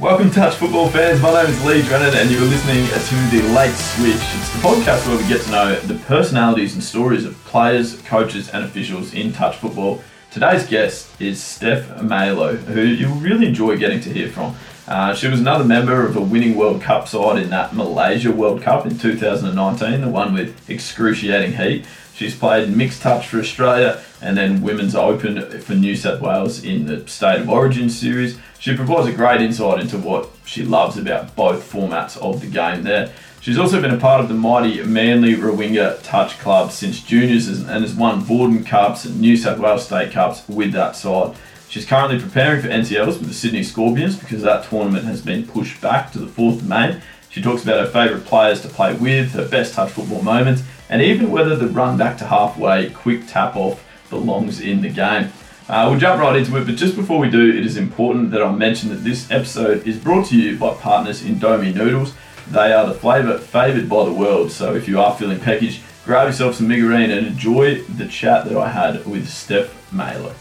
Welcome, 0.00 0.30
Touch 0.30 0.54
Football 0.54 0.88
fans. 0.88 1.20
My 1.20 1.30
name 1.30 1.52
is 1.52 1.62
Lee 1.62 1.82
Drennan, 1.82 2.14
and 2.16 2.30
you're 2.30 2.40
listening 2.40 2.86
to 2.86 3.36
the 3.36 3.46
Late 3.52 3.74
Switch. 3.74 4.14
It's 4.14 4.50
the 4.50 4.58
podcast 4.60 5.06
where 5.06 5.18
we 5.18 5.28
get 5.28 5.42
to 5.42 5.50
know 5.50 5.78
the 5.80 5.96
personalities 6.06 6.72
and 6.72 6.82
stories 6.82 7.26
of 7.26 7.36
players, 7.44 8.00
coaches, 8.00 8.48
and 8.48 8.64
officials 8.64 9.12
in 9.12 9.30
touch 9.30 9.56
football. 9.56 10.02
Today's 10.30 10.66
guest 10.66 11.10
is 11.20 11.42
Steph 11.42 12.02
Malo, 12.02 12.56
who 12.56 12.80
you'll 12.80 13.14
really 13.16 13.48
enjoy 13.48 13.76
getting 13.76 14.00
to 14.00 14.10
hear 14.10 14.30
from. 14.30 14.56
Uh, 14.88 15.14
she 15.14 15.28
was 15.28 15.38
another 15.38 15.64
member 15.64 16.06
of 16.06 16.16
a 16.16 16.20
winning 16.22 16.56
World 16.56 16.80
Cup 16.80 17.06
side 17.06 17.42
in 17.42 17.50
that 17.50 17.74
Malaysia 17.74 18.32
World 18.32 18.62
Cup 18.62 18.86
in 18.86 18.96
2019, 18.96 20.00
the 20.00 20.08
one 20.08 20.32
with 20.32 20.70
excruciating 20.70 21.58
heat. 21.58 21.84
She's 22.20 22.36
played 22.36 22.76
mixed 22.76 23.00
touch 23.00 23.28
for 23.28 23.38
Australia 23.38 24.04
and 24.20 24.36
then 24.36 24.60
Women's 24.60 24.94
Open 24.94 25.58
for 25.62 25.72
New 25.72 25.96
South 25.96 26.20
Wales 26.20 26.62
in 26.62 26.84
the 26.84 27.08
State 27.08 27.40
of 27.40 27.48
Origin 27.48 27.88
series. 27.88 28.38
She 28.58 28.76
provides 28.76 29.06
a 29.06 29.12
great 29.14 29.40
insight 29.40 29.80
into 29.80 29.96
what 29.96 30.28
she 30.44 30.62
loves 30.62 30.98
about 30.98 31.34
both 31.34 31.72
formats 31.72 32.18
of 32.18 32.42
the 32.42 32.46
game 32.46 32.82
there. 32.82 33.10
She's 33.40 33.56
also 33.56 33.80
been 33.80 33.94
a 33.94 33.96
part 33.96 34.20
of 34.20 34.28
the 34.28 34.34
mighty 34.34 34.82
Manly 34.82 35.34
Warringah 35.34 36.02
Touch 36.02 36.38
Club 36.38 36.72
since 36.72 37.02
juniors 37.02 37.48
and 37.48 37.70
has 37.70 37.94
won 37.94 38.22
Vorden 38.22 38.66
Cups 38.66 39.06
and 39.06 39.18
New 39.18 39.38
South 39.38 39.58
Wales 39.58 39.86
State 39.86 40.12
Cups 40.12 40.46
with 40.46 40.72
that 40.72 40.96
side. 40.96 41.34
She's 41.70 41.86
currently 41.86 42.20
preparing 42.20 42.60
for 42.60 42.68
NTLs 42.68 43.18
with 43.18 43.28
the 43.28 43.32
Sydney 43.32 43.62
Scorpions 43.62 44.16
because 44.16 44.42
that 44.42 44.68
tournament 44.68 45.06
has 45.06 45.22
been 45.22 45.46
pushed 45.46 45.80
back 45.80 46.12
to 46.12 46.18
the 46.18 46.26
4th 46.26 46.58
of 46.58 46.68
May. 46.68 47.00
She 47.30 47.40
talks 47.40 47.62
about 47.62 47.80
her 47.80 47.90
favourite 47.90 48.26
players 48.26 48.60
to 48.60 48.68
play 48.68 48.92
with, 48.92 49.32
her 49.32 49.48
best 49.48 49.72
touch 49.72 49.92
football 49.92 50.20
moments, 50.20 50.64
and 50.90 51.00
even 51.00 51.30
whether 51.30 51.56
the 51.56 51.68
run 51.68 51.96
back 51.96 52.18
to 52.18 52.26
halfway 52.26 52.90
quick 52.90 53.26
tap 53.26 53.56
off 53.56 53.82
belongs 54.10 54.60
in 54.60 54.82
the 54.82 54.90
game. 54.90 55.32
Uh, 55.68 55.86
we'll 55.88 56.00
jump 56.00 56.20
right 56.20 56.34
into 56.34 56.56
it, 56.56 56.66
but 56.66 56.74
just 56.74 56.96
before 56.96 57.20
we 57.20 57.30
do, 57.30 57.48
it 57.48 57.64
is 57.64 57.76
important 57.76 58.32
that 58.32 58.42
I 58.42 58.50
mention 58.50 58.88
that 58.90 59.04
this 59.04 59.30
episode 59.30 59.86
is 59.86 59.96
brought 59.96 60.26
to 60.26 60.36
you 60.36 60.58
by 60.58 60.74
partners 60.74 61.22
Indomie 61.22 61.72
Noodles. 61.72 62.12
They 62.50 62.72
are 62.72 62.88
the 62.88 62.94
flavour 62.94 63.38
favoured 63.38 63.88
by 63.88 64.04
the 64.04 64.12
world, 64.12 64.50
so 64.50 64.74
if 64.74 64.88
you 64.88 65.00
are 65.00 65.16
feeling 65.16 65.38
peckish, 65.38 65.80
grab 66.04 66.26
yourself 66.26 66.56
some 66.56 66.66
Mi 66.66 66.78
Goreng 66.78 67.16
and 67.16 67.24
enjoy 67.24 67.82
the 67.82 68.08
chat 68.08 68.46
that 68.46 68.58
I 68.58 68.68
had 68.68 69.06
with 69.06 69.28
Steph 69.28 69.92
Malo. 69.92 70.34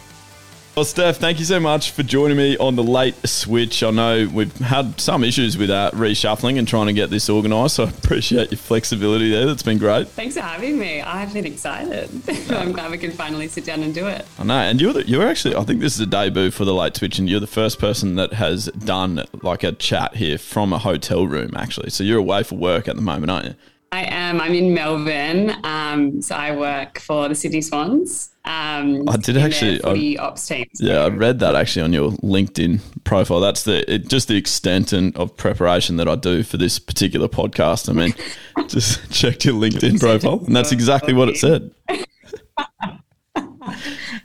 Well, 0.80 0.86
Steph, 0.86 1.18
thank 1.18 1.40
you 1.40 1.46
so 1.46 1.60
much 1.60 1.92
for 1.92 2.04
joining 2.04 2.38
me 2.38 2.56
on 2.56 2.78
the 2.78 2.84
late 2.86 3.28
switch. 3.28 3.84
I 3.84 3.92
know 3.92 4.30
we've 4.34 4.56
had 4.60 4.98
some 4.98 5.26
issues 5.26 5.58
with 5.58 5.70
uh, 5.70 5.92
reshuffling 5.94 6.58
and 6.58 6.66
trying 6.66 6.88
to 6.88 6.94
get 6.94 7.10
this 7.10 7.30
organised, 7.30 7.76
so 7.76 7.84
I 7.84 7.90
appreciate 7.90 8.50
your 8.52 8.60
flexibility 8.60 9.30
there. 9.30 9.46
That's 9.46 9.62
been 9.62 9.78
great. 9.78 10.08
Thanks 10.08 10.36
for 10.36 10.42
having 10.42 10.80
me. 10.80 11.02
I've 11.02 11.34
been 11.34 11.46
excited. 11.46 12.10
I'm 12.50 12.72
glad 12.72 12.92
we 12.92 12.98
can 12.98 13.12
finally 13.12 13.50
sit 13.50 13.66
down 13.66 13.84
and 13.84 13.94
do 13.94 14.08
it. 14.08 14.26
I 14.40 14.46
know, 14.46 14.54
and 14.54 14.80
you're 14.80 14.94
the, 14.94 15.06
you're 15.06 15.28
actually. 15.28 15.54
I 15.58 15.66
think 15.66 15.82
this 15.82 15.96
is 15.96 16.00
a 16.00 16.06
debut 16.06 16.50
for 16.50 16.64
the 16.64 16.74
late 16.74 16.96
switch, 16.96 17.20
and 17.20 17.28
you're 17.28 17.42
the 17.42 17.46
first 17.46 17.78
person 17.78 18.16
that 18.16 18.32
has 18.32 18.68
done 18.68 19.26
like 19.42 19.66
a 19.66 19.74
chat 19.74 20.16
here 20.16 20.38
from 20.38 20.72
a 20.72 20.78
hotel 20.78 21.28
room, 21.28 21.58
actually. 21.58 21.90
So 21.90 22.06
you're 22.06 22.20
away 22.20 22.44
for 22.44 22.56
work 22.56 22.88
at 22.88 22.96
the 22.96 23.02
moment, 23.02 23.30
aren't 23.30 23.48
you? 23.48 23.56
I 23.92 24.04
am. 24.04 24.40
I'm 24.40 24.54
in 24.54 24.74
Melbourne. 24.74 25.56
Um, 25.64 26.22
so 26.22 26.36
I 26.36 26.56
work 26.56 27.00
for 27.00 27.28
the 27.28 27.36
Sydney 27.36 27.62
Swans. 27.62 28.30
Um, 28.46 29.10
I 29.10 29.18
did 29.18 29.38
actually. 29.38 29.80
The 29.80 30.20
ops 30.20 30.48
team. 30.48 30.66
Yeah, 30.80 31.00
I 31.00 31.10
read 31.10 31.40
that 31.40 31.56
actually 31.56 31.84
on 31.84 31.94
your 31.94 32.12
LinkedIn 32.12 32.82
profile. 33.04 33.40
That's 33.40 33.64
the 33.64 33.92
it, 33.92 34.08
just 34.08 34.28
the 34.28 34.38
extent 34.38 34.94
and 34.94 35.16
of 35.18 35.36
preparation 35.38 35.98
that 35.98 36.08
I 36.08 36.16
do 36.16 36.44
for 36.44 36.58
this 36.58 36.78
particular 36.78 37.28
podcast. 37.28 37.90
I 37.90 37.94
mean, 37.94 38.14
just 38.68 39.12
checked 39.12 39.46
your 39.46 39.56
LinkedIn 39.56 40.00
profile, 40.00 40.44
and 40.46 40.56
that's 40.56 40.72
exactly 40.72 41.14
what 41.14 41.30
it 41.30 41.38
said. 41.38 41.72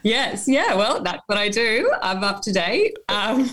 yes, 0.02 0.46
yeah. 0.46 0.74
Well, 0.74 1.02
that's 1.02 1.22
what 1.26 1.38
I 1.38 1.48
do. 1.48 1.90
I'm 2.02 2.22
up 2.22 2.42
to 2.42 2.52
date. 2.52 2.96
Um, 3.08 3.48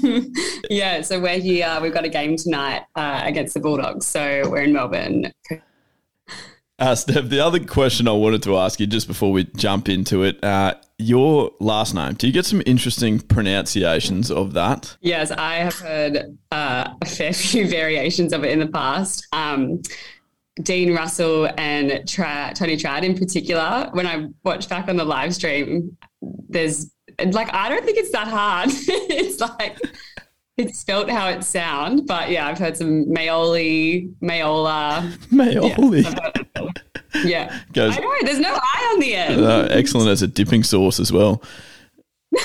yeah. 0.70 1.02
So 1.02 1.22
we're 1.22 1.40
here. 1.40 1.80
We've 1.82 1.94
got 1.94 2.04
a 2.04 2.10
game 2.10 2.36
tonight 2.36 2.84
uh, 2.96 3.22
against 3.24 3.54
the 3.54 3.62
Bulldogs. 3.62 4.06
So 4.08 4.50
we're 4.50 4.64
in 4.64 4.74
Melbourne 4.74 5.32
uh, 6.82 6.96
Steph, 6.96 7.30
the 7.30 7.40
other 7.40 7.60
question 7.64 8.08
I 8.08 8.12
wanted 8.12 8.42
to 8.44 8.58
ask 8.58 8.80
you 8.80 8.88
just 8.88 9.08
before 9.08 9.32
we 9.32 9.44
jump 9.56 9.88
into 9.88 10.24
it, 10.24 10.44
uh, 10.44 10.74
your 10.98 11.52
last 11.60 11.94
name, 11.94 12.14
do 12.14 12.26
you 12.26 12.34
get 12.34 12.46
some 12.46 12.64
interesting 12.66 13.20
pronunciations 13.20 14.32
of 14.32 14.54
that? 14.54 14.98
Yes, 15.00 15.30
I 15.30 15.56
have 15.56 15.76
heard 15.76 16.38
uh, 16.52 16.94
a 17.00 17.06
fair 17.06 17.34
few 17.34 17.68
variations 17.68 18.34
of 18.34 18.44
it 18.44 18.52
in 18.52 18.60
the 18.60 18.68
past. 18.68 19.28
Um, 19.32 19.82
Dean 20.64 20.94
Russell 20.96 21.50
and 21.58 22.08
Tra- 22.10 22.52
Tony 22.56 22.76
Trad 22.78 23.04
in 23.04 23.16
particular, 23.16 23.90
when 23.94 24.08
I 24.08 24.28
watch 24.44 24.68
back 24.68 24.90
on 24.90 24.98
the 24.98 25.06
live 25.06 25.36
stream, 25.36 25.96
there's 26.50 26.92
like, 27.32 27.54
I 27.54 27.70
don't 27.70 27.86
think 27.86 27.98
it's 27.98 28.12
that 28.12 28.28
hard. 28.28 28.70
it's 28.74 29.40
like, 29.40 29.78
it's 30.62 30.80
spelt 30.80 31.10
how 31.10 31.28
it 31.28 31.44
sounds, 31.44 32.02
but 32.02 32.30
yeah, 32.30 32.48
I've 32.48 32.58
heard 32.58 32.78
some 32.78 33.06
Mayoli, 33.06 34.14
Mayola. 34.22 35.12
Mayoli. 35.32 36.04
Yeah. 37.16 37.22
yeah. 37.24 37.60
Goes, 37.74 37.98
I 37.98 38.00
know, 38.00 38.14
there's 38.22 38.40
no 38.40 38.54
I 38.54 38.92
on 38.94 39.00
the 39.00 39.16
end. 39.16 39.42
Uh, 39.42 39.68
excellent 39.70 40.10
as 40.10 40.22
a 40.22 40.28
dipping 40.28 40.64
sauce 40.64 41.00
as 41.00 41.12
well. 41.12 41.42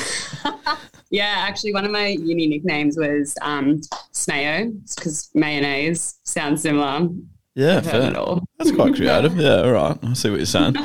yeah, 1.10 1.34
actually, 1.38 1.72
one 1.72 1.84
of 1.84 1.91
my 1.91 2.09
uni 2.09 2.47
nicknames 2.47 2.97
was 2.97 3.37
um, 3.43 3.81
Smayo, 4.12 4.72
because 4.97 5.31
mayonnaise 5.34 6.19
sounds 6.25 6.62
similar. 6.62 7.09
Yeah, 7.55 7.81
fair. 7.81 8.12
That's 8.59 8.72
quite 8.72 8.94
creative. 8.97 9.37
yeah, 9.37 9.62
all 9.62 9.72
right. 9.72 9.99
I 10.03 10.12
see 10.15 10.31
what 10.31 10.37
you're 10.38 10.47
saying. 10.47 10.76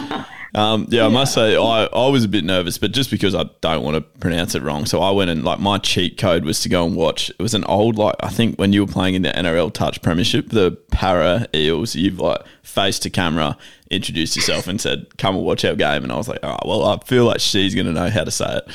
Um, 0.54 0.88
yeah, 0.90 1.06
I 1.06 1.10
must 1.10 1.34
say 1.34 1.56
I, 1.56 1.86
I 1.86 2.08
was 2.10 2.26
a 2.26 2.28
bit 2.28 2.44
nervous, 2.44 2.78
but 2.78 2.92
just 2.92 3.10
because 3.10 3.34
I 3.34 3.46
don't 3.62 3.84
want 3.84 3.96
to 3.96 4.02
pronounce 4.20 4.54
it 4.54 4.62
wrong, 4.62 4.86
so 4.86 5.02
I 5.02 5.12
went 5.12 5.30
and 5.30 5.44
like 5.44 5.60
my 5.60 5.78
cheat 5.78 6.18
code 6.18 6.44
was 6.44 6.60
to 6.62 6.70
go 6.70 6.86
and 6.86 6.96
watch. 6.96 7.30
It 7.30 7.42
was 7.42 7.54
an 7.54 7.64
old 7.66 7.98
like 7.98 8.16
I 8.20 8.30
think 8.30 8.58
when 8.58 8.74
you 8.74 8.86
were 8.86 8.92
playing 8.92 9.16
in 9.16 9.22
the 9.22 9.30
NRL 9.30 9.74
Touch 9.74 10.02
Premiership, 10.02 10.50
the 10.50 10.78
Parra 10.92 11.48
Eels, 11.56 11.96
you've 11.96 12.20
like 12.20 12.42
faced 12.64 13.04
to 13.04 13.10
camera, 13.10 13.58
introduced 13.90 14.36
yourself, 14.36 14.68
and 14.68 14.82
said, 14.82 15.18
"Come 15.18 15.36
and 15.36 15.46
watch 15.46 15.64
our 15.64 15.76
game." 15.76 16.04
And 16.04 16.12
I 16.12 16.18
was 16.18 16.28
like, 16.28 16.40
"Oh, 16.44 16.58
well, 16.66 16.84
I 16.86 16.98
feel 17.06 17.26
like 17.26 17.40
she's 17.40 17.74
going 17.74 17.88
to 17.88 17.94
know 17.94 18.10
how 18.10 18.26
to 18.26 18.32
say 18.32 18.58
it." 18.58 18.68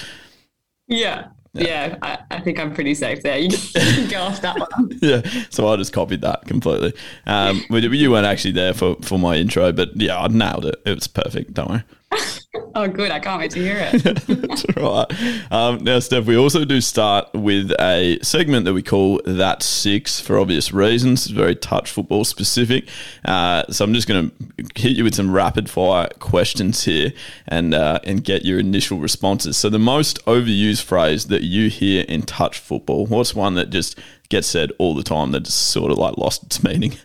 Yeah, 0.89 1.29
yeah, 1.59 1.97
I, 2.03 2.19
I, 2.31 2.41
think 2.41 2.59
I'm 2.59 2.75
pretty 2.75 2.95
safe 2.95 3.23
there. 3.23 3.39
You 3.39 3.51
can 3.51 4.09
go 4.11 4.21
off 4.23 4.41
that 4.43 4.59
one. 4.59 4.99
yeah, 5.03 5.23
so 5.51 5.69
I 5.69 5.77
just 5.77 5.93
copied 5.93 6.21
that 6.23 6.47
completely. 6.47 6.93
Um, 7.27 7.65
you 7.71 8.11
weren't 8.11 8.27
actually 8.27 8.53
there 8.53 8.75
for, 8.75 8.97
for 9.03 9.19
my 9.19 9.37
intro, 9.37 9.73
but 9.73 9.97
yeah, 9.97 10.19
I 10.19 10.29
nailed 10.29 10.67
it. 10.67 10.77
It 10.85 10.95
was 10.95 11.09
perfect. 11.09 11.55
Don't 11.55 11.71
worry. 11.71 11.83
oh, 12.75 12.89
good. 12.89 13.11
I 13.11 13.21
can't 13.21 13.41
wait 13.41 13.51
to 13.53 13.61
hear 13.61 13.77
it. 13.79 14.03
That's 14.27 14.65
right. 14.77 15.53
Um, 15.53 15.85
now, 15.85 15.99
Steph, 15.99 16.27
we 16.27 16.37
also 16.37 16.65
do 16.65 16.81
start 16.81 17.33
with 17.35 17.73
a 17.81 18.19
segment 18.23 18.65
that 18.65 18.75
we 18.75 18.83
call 18.83 19.21
That 19.25 19.63
Six 19.63 20.21
for 20.21 20.39
obvious 20.39 20.73
reasons. 20.73 21.27
It's 21.27 21.35
very 21.35 21.57
touch 21.57 21.91
football 21.91 22.25
specific. 22.25 22.89
Uh, 23.25 23.65
so 23.71 23.85
I'm 23.85 23.95
just 23.95 24.09
going 24.09 24.31
to 24.31 24.81
hit 24.81 24.97
you 24.97 25.05
with 25.05 25.15
some 25.15 25.33
rapid 25.33 25.69
fire 25.71 26.09
questions 26.19 26.85
here 26.85 27.13
and, 27.49 27.75
uh, 27.75 28.01
and 28.05 28.23
get 28.23 28.45
your 28.45 28.59
initial 28.59 28.99
responses. 28.99 29.57
So, 29.57 29.69
the 29.69 29.79
most 29.79 30.25
overused 30.27 30.83
phrase 30.83 31.27
that 31.27 31.43
you 31.43 31.71
hear 31.71 32.05
in 32.09 32.23
touch 32.23 32.59
football, 32.59 33.07
what's 33.07 33.35
one 33.35 33.55
that 33.55 33.71
just 33.71 33.99
gets 34.29 34.49
said 34.49 34.73
all 34.79 34.95
the 34.95 35.03
time 35.03 35.33
that 35.33 35.45
just 35.45 35.59
sort 35.69 35.93
of 35.93 35.99
like 35.99 36.17
lost 36.17 36.45
its 36.45 36.63
meaning? 36.63 36.97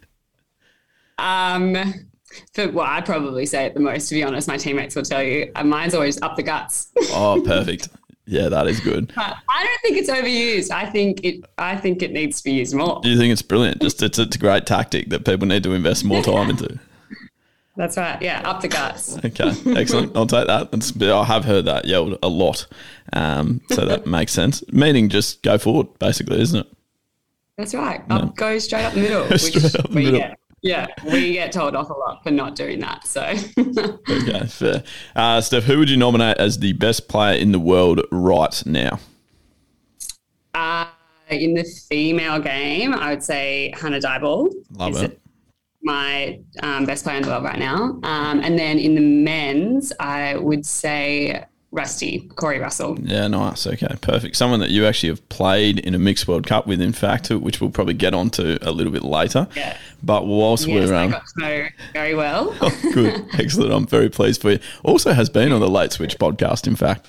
Um, 1.18 1.78
for 2.54 2.70
what 2.70 2.90
I'd 2.90 3.06
probably 3.06 3.46
say 3.46 3.66
it 3.66 3.74
the 3.74 3.80
most, 3.80 4.10
to 4.10 4.16
be 4.16 4.24
honest. 4.24 4.48
My 4.48 4.58
teammates 4.58 4.96
will 4.96 5.04
tell 5.04 5.24
you. 5.24 5.52
Mine's 5.64 5.94
always 5.94 6.22
up 6.22 6.36
the 6.36 6.44
guts. 6.44 6.92
oh, 7.12 7.42
perfect. 7.46 7.90
Yeah, 8.26 8.50
that 8.50 8.68
is 8.68 8.80
good. 8.80 9.12
But 9.16 9.36
I 9.50 9.66
don't 9.66 9.82
think 9.82 9.98
it's 9.98 10.10
overused. 10.10 10.72
I 10.72 10.90
think 10.90 11.24
it. 11.24 11.44
I 11.58 11.76
think 11.76 12.02
it 12.02 12.12
needs 12.12 12.38
to 12.38 12.44
be 12.44 12.54
used 12.54 12.74
more. 12.74 13.02
Do 13.02 13.10
you 13.10 13.18
think 13.18 13.32
it's 13.32 13.42
brilliant? 13.42 13.82
Just 13.82 14.02
it's, 14.02 14.18
it's 14.18 14.36
a 14.36 14.40
great 14.40 14.66
tactic 14.66 15.10
that 15.10 15.26
people 15.26 15.48
need 15.48 15.64
to 15.64 15.74
invest 15.74 16.06
more 16.06 16.24
time 16.24 16.50
into. 16.50 16.80
That's 17.76 17.98
right. 17.98 18.22
Yeah, 18.22 18.42
up 18.46 18.62
the 18.62 18.68
guts. 18.68 19.18
Okay, 19.18 19.54
excellent. 19.76 20.16
I'll 20.16 20.28
take 20.28 20.48
that. 20.48 20.72
That's, 20.72 21.02
I 21.02 21.24
have 21.24 21.46
heard 21.46 21.66
that 21.66 21.86
yelled 21.86 22.20
a 22.22 22.28
lot, 22.28 22.68
um, 23.14 23.62
so 23.70 23.86
that 23.86 24.06
makes 24.18 24.32
sense. 24.32 24.64
Meaning, 24.72 25.10
just 25.10 25.42
go 25.42 25.58
forward, 25.58 25.88
basically, 26.00 26.42
isn't 26.42 26.60
it? 26.60 26.68
That's 27.58 27.74
right. 27.74 28.02
Up. 28.10 28.36
Go 28.36 28.60
straight 28.60 28.84
up 28.84 28.94
the 28.94 29.02
middle. 29.02 29.38
straight 29.38 29.76
up 29.76 29.90
the 29.90 29.96
middle. 29.96 30.20
Get. 30.20 30.40
Yeah, 30.64 30.88
we 31.12 31.34
get 31.34 31.52
told 31.52 31.76
off 31.76 31.90
a 31.90 31.94
lot 31.94 32.22
for 32.24 32.30
not 32.30 32.56
doing 32.56 32.80
that. 32.82 33.08
So, 33.08 33.22
okay, 34.10 34.46
fair. 34.46 34.84
Uh, 35.16 35.42
Steph, 35.42 35.64
who 35.64 35.80
would 35.80 35.90
you 35.90 35.98
nominate 35.98 36.38
as 36.38 36.60
the 36.60 36.74
best 36.74 37.08
player 37.08 37.36
in 37.36 37.52
the 37.52 37.60
world 37.60 38.02
right 38.12 38.64
now? 38.66 39.00
Uh, 40.54 40.86
in 41.30 41.56
the 41.56 41.64
female 41.64 42.40
game, 42.40 42.94
I 42.94 43.10
would 43.10 43.24
say 43.24 43.74
Hannah 43.76 44.00
Dyball. 44.00 44.54
Love 44.74 45.02
it. 45.02 45.20
My 45.82 46.40
um, 46.62 46.86
best 46.86 47.06
player 47.06 47.18
in 47.18 47.24
the 47.24 47.30
world 47.30 47.44
right 47.44 47.58
now. 47.58 48.00
Um, 48.04 48.42
and 48.44 48.60
then 48.60 48.78
in 48.78 48.94
the 48.94 49.02
men's, 49.02 49.92
I 50.00 50.36
would 50.36 50.64
say 50.64 51.44
Rusty, 51.74 52.28
Corey 52.36 52.60
Russell. 52.60 53.00
Yeah, 53.02 53.28
nice. 53.28 53.66
Okay, 53.66 53.96
perfect. 54.02 54.36
Someone 54.36 54.60
that 54.60 54.72
you 54.72 54.86
actually 54.86 55.10
have 55.10 55.28
played 55.30 55.80
in 55.80 55.96
a 55.96 56.00
mixed 56.00 56.28
World 56.28 56.46
Cup 56.46 56.68
with, 56.68 56.82
in 56.82 56.92
fact, 56.92 57.30
which 57.30 57.62
we'll 57.62 57.70
probably 57.70 57.94
get 57.94 58.14
onto 58.14 58.58
a 58.62 58.72
little 58.72 58.92
bit 58.92 59.04
later. 59.04 59.48
Yeah. 59.56 59.78
But 60.04 60.28
whilst 60.28 60.68
yes, 60.68 60.90
we're. 60.90 60.96
Um, 60.96 61.10
I 61.10 61.12
got 61.12 61.24
to 61.28 61.40
know 61.40 61.68
very 61.94 62.14
well. 62.14 62.58
oh, 62.62 62.92
good. 62.94 63.26
Excellent. 63.40 63.72
I'm 63.72 63.88
very 63.88 64.10
pleased 64.10 64.42
for 64.42 64.52
you. 64.52 64.60
Also 64.84 65.14
has 65.14 65.30
been 65.30 65.54
on 65.54 65.62
the 65.62 65.70
Late 65.70 65.94
Switch 65.94 66.18
podcast, 66.18 66.68
in 66.68 66.76
fact. 66.76 67.08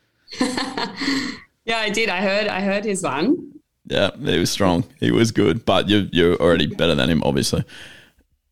yeah, 0.40 1.78
I 1.78 1.90
did. 1.90 2.08
I 2.08 2.22
heard 2.22 2.48
I 2.48 2.60
heard 2.60 2.84
his 2.84 3.02
one. 3.02 3.60
Yeah, 3.86 4.10
he 4.16 4.38
was 4.38 4.50
strong. 4.50 4.84
He 5.00 5.10
was 5.10 5.32
good, 5.32 5.64
but 5.64 5.88
you're 5.88 6.06
you're 6.12 6.36
already 6.36 6.66
better 6.66 6.94
than 6.94 7.10
him, 7.10 7.22
obviously. 7.24 7.64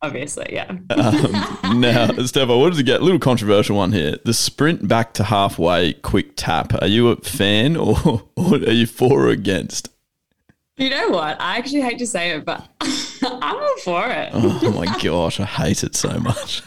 Obviously, 0.02 0.46
yeah. 0.52 0.70
um, 0.90 1.80
now, 1.80 2.08
Steph, 2.24 2.50
I 2.50 2.54
wanted 2.54 2.76
to 2.76 2.82
get 2.82 3.00
a 3.00 3.04
little 3.04 3.18
controversial 3.18 3.76
one 3.76 3.92
here. 3.92 4.18
The 4.24 4.34
sprint 4.34 4.86
back 4.86 5.14
to 5.14 5.24
halfway 5.24 5.94
quick 5.94 6.32
tap. 6.36 6.74
Are 6.80 6.86
you 6.86 7.08
a 7.08 7.16
fan 7.16 7.76
or, 7.76 8.22
or 8.36 8.54
are 8.54 8.72
you 8.72 8.86
for 8.86 9.26
or 9.26 9.28
against? 9.30 9.88
You 10.76 10.90
know 10.90 11.08
what? 11.08 11.40
I 11.40 11.56
actually 11.56 11.80
hate 11.80 11.98
to 12.00 12.06
say 12.06 12.32
it, 12.32 12.44
but 12.44 12.68
I'm 13.22 13.56
all 13.56 13.76
for 13.78 14.06
it. 14.10 14.30
oh 14.34 14.72
my 14.72 14.84
gosh, 15.02 15.40
I 15.40 15.44
hate 15.44 15.82
it 15.82 15.96
so 15.96 16.18
much. 16.18 16.62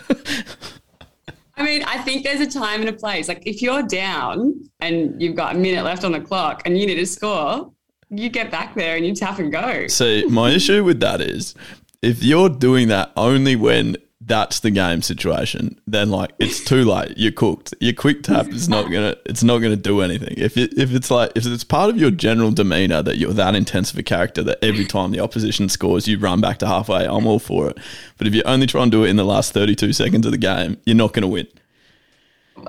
I 1.55 1.63
mean, 1.63 1.83
I 1.83 1.97
think 1.99 2.23
there's 2.23 2.39
a 2.39 2.47
time 2.47 2.79
and 2.79 2.89
a 2.89 2.93
place. 2.93 3.27
Like 3.27 3.43
if 3.45 3.61
you're 3.61 3.83
down 3.83 4.55
and 4.79 5.21
you've 5.21 5.35
got 5.35 5.55
a 5.55 5.59
minute 5.59 5.83
left 5.83 6.03
on 6.03 6.13
the 6.13 6.21
clock 6.21 6.63
and 6.65 6.77
you 6.77 6.87
need 6.87 6.95
to 6.95 7.05
score, 7.05 7.71
you 8.09 8.29
get 8.29 8.49
back 8.49 8.73
there 8.75 8.95
and 8.95 9.05
you 9.05 9.13
tap 9.13 9.39
and 9.39 9.51
go. 9.51 9.87
See, 9.87 10.25
my 10.25 10.51
issue 10.51 10.83
with 10.83 10.99
that 11.01 11.21
is 11.21 11.53
if 12.01 12.23
you're 12.23 12.49
doing 12.49 12.87
that 12.89 13.11
only 13.15 13.55
when 13.55 13.97
that's 14.21 14.59
the 14.59 14.69
game 14.69 15.01
situation, 15.01 15.79
then 15.87 16.09
like 16.09 16.31
it's 16.39 16.63
too 16.63 16.83
late. 16.83 17.17
You're 17.17 17.31
cooked. 17.31 17.73
Your 17.79 17.93
quick 17.93 18.21
tap 18.21 18.47
is 18.49 18.69
not 18.69 18.91
gonna. 18.91 19.15
It's 19.25 19.43
not 19.43 19.57
gonna 19.59 19.75
do 19.75 20.01
anything. 20.01 20.35
If 20.37 20.57
it, 20.57 20.77
if 20.77 20.93
it's 20.93 21.09
like 21.09 21.31
if 21.35 21.45
it's 21.45 21.63
part 21.63 21.89
of 21.89 21.97
your 21.97 22.11
general 22.11 22.51
demeanor 22.51 23.01
that 23.01 23.17
you're 23.17 23.33
that 23.33 23.55
intense 23.55 23.91
of 23.91 23.97
a 23.97 24.03
character 24.03 24.43
that 24.43 24.63
every 24.63 24.85
time 24.85 25.11
the 25.11 25.19
opposition 25.19 25.67
scores 25.67 26.07
you 26.07 26.19
run 26.19 26.41
back 26.41 26.59
to 26.59 26.67
halfway, 26.67 27.05
I'm 27.05 27.25
all 27.25 27.39
for 27.39 27.69
it. 27.69 27.77
But 28.17 28.27
if 28.27 28.35
you 28.35 28.43
only 28.45 28.67
try 28.67 28.83
and 28.83 28.91
do 28.91 29.03
it 29.03 29.09
in 29.09 29.15
the 29.15 29.25
last 29.25 29.53
32 29.53 29.93
seconds 29.93 30.25
of 30.25 30.31
the 30.31 30.37
game, 30.37 30.77
you're 30.85 30.95
not 30.95 31.13
gonna 31.13 31.27
win. 31.27 31.47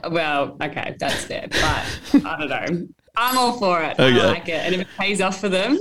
Well, 0.08 0.56
okay, 0.62 0.96
that's 0.98 1.24
fair, 1.24 1.48
but 1.50 2.24
I 2.24 2.38
don't 2.38 2.48
know. 2.48 2.88
I'm 3.16 3.36
all 3.36 3.58
for 3.58 3.82
it. 3.82 3.98
Okay. 3.98 4.20
I 4.20 4.26
like 4.26 4.48
it, 4.48 4.64
and 4.64 4.74
if 4.74 4.80
it 4.82 4.88
pays 4.96 5.20
off 5.20 5.40
for 5.40 5.48
them, 5.48 5.78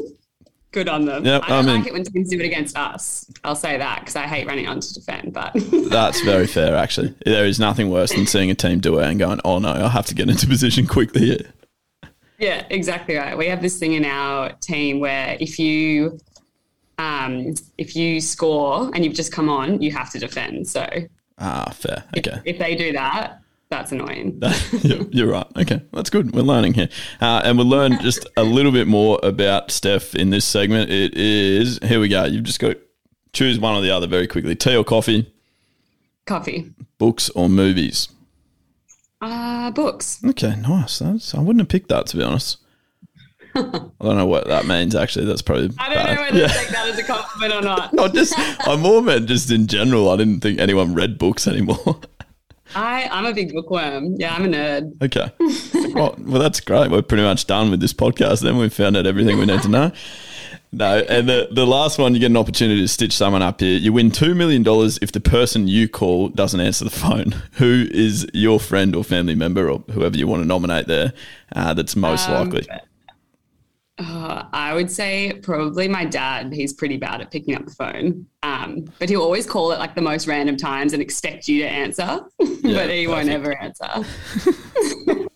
good 0.72 0.88
on 0.88 1.06
them. 1.06 1.26
Yep, 1.26 1.44
I 1.44 1.48
don't 1.48 1.58
I 1.58 1.62
mean, 1.62 1.78
like 1.80 1.88
it 1.88 1.94
when 1.94 2.04
teams 2.04 2.30
do 2.30 2.40
it 2.40 2.46
against 2.46 2.78
us. 2.78 3.26
I'll 3.44 3.56
say 3.56 3.78
that 3.78 4.00
because 4.00 4.16
I 4.16 4.24
hate 4.24 4.48
running 4.48 4.68
on 4.68 4.80
to 4.80 4.94
defend. 4.94 5.34
But 5.34 5.54
that's 5.90 6.22
very 6.22 6.48
fair, 6.48 6.76
actually. 6.76 7.16
There 7.26 7.46
is 7.46 7.60
nothing 7.60 7.90
worse 7.90 8.14
than 8.14 8.28
seeing 8.28 8.52
a 8.52 8.56
team 8.56 8.80
do 8.80 9.00
it 9.00 9.08
and 9.08 9.20
going, 9.20 9.40
"Oh 9.44 9.60
no, 9.60 9.72
I 9.72 9.90
have 9.90 10.06
to 10.08 10.16
get 10.16 10.30
into 10.30 10.48
position 10.48 10.88
quickly 10.88 11.26
here." 11.26 11.54
Yeah, 12.38 12.66
exactly 12.70 13.16
right. 13.16 13.38
We 13.38 13.48
have 13.48 13.62
this 13.62 13.78
thing 13.78 13.94
in 13.94 14.06
our 14.06 14.54
team 14.62 15.00
where 15.00 15.36
if 15.40 15.60
you 15.60 16.20
um, 16.98 17.54
if 17.78 17.96
you 17.96 18.22
score 18.22 18.92
and 18.94 19.04
you've 19.04 19.14
just 19.14 19.32
come 19.32 19.50
on, 19.50 19.82
you 19.82 19.92
have 19.92 20.12
to 20.12 20.20
defend. 20.20 20.68
So 20.68 20.88
ah, 21.38 21.72
fair. 21.74 22.04
Okay. 22.18 22.40
If, 22.46 22.56
if 22.56 22.60
they 22.60 22.76
do 22.76 22.94
that, 22.94 23.42
that's 23.70 23.92
annoying. 23.92 24.42
You're 24.82 25.30
right. 25.30 25.48
Okay, 25.58 25.82
that's 25.94 26.10
good. 26.10 26.34
We're 26.34 26.42
learning 26.42 26.74
here, 26.74 26.90
uh, 27.22 27.42
and 27.44 27.58
we'll 27.58 27.68
learn 27.68 28.00
just 28.00 28.26
a 28.36 28.44
little 28.44 28.72
bit 28.72 28.88
more 28.88 29.20
about 29.24 29.72
Steph 29.72 30.16
in 30.16 30.32
this 30.32 30.46
segment. 30.46 30.90
It 30.90 31.16
is 31.16 31.80
here 31.84 32.00
we 32.00 32.08
go. 32.08 32.26
You've 32.26 32.44
just 32.44 32.60
got 32.60 32.70
to 32.70 32.80
choose 33.34 33.60
one 33.60 33.76
or 33.76 33.82
the 33.82 33.92
other 33.92 34.08
very 34.08 34.28
quickly. 34.28 34.56
Tea 34.56 34.76
or 34.76 34.84
coffee? 34.84 35.32
Coffee. 36.26 36.74
Books 36.98 37.30
or 37.32 37.50
movies? 37.50 38.10
Uh, 39.22 39.72
books. 39.72 40.20
Okay, 40.26 40.56
nice. 40.56 41.00
That's, 41.00 41.36
I 41.36 41.40
wouldn't 41.40 41.62
have 41.62 41.70
picked 41.70 41.90
that 41.90 42.08
to 42.08 42.18
be 42.18 42.24
honest. 42.24 42.58
I 43.56 43.62
don't 43.62 44.18
know 44.18 44.26
what 44.26 44.48
that 44.48 44.66
means. 44.66 44.96
Actually, 44.96 45.26
that's 45.26 45.42
probably. 45.42 45.72
I 45.78 45.94
don't 45.94 46.06
bad. 46.06 46.16
know 46.16 46.22
whether 46.22 46.40
yeah. 46.40 46.48
to 46.48 46.54
take 46.54 46.70
that 46.70 46.88
as 46.88 47.00
a 47.00 47.04
compliment 47.04 47.54
or 47.54 47.62
not. 47.62 47.94
no, 47.94 48.08
just 48.08 48.34
I'm 48.68 48.82
more 48.82 49.02
meant 49.02 49.28
just 49.28 49.52
in 49.52 49.68
general. 49.68 50.10
I 50.10 50.18
didn't 50.18 50.42
think 50.42 50.60
anyone 50.60 50.94
read 50.94 51.18
books 51.18 51.48
anymore. 51.48 52.00
I, 52.76 53.08
I'm 53.12 53.26
a 53.26 53.34
big 53.34 53.54
bookworm. 53.54 54.16
Yeah, 54.18 54.36
I'm 54.36 54.46
a 54.46 54.48
nerd. 54.48 55.02
Okay. 55.02 55.32
well, 55.94 56.16
well, 56.20 56.42
that's 56.42 56.60
great. 56.60 56.92
We're 56.92 57.02
pretty 57.02 57.24
much 57.24 57.48
done 57.48 57.72
with 57.72 57.80
this 57.80 57.94
podcast 57.94 58.42
then. 58.42 58.58
We've 58.58 58.74
found 58.74 58.98
out 58.98 59.06
everything 59.06 59.38
we 59.38 59.46
need 59.46 59.62
to 59.64 59.70
know. 59.70 59.92
No, 60.72 61.00
and 61.00 61.28
the, 61.28 61.48
the 61.52 61.66
last 61.66 61.98
one, 61.98 62.14
you 62.14 62.20
get 62.20 62.28
an 62.28 62.38
opportunity 62.38 62.82
to 62.82 62.88
stitch 62.88 63.14
someone 63.14 63.42
up 63.42 63.60
here. 63.60 63.78
You 63.78 63.92
win 63.92 64.12
$2 64.12 64.36
million 64.36 64.64
if 65.02 65.12
the 65.12 65.20
person 65.20 65.68
you 65.68 65.90
call 65.90 66.30
doesn't 66.30 66.60
answer 66.60 66.84
the 66.84 66.92
phone. 66.92 67.32
Who 67.54 67.88
is 67.90 68.28
your 68.34 68.60
friend 68.60 68.96
or 68.96 69.04
family 69.04 69.34
member 69.34 69.70
or 69.70 69.80
whoever 69.92 70.16
you 70.16 70.28
want 70.28 70.44
to 70.44 70.48
nominate 70.48 70.86
there 70.86 71.14
uh, 71.56 71.74
that's 71.74 71.96
most 71.96 72.30
um, 72.30 72.50
likely? 72.50 72.68
Uh, 74.00 74.46
I 74.54 74.74
would 74.74 74.90
say 74.90 75.34
probably 75.44 75.90
my 75.90 76.06
dad. 76.06 76.54
He's 76.54 76.72
pretty 76.72 76.98
bad 76.98 77.20
at 77.20 77.32
picking 77.32 77.56
up 77.56 77.66
the 77.66 77.72
phone, 77.72 78.26
um, 78.44 78.86
but 78.98 79.10
he'll 79.10 79.22
always 79.22 79.46
call 79.46 79.72
it 79.74 79.80
like 79.80 79.94
the 79.94 80.02
most 80.02 80.26
random 80.26 80.56
times 80.56 80.94
and 80.94 81.02
expect 81.02 81.50
you 81.50 81.62
to 81.64 81.68
answer, 81.68 82.22
yeah, 82.40 82.74
but 82.74 82.90
he 82.90 83.06
perfect. 83.06 83.10
won't 83.10 83.30
ever 83.30 83.58
answer. 83.58 85.28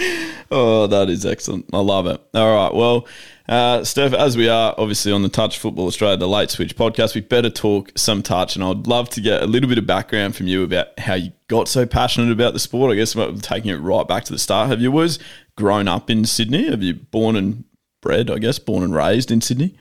oh, 0.50 0.86
that 0.86 1.08
is 1.08 1.24
excellent. 1.24 1.66
I 1.72 1.78
love 1.78 2.06
it. 2.06 2.20
All 2.34 2.54
right. 2.54 2.74
Well, 2.74 3.08
uh, 3.48 3.84
Steph, 3.84 4.12
as 4.12 4.36
we 4.36 4.50
are 4.50 4.74
obviously 4.76 5.12
on 5.12 5.22
the 5.22 5.28
Touch 5.30 5.58
Football 5.58 5.86
Australia, 5.86 6.18
the 6.18 6.28
Late 6.28 6.50
Switch 6.50 6.76
podcast, 6.76 7.14
we 7.14 7.22
better 7.22 7.50
talk 7.50 7.90
some 7.96 8.22
touch. 8.22 8.54
And 8.54 8.62
I'd 8.62 8.86
love 8.86 9.08
to 9.10 9.20
get 9.20 9.42
a 9.42 9.46
little 9.46 9.68
bit 9.68 9.78
of 9.78 9.86
background 9.86 10.36
from 10.36 10.46
you 10.46 10.62
about 10.62 10.98
how 10.98 11.14
you 11.14 11.32
got 11.48 11.68
so 11.68 11.86
passionate 11.86 12.30
about 12.30 12.52
the 12.52 12.60
sport. 12.60 12.92
I 12.92 12.96
guess 12.96 13.16
taking 13.40 13.70
it 13.70 13.76
right 13.76 14.06
back 14.06 14.24
to 14.24 14.32
the 14.32 14.38
start. 14.38 14.68
Have 14.68 14.80
you 14.82 14.90
always 14.90 15.18
grown 15.56 15.88
up 15.88 16.10
in 16.10 16.26
Sydney? 16.26 16.70
Have 16.70 16.82
you 16.82 16.94
born 16.94 17.34
and 17.34 17.64
bred, 18.00 18.30
I 18.30 18.38
guess, 18.38 18.58
born 18.58 18.82
and 18.82 18.94
raised 18.94 19.30
in 19.30 19.40
Sydney? 19.40 19.76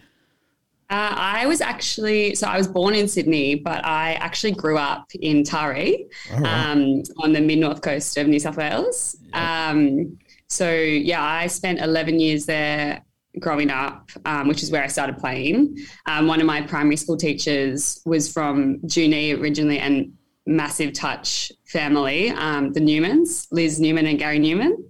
Uh, 0.90 1.14
I 1.16 1.46
was 1.46 1.62
actually, 1.62 2.34
so 2.34 2.48
I 2.48 2.58
was 2.58 2.68
born 2.68 2.96
in 2.96 3.08
Sydney, 3.08 3.54
but 3.54 3.86
I 3.86 4.14
actually 4.14 4.54
grew 4.54 4.78
up 4.78 5.06
in 5.14 5.44
Taree 5.44 6.08
right. 6.32 6.72
um, 6.72 7.04
on 7.20 7.32
the 7.32 7.42
mid 7.42 7.60
north 7.60 7.82
coast 7.82 8.18
of 8.18 8.28
New 8.28 8.40
South 8.40 8.58
Wales. 8.58 9.16
Um, 9.34 10.18
so, 10.48 10.72
yeah, 10.72 11.24
I 11.24 11.46
spent 11.46 11.80
11 11.80 12.20
years 12.20 12.48
there 12.48 13.06
growing 13.38 13.70
up, 13.70 14.10
um, 14.26 14.48
which 14.48 14.64
is 14.64 14.72
where 14.72 14.84
I 14.84 14.88
started 14.88 15.18
playing. 15.18 15.78
Um, 16.08 16.28
one 16.28 16.40
of 16.40 16.48
my 16.48 16.62
primary 16.64 16.96
school 16.96 17.18
teachers 17.18 18.02
was 18.06 18.32
from 18.32 18.80
Junee 18.80 19.40
originally 19.40 19.78
and 19.78 20.14
massive 20.48 20.94
touch 20.94 21.52
family, 21.68 22.32
um, 22.32 22.74
the 22.74 22.80
Newmans, 22.80 23.48
Liz 23.52 23.80
Newman 23.80 24.08
and 24.08 24.18
Gary 24.18 24.40
Newman. 24.40 24.90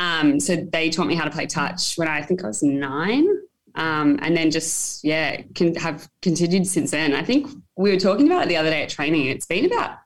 Um, 0.00 0.40
so 0.40 0.56
they 0.56 0.88
taught 0.88 1.06
me 1.08 1.14
how 1.14 1.24
to 1.24 1.30
play 1.30 1.44
touch 1.44 1.96
when 1.96 2.08
I 2.08 2.22
think 2.22 2.42
I 2.42 2.46
was 2.46 2.62
nine. 2.62 3.28
Um, 3.74 4.18
and 4.22 4.34
then 4.34 4.50
just, 4.50 5.04
yeah, 5.04 5.42
can 5.54 5.74
have 5.74 6.08
continued 6.22 6.66
since 6.66 6.90
then. 6.90 7.14
I 7.14 7.22
think 7.22 7.46
we 7.76 7.90
were 7.90 8.00
talking 8.00 8.26
about 8.26 8.44
it 8.44 8.48
the 8.48 8.56
other 8.56 8.70
day 8.70 8.82
at 8.82 8.88
training. 8.88 9.26
It's 9.26 9.44
been 9.44 9.66
about 9.66 9.98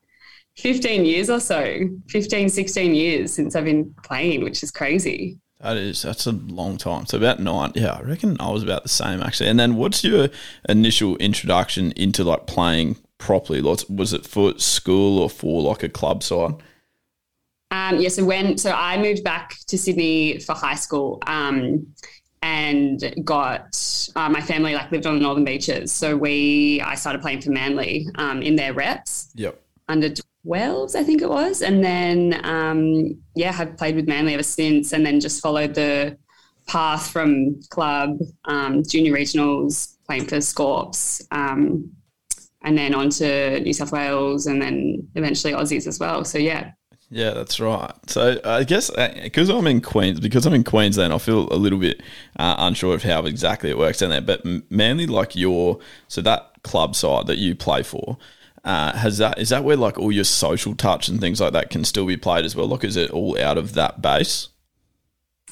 15 0.56 1.04
years 1.04 1.30
or 1.30 1.38
so, 1.38 1.88
15, 2.08 2.48
16 2.48 2.94
years 2.94 3.32
since 3.32 3.54
I've 3.54 3.64
been 3.64 3.94
playing, 4.02 4.42
which 4.42 4.64
is 4.64 4.72
crazy. 4.72 5.38
That 5.60 5.76
is, 5.76 6.02
that's 6.02 6.26
a 6.26 6.32
long 6.32 6.76
time. 6.76 7.06
So 7.06 7.16
about 7.16 7.38
nine. 7.38 7.70
Yeah, 7.76 7.92
I 7.92 8.02
reckon 8.02 8.36
I 8.40 8.50
was 8.50 8.64
about 8.64 8.82
the 8.82 8.88
same 8.88 9.22
actually. 9.22 9.48
And 9.48 9.60
then 9.60 9.76
what's 9.76 10.02
your 10.02 10.28
initial 10.68 11.16
introduction 11.18 11.92
into 11.92 12.24
like 12.24 12.48
playing 12.48 12.96
properly? 13.18 13.62
Was 13.62 14.12
it 14.12 14.26
for 14.26 14.58
school 14.58 15.20
or 15.20 15.30
for 15.30 15.62
like 15.62 15.84
a 15.84 15.88
club 15.88 16.24
side? 16.24 16.54
Um, 17.74 18.00
yeah, 18.00 18.08
so 18.08 18.24
when 18.24 18.56
so 18.56 18.70
I 18.70 18.96
moved 18.98 19.24
back 19.24 19.56
to 19.66 19.76
Sydney 19.76 20.38
for 20.38 20.54
high 20.54 20.76
school, 20.76 21.20
um, 21.26 21.86
and 22.40 23.14
got 23.24 23.76
uh, 24.14 24.28
my 24.28 24.40
family 24.40 24.74
like 24.74 24.92
lived 24.92 25.06
on 25.06 25.14
the 25.14 25.20
northern 25.20 25.44
beaches. 25.44 25.90
So 25.90 26.16
we 26.16 26.80
I 26.82 26.94
started 26.94 27.20
playing 27.20 27.40
for 27.40 27.50
Manly 27.50 28.06
um, 28.14 28.42
in 28.42 28.54
their 28.54 28.74
reps. 28.74 29.30
Yep. 29.34 29.60
Under 29.88 30.08
12s, 30.46 30.94
I 30.94 31.02
think 31.02 31.20
it 31.20 31.28
was, 31.28 31.62
and 31.62 31.82
then 31.82 32.40
um, 32.44 33.18
yeah, 33.34 33.50
have 33.50 33.76
played 33.76 33.96
with 33.96 34.06
Manly 34.06 34.34
ever 34.34 34.44
since, 34.44 34.92
and 34.92 35.04
then 35.04 35.18
just 35.18 35.42
followed 35.42 35.74
the 35.74 36.16
path 36.68 37.10
from 37.10 37.60
club, 37.70 38.18
um, 38.44 38.84
junior 38.84 39.12
regionals, 39.12 39.96
playing 40.06 40.26
for 40.26 40.36
Scorps. 40.36 41.26
Um, 41.32 41.90
and 42.64 42.78
then 42.78 42.94
on 42.94 43.10
to 43.10 43.60
New 43.60 43.74
South 43.74 43.92
Wales 43.92 44.46
and 44.46 44.60
then 44.60 45.06
eventually 45.16 45.52
Aussies 45.52 45.86
as 45.86 46.00
well. 46.00 46.24
So 46.24 46.38
yeah, 46.38 46.70
yeah, 47.14 47.30
that's 47.30 47.60
right. 47.60 47.92
So 48.08 48.40
I 48.44 48.64
guess 48.64 48.90
because 48.90 49.48
uh, 49.48 49.56
I'm 49.56 49.68
in 49.68 49.80
Queens, 49.80 50.18
because 50.18 50.46
I'm 50.46 50.52
in 50.52 50.64
Queensland, 50.64 51.12
I 51.12 51.18
feel 51.18 51.48
a 51.52 51.54
little 51.54 51.78
bit 51.78 52.02
uh, 52.40 52.56
unsure 52.58 52.92
of 52.92 53.04
how 53.04 53.24
exactly 53.24 53.70
it 53.70 53.78
works 53.78 53.98
down 53.98 54.10
there. 54.10 54.20
But 54.20 54.44
mainly 54.68 55.06
like 55.06 55.36
your 55.36 55.78
so 56.08 56.20
that 56.22 56.50
club 56.64 56.96
side 56.96 57.28
that 57.28 57.38
you 57.38 57.54
play 57.54 57.84
for. 57.84 58.18
Uh, 58.64 58.96
has 58.96 59.18
that 59.18 59.38
is 59.38 59.50
that 59.50 59.62
where 59.62 59.76
like 59.76 59.96
all 59.96 60.10
your 60.10 60.24
social 60.24 60.74
touch 60.74 61.08
and 61.08 61.20
things 61.20 61.40
like 61.40 61.52
that 61.52 61.70
can 61.70 61.84
still 61.84 62.04
be 62.04 62.16
played 62.16 62.44
as 62.44 62.56
well? 62.56 62.66
Like, 62.66 62.82
is 62.82 62.96
it 62.96 63.12
all 63.12 63.40
out 63.40 63.58
of 63.58 63.74
that 63.74 64.02
base? 64.02 64.48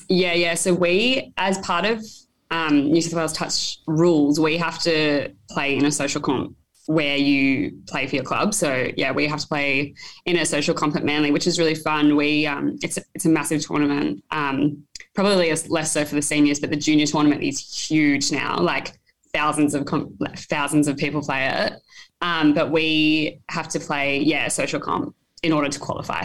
Yeah, 0.09 0.33
yeah. 0.33 0.55
So 0.55 0.75
we, 0.75 1.33
as 1.37 1.59
part 1.59 1.85
of 1.85 2.05
um, 2.51 2.91
New 2.91 3.01
South 3.01 3.15
Wales 3.15 3.33
touch 3.35 3.79
rules, 3.87 4.41
we 4.41 4.57
have 4.57 4.81
to 4.81 5.33
play 5.49 5.77
in 5.77 5.85
a 5.85 5.93
social 5.93 6.21
comp 6.21 6.57
where 6.87 7.17
you 7.17 7.79
play 7.87 8.07
for 8.07 8.17
your 8.17 8.25
club. 8.25 8.55
So 8.55 8.91
yeah, 8.97 9.13
we 9.13 9.27
have 9.27 9.41
to 9.41 9.47
play 9.47 9.95
in 10.27 10.37
a 10.37 10.47
social 10.47 10.75
comp 10.75 10.97
at 10.97 11.05
Manly, 11.05 11.31
which 11.31 11.47
is 11.47 11.59
really 11.59 11.75
fun. 11.75 12.17
We 12.17 12.47
um, 12.47 12.79
it's 12.83 12.99
it's 13.15 13.25
a 13.25 13.29
massive 13.29 13.65
tournament. 13.65 14.25
Um, 14.31 14.85
probably 15.15 15.53
less 15.69 15.93
so 15.93 16.05
for 16.05 16.15
the 16.15 16.23
seniors, 16.23 16.61
but 16.61 16.71
the 16.71 16.77
junior 16.77 17.07
tournament 17.07 17.43
is 17.43 17.61
huge 17.61 18.33
now. 18.33 18.59
Like 18.59 18.99
thousands 19.33 19.75
of 19.75 19.85
comp- 19.87 20.15
thousands 20.37 20.89
of 20.89 20.97
people 20.97 21.23
play 21.23 21.47
it. 21.47 21.75
Um, 22.21 22.55
but 22.55 22.71
we 22.71 23.41
have 23.49 23.69
to 23.69 23.81
play 23.81 24.21
yeah 24.21 24.49
social 24.49 24.81
comp 24.81 25.15
in 25.43 25.53
order 25.53 25.69
to 25.69 25.79
qualify. 25.79 26.25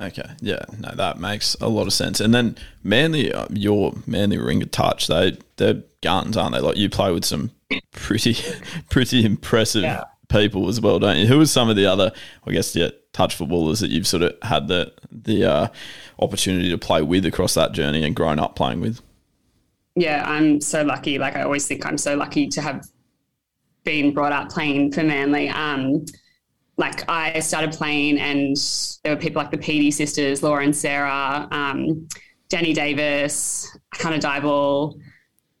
Okay, 0.00 0.30
yeah, 0.40 0.62
no, 0.78 0.92
that 0.94 1.18
makes 1.18 1.54
a 1.60 1.68
lot 1.68 1.88
of 1.88 1.92
sense. 1.92 2.20
And 2.20 2.32
then 2.32 2.56
Manly, 2.84 3.32
uh, 3.32 3.48
your 3.50 3.94
Manly 4.06 4.38
Warringah 4.38 4.70
Touch, 4.70 5.08
they 5.08 5.36
they're 5.56 5.82
guns, 6.02 6.36
aren't 6.36 6.54
they? 6.54 6.60
Like 6.60 6.76
you 6.76 6.88
play 6.88 7.12
with 7.12 7.24
some 7.24 7.50
pretty 7.92 8.36
pretty 8.90 9.24
impressive 9.24 9.82
yeah. 9.82 10.04
people 10.28 10.68
as 10.68 10.80
well, 10.80 11.00
don't 11.00 11.18
you? 11.18 11.26
Who 11.26 11.40
are 11.40 11.46
some 11.46 11.68
of 11.68 11.74
the 11.74 11.86
other, 11.86 12.12
I 12.46 12.52
guess, 12.52 12.76
yeah, 12.76 12.90
touch 13.12 13.34
footballers 13.34 13.80
that 13.80 13.90
you've 13.90 14.06
sort 14.06 14.22
of 14.22 14.36
had 14.42 14.68
the 14.68 14.92
the 15.10 15.44
uh, 15.44 15.68
opportunity 16.20 16.70
to 16.70 16.78
play 16.78 17.02
with 17.02 17.26
across 17.26 17.54
that 17.54 17.72
journey 17.72 18.04
and 18.04 18.14
grown 18.14 18.38
up 18.38 18.54
playing 18.54 18.80
with? 18.80 19.00
Yeah, 19.96 20.22
I'm 20.24 20.60
so 20.60 20.84
lucky. 20.84 21.18
Like 21.18 21.34
I 21.34 21.42
always 21.42 21.66
think 21.66 21.84
I'm 21.84 21.98
so 21.98 22.14
lucky 22.16 22.46
to 22.48 22.62
have 22.62 22.86
been 23.82 24.14
brought 24.14 24.32
up 24.32 24.50
playing 24.50 24.92
for 24.92 25.02
Manly. 25.02 25.48
Um, 25.48 26.04
like 26.78 27.08
I 27.10 27.40
started 27.40 27.72
playing, 27.72 28.18
and 28.18 28.56
there 29.02 29.14
were 29.14 29.20
people 29.20 29.42
like 29.42 29.50
the 29.50 29.58
Petey 29.58 29.90
sisters, 29.90 30.42
Laura 30.42 30.64
and 30.64 30.74
Sarah, 30.74 31.48
um, 31.50 32.08
Danny 32.48 32.72
Davis, 32.72 33.76
Hannah 33.94 34.18
Dyball, 34.18 34.98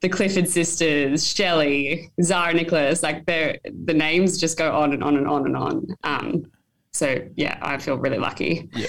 the 0.00 0.08
Clifford 0.08 0.48
sisters, 0.48 1.26
Shelley, 1.26 2.10
Zara 2.22 2.54
Nicholas. 2.54 3.02
Like 3.02 3.26
the 3.26 3.58
names 3.94 4.38
just 4.38 4.56
go 4.56 4.72
on 4.72 4.92
and 4.92 5.02
on 5.02 5.16
and 5.16 5.26
on 5.26 5.46
and 5.46 5.56
on. 5.56 5.86
Um, 6.04 6.52
so 6.92 7.20
yeah, 7.36 7.58
I 7.60 7.78
feel 7.78 7.96
really 7.98 8.18
lucky. 8.18 8.70
Yeah, 8.74 8.86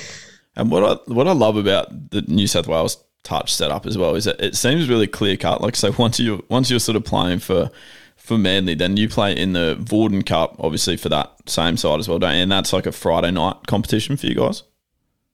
and 0.55 0.69
what 0.69 0.83
I 0.83 1.11
what 1.11 1.27
I 1.27 1.33
love 1.33 1.57
about 1.57 2.11
the 2.11 2.21
New 2.21 2.47
South 2.47 2.67
Wales 2.67 3.03
touch 3.23 3.53
setup 3.53 3.85
as 3.85 3.97
well 3.97 4.15
is 4.15 4.25
that 4.25 4.39
it 4.39 4.55
seems 4.55 4.87
really 4.87 5.07
clear 5.07 5.35
cut. 5.35 5.61
Like 5.61 5.75
so, 5.75 5.91
once 5.97 6.19
you 6.19 6.45
once 6.49 6.69
you're 6.69 6.79
sort 6.79 6.95
of 6.95 7.03
playing 7.05 7.39
for 7.39 7.71
for 8.19 8.37
Manly, 8.37 8.75
then 8.75 8.97
you 8.97 9.09
play 9.09 9.35
in 9.35 9.53
the 9.53 9.77
Vorden 9.79 10.25
Cup, 10.25 10.55
obviously 10.59 10.97
for 10.97 11.09
that 11.09 11.31
same 11.47 11.77
side 11.77 11.99
as 11.99 12.07
well, 12.07 12.19
don't 12.19 12.35
you? 12.35 12.43
And 12.43 12.51
that's 12.51 12.71
like 12.73 12.85
a 12.85 12.91
Friday 12.91 13.31
night 13.31 13.55
competition 13.67 14.17
for 14.17 14.27
you 14.27 14.35
guys. 14.35 14.63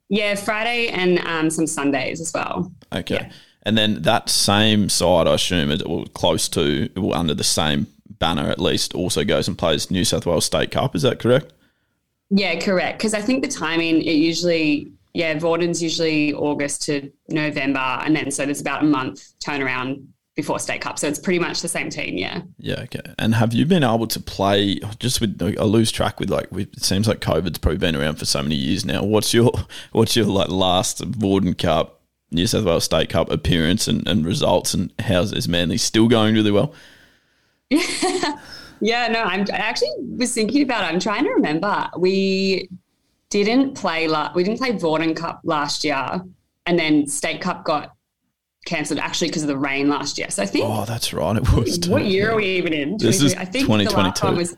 Yeah, 0.07 0.35
Friday 0.35 0.87
and 0.87 1.19
um, 1.19 1.49
some 1.49 1.67
Sundays 1.67 2.21
as 2.21 2.31
well. 2.33 2.71
Okay, 2.93 3.15
yeah. 3.15 3.31
and 3.63 3.77
then 3.77 4.03
that 4.03 4.29
same 4.29 4.87
side, 4.87 5.27
I 5.27 5.33
assume, 5.33 5.71
is 5.71 5.83
well, 5.83 6.05
close 6.13 6.47
to 6.49 6.89
well, 6.95 7.13
under 7.13 7.33
the 7.33 7.43
same 7.43 7.87
banner 8.19 8.49
at 8.49 8.59
least, 8.59 8.93
also 8.93 9.23
goes 9.23 9.47
and 9.47 9.57
plays 9.57 9.89
New 9.89 10.05
South 10.05 10.25
Wales 10.25 10.45
State 10.45 10.71
Cup. 10.71 10.95
Is 10.95 11.01
that 11.01 11.19
correct? 11.19 11.53
Yeah, 12.29 12.59
correct. 12.59 12.99
Because 12.99 13.13
I 13.13 13.21
think 13.21 13.43
the 13.43 13.49
timing 13.49 14.01
it 14.01 14.13
usually 14.13 14.91
yeah, 15.15 15.33
Vorden's 15.35 15.81
usually 15.81 16.33
August 16.33 16.81
to 16.83 17.09
November, 17.29 17.79
and 17.79 18.13
then 18.13 18.29
so 18.31 18.45
there's 18.45 18.59
about 18.59 18.83
a 18.83 18.85
month 18.85 19.31
turnaround 19.39 20.05
before 20.35 20.59
state 20.59 20.81
cup. 20.81 20.99
So 20.99 21.07
it's 21.07 21.19
pretty 21.19 21.39
much 21.39 21.61
the 21.61 21.67
same 21.67 21.89
team, 21.89 22.17
yeah. 22.17 22.41
Yeah, 22.57 22.81
okay. 22.81 23.13
And 23.17 23.35
have 23.35 23.53
you 23.53 23.65
been 23.65 23.83
able 23.83 24.07
to 24.07 24.19
play 24.19 24.79
just 24.99 25.21
with 25.21 25.41
I 25.41 25.63
lose 25.63 25.91
track 25.91 26.19
with 26.19 26.29
like 26.29 26.47
it 26.51 26.83
seems 26.83 27.07
like 27.07 27.21
COVID's 27.21 27.57
probably 27.57 27.77
been 27.77 27.95
around 27.95 28.15
for 28.15 28.25
so 28.25 28.43
many 28.43 28.55
years 28.55 28.85
now. 28.85 29.03
What's 29.03 29.33
your 29.33 29.51
what's 29.93 30.15
your 30.15 30.25
like 30.25 30.49
last 30.49 30.99
Vorden 31.11 31.57
Cup, 31.57 32.01
New 32.31 32.47
South 32.47 32.65
Wales 32.65 32.83
State 32.83 33.09
Cup 33.09 33.31
appearance 33.31 33.87
and, 33.87 34.05
and 34.07 34.25
results 34.25 34.73
and 34.73 34.93
how's 34.99 35.31
is 35.31 35.47
Manly 35.47 35.77
still 35.77 36.07
going 36.07 36.35
really 36.35 36.51
well? 36.51 36.73
Yeah. 37.69 38.37
yeah, 38.81 39.07
no, 39.07 39.21
I'm 39.23 39.41
I 39.51 39.57
actually 39.57 39.93
was 40.17 40.33
thinking 40.33 40.63
about 40.63 40.83
it. 40.83 40.93
I'm 40.93 40.99
trying 40.99 41.23
to 41.23 41.31
remember. 41.31 41.89
We 41.97 42.69
didn't 43.29 43.75
play 43.75 44.07
la- 44.09 44.33
we 44.35 44.43
didn't 44.43 44.59
play 44.59 44.73
Vorden 44.73 45.15
Cup 45.15 45.41
last 45.45 45.85
year 45.85 46.21
and 46.65 46.77
then 46.77 47.07
State 47.07 47.41
Cup 47.41 47.63
got 47.63 47.95
cancelled 48.65 48.99
actually 48.99 49.29
because 49.29 49.43
of 49.43 49.47
the 49.47 49.57
rain 49.57 49.87
last 49.87 50.17
year. 50.17 50.29
So 50.29 50.43
I 50.43 50.45
think. 50.45 50.65
Oh, 50.67 50.85
that's 50.85 51.13
right. 51.13 51.37
It 51.37 51.51
was. 51.53 51.87
What 51.87 52.05
year 52.05 52.31
are 52.31 52.35
we 52.35 52.45
even 52.45 52.73
in? 52.73 52.97
This 52.97 53.21
is 53.21 53.33
I 53.35 53.45
think 53.45 53.65
2022. 53.65 54.35
Was, 54.35 54.57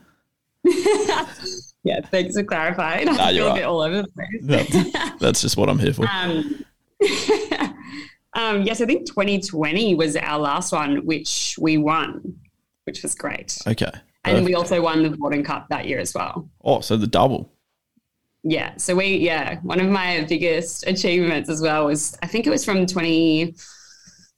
yeah, 1.84 2.00
thanks 2.10 2.34
for 2.34 2.42
clarifying. 2.42 3.06
Nah, 3.06 3.12
I 3.12 3.32
feel 3.32 3.46
right. 3.46 3.52
a 3.52 3.54
bit 3.54 3.64
all 3.64 3.80
over 3.80 4.02
the 4.02 4.08
place. 4.08 5.18
that's 5.20 5.42
just 5.42 5.56
what 5.56 5.68
I'm 5.68 5.78
here 5.78 5.92
for. 5.92 6.06
Um, 6.10 6.64
um, 8.34 8.62
yes, 8.62 8.80
I 8.80 8.86
think 8.86 9.06
2020 9.06 9.94
was 9.94 10.16
our 10.16 10.38
last 10.38 10.72
one, 10.72 11.06
which 11.06 11.56
we 11.60 11.78
won, 11.78 12.38
which 12.84 13.02
was 13.02 13.14
great. 13.14 13.58
Okay. 13.66 13.90
And 14.24 14.44
we 14.44 14.54
also 14.54 14.82
won 14.82 15.02
the 15.02 15.10
Vorden 15.10 15.42
Cup 15.42 15.68
that 15.70 15.86
year 15.86 15.98
as 15.98 16.12
well. 16.12 16.50
Oh, 16.62 16.80
so 16.80 16.98
the 16.98 17.06
double. 17.06 17.50
Yeah. 18.42 18.76
So 18.76 18.94
we, 18.94 19.16
yeah, 19.16 19.58
one 19.62 19.80
of 19.80 19.88
my 19.88 20.26
biggest 20.28 20.86
achievements 20.86 21.48
as 21.48 21.62
well 21.62 21.86
was 21.86 22.18
I 22.22 22.26
think 22.26 22.46
it 22.46 22.50
was 22.50 22.62
from 22.62 22.84
20- 22.84 23.58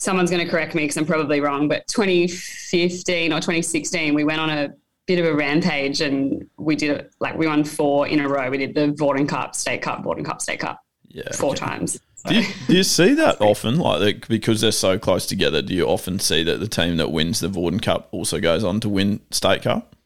someone's 0.00 0.30
going 0.30 0.45
to 0.45 0.50
correct 0.50 0.75
me 0.75 0.83
because 0.83 0.97
I'm 0.97 1.07
probably 1.07 1.40
wrong, 1.40 1.69
but 1.69 1.87
2015 1.87 3.33
or 3.33 3.37
2016, 3.37 4.14
we 4.14 4.25
went 4.25 4.40
on 4.40 4.50
a 4.50 4.71
bit 5.07 5.19
of 5.19 5.26
a 5.26 5.35
rampage 5.35 6.00
and 6.00 6.49
we 6.57 6.75
did 6.75 6.90
it 6.90 7.12
like 7.21 7.37
we 7.37 7.47
won 7.47 7.62
four 7.64 8.09
in 8.09 8.21
a 8.21 8.28
row. 8.28 8.50
We 8.50 8.59
did 8.59 8.75
the 8.75 8.92
Vorden 8.92 9.28
Cup, 9.28 9.54
State 9.54 9.83
Cup, 9.83 10.02
Vorden 10.02 10.25
Cup, 10.25 10.40
State 10.40 10.61
Cup, 10.61 10.83
yeah, 11.09 11.30
four 11.33 11.50
okay. 11.50 11.66
times. 11.66 12.00
Do 12.26 12.35
you, 12.35 12.47
do 12.66 12.76
you, 12.76 12.83
see 12.83 13.14
that 13.14 13.40
often? 13.40 13.78
Like 13.78 14.28
because 14.28 14.61
they're 14.61 14.73
so 14.73 14.99
close 14.99 15.25
together, 15.26 15.62
do 15.62 15.75
you 15.75 15.87
often 15.87 16.19
see 16.19 16.42
that 16.45 16.61
the 16.61 16.69
team 16.69 16.99
that 16.99 17.11
wins 17.11 17.40
the 17.40 17.49
Vorden 17.49 17.80
Cup 17.80 18.09
also 18.11 18.40
goes 18.40 18.62
on 18.62 18.78
to 18.80 18.88
win 18.88 19.21
State 19.30 19.62
Cup? 19.62 19.97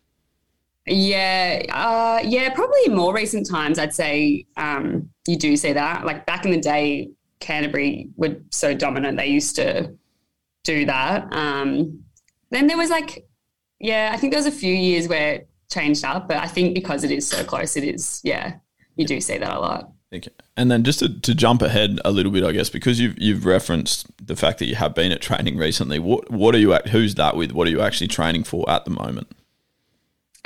Yeah, 0.87 1.63
uh, 1.73 2.21
yeah, 2.25 2.51
probably 2.51 2.79
in 2.87 2.95
more 2.95 3.15
recent 3.15 3.49
times, 3.49 3.79
I'd 3.79 3.95
say 3.95 4.47
um, 4.57 5.11
you 5.27 5.37
do 5.37 5.57
see 5.57 5.73
that. 5.73 6.05
Like 6.05 6.25
back 6.25 6.45
in 6.45 6.53
the 6.53 6.61
day, 6.61 7.11
Canterbury 7.45 8.09
were 8.17 8.37
so 8.51 8.75
dominant. 8.75 9.19
They 9.19 9.27
used 9.27 9.57
to 9.57 9.95
do 10.65 10.87
that. 10.87 11.33
Um, 11.33 12.05
then 12.51 12.67
there 12.67 12.79
was 12.79 12.91
like, 12.91 13.27
yeah, 13.79 14.11
I 14.13 14.17
think 14.17 14.33
there 14.33 14.39
was 14.39 14.47
a 14.47 14.51
few 14.51 14.73
years 14.73 15.09
where 15.09 15.35
it 15.35 15.49
changed 15.71 16.05
up, 16.05 16.27
but 16.27 16.39
I 16.39 16.47
think 16.47 16.75
because 16.75 17.05
it 17.05 17.11
is 17.11 17.29
so 17.29 17.45
close, 17.45 17.77
it 17.77 17.85
is, 17.85 18.21
yeah, 18.25 18.55
you 18.97 19.07
do 19.07 19.21
see 19.21 19.37
that 19.37 19.53
a 19.53 19.61
lot. 19.61 19.91
And 20.57 20.71
then 20.71 20.85
just 20.85 21.01
to, 21.01 21.21
to 21.21 21.35
jump 21.35 21.61
ahead 21.61 22.01
a 22.05 22.13
little 22.13 22.33
bit, 22.33 22.45
I 22.45 22.53
guess, 22.53 22.71
because 22.71 23.01
you've 23.01 23.19
you've 23.19 23.45
referenced 23.45 24.07
the 24.25 24.37
fact 24.37 24.61
that 24.61 24.67
you 24.67 24.77
have 24.77 24.95
been 24.95 25.11
at 25.11 25.21
training 25.21 25.57
recently. 25.57 25.99
What 25.99 26.31
what 26.31 26.55
are 26.55 26.59
you 26.59 26.73
at? 26.73 26.89
Who's 26.89 27.17
that 27.17 27.37
with? 27.37 27.51
What 27.51 27.67
are 27.67 27.71
you 27.71 27.81
actually 27.81 28.07
training 28.07 28.45
for 28.45 28.69
at 28.71 28.85
the 28.85 28.93
moment? 28.93 29.27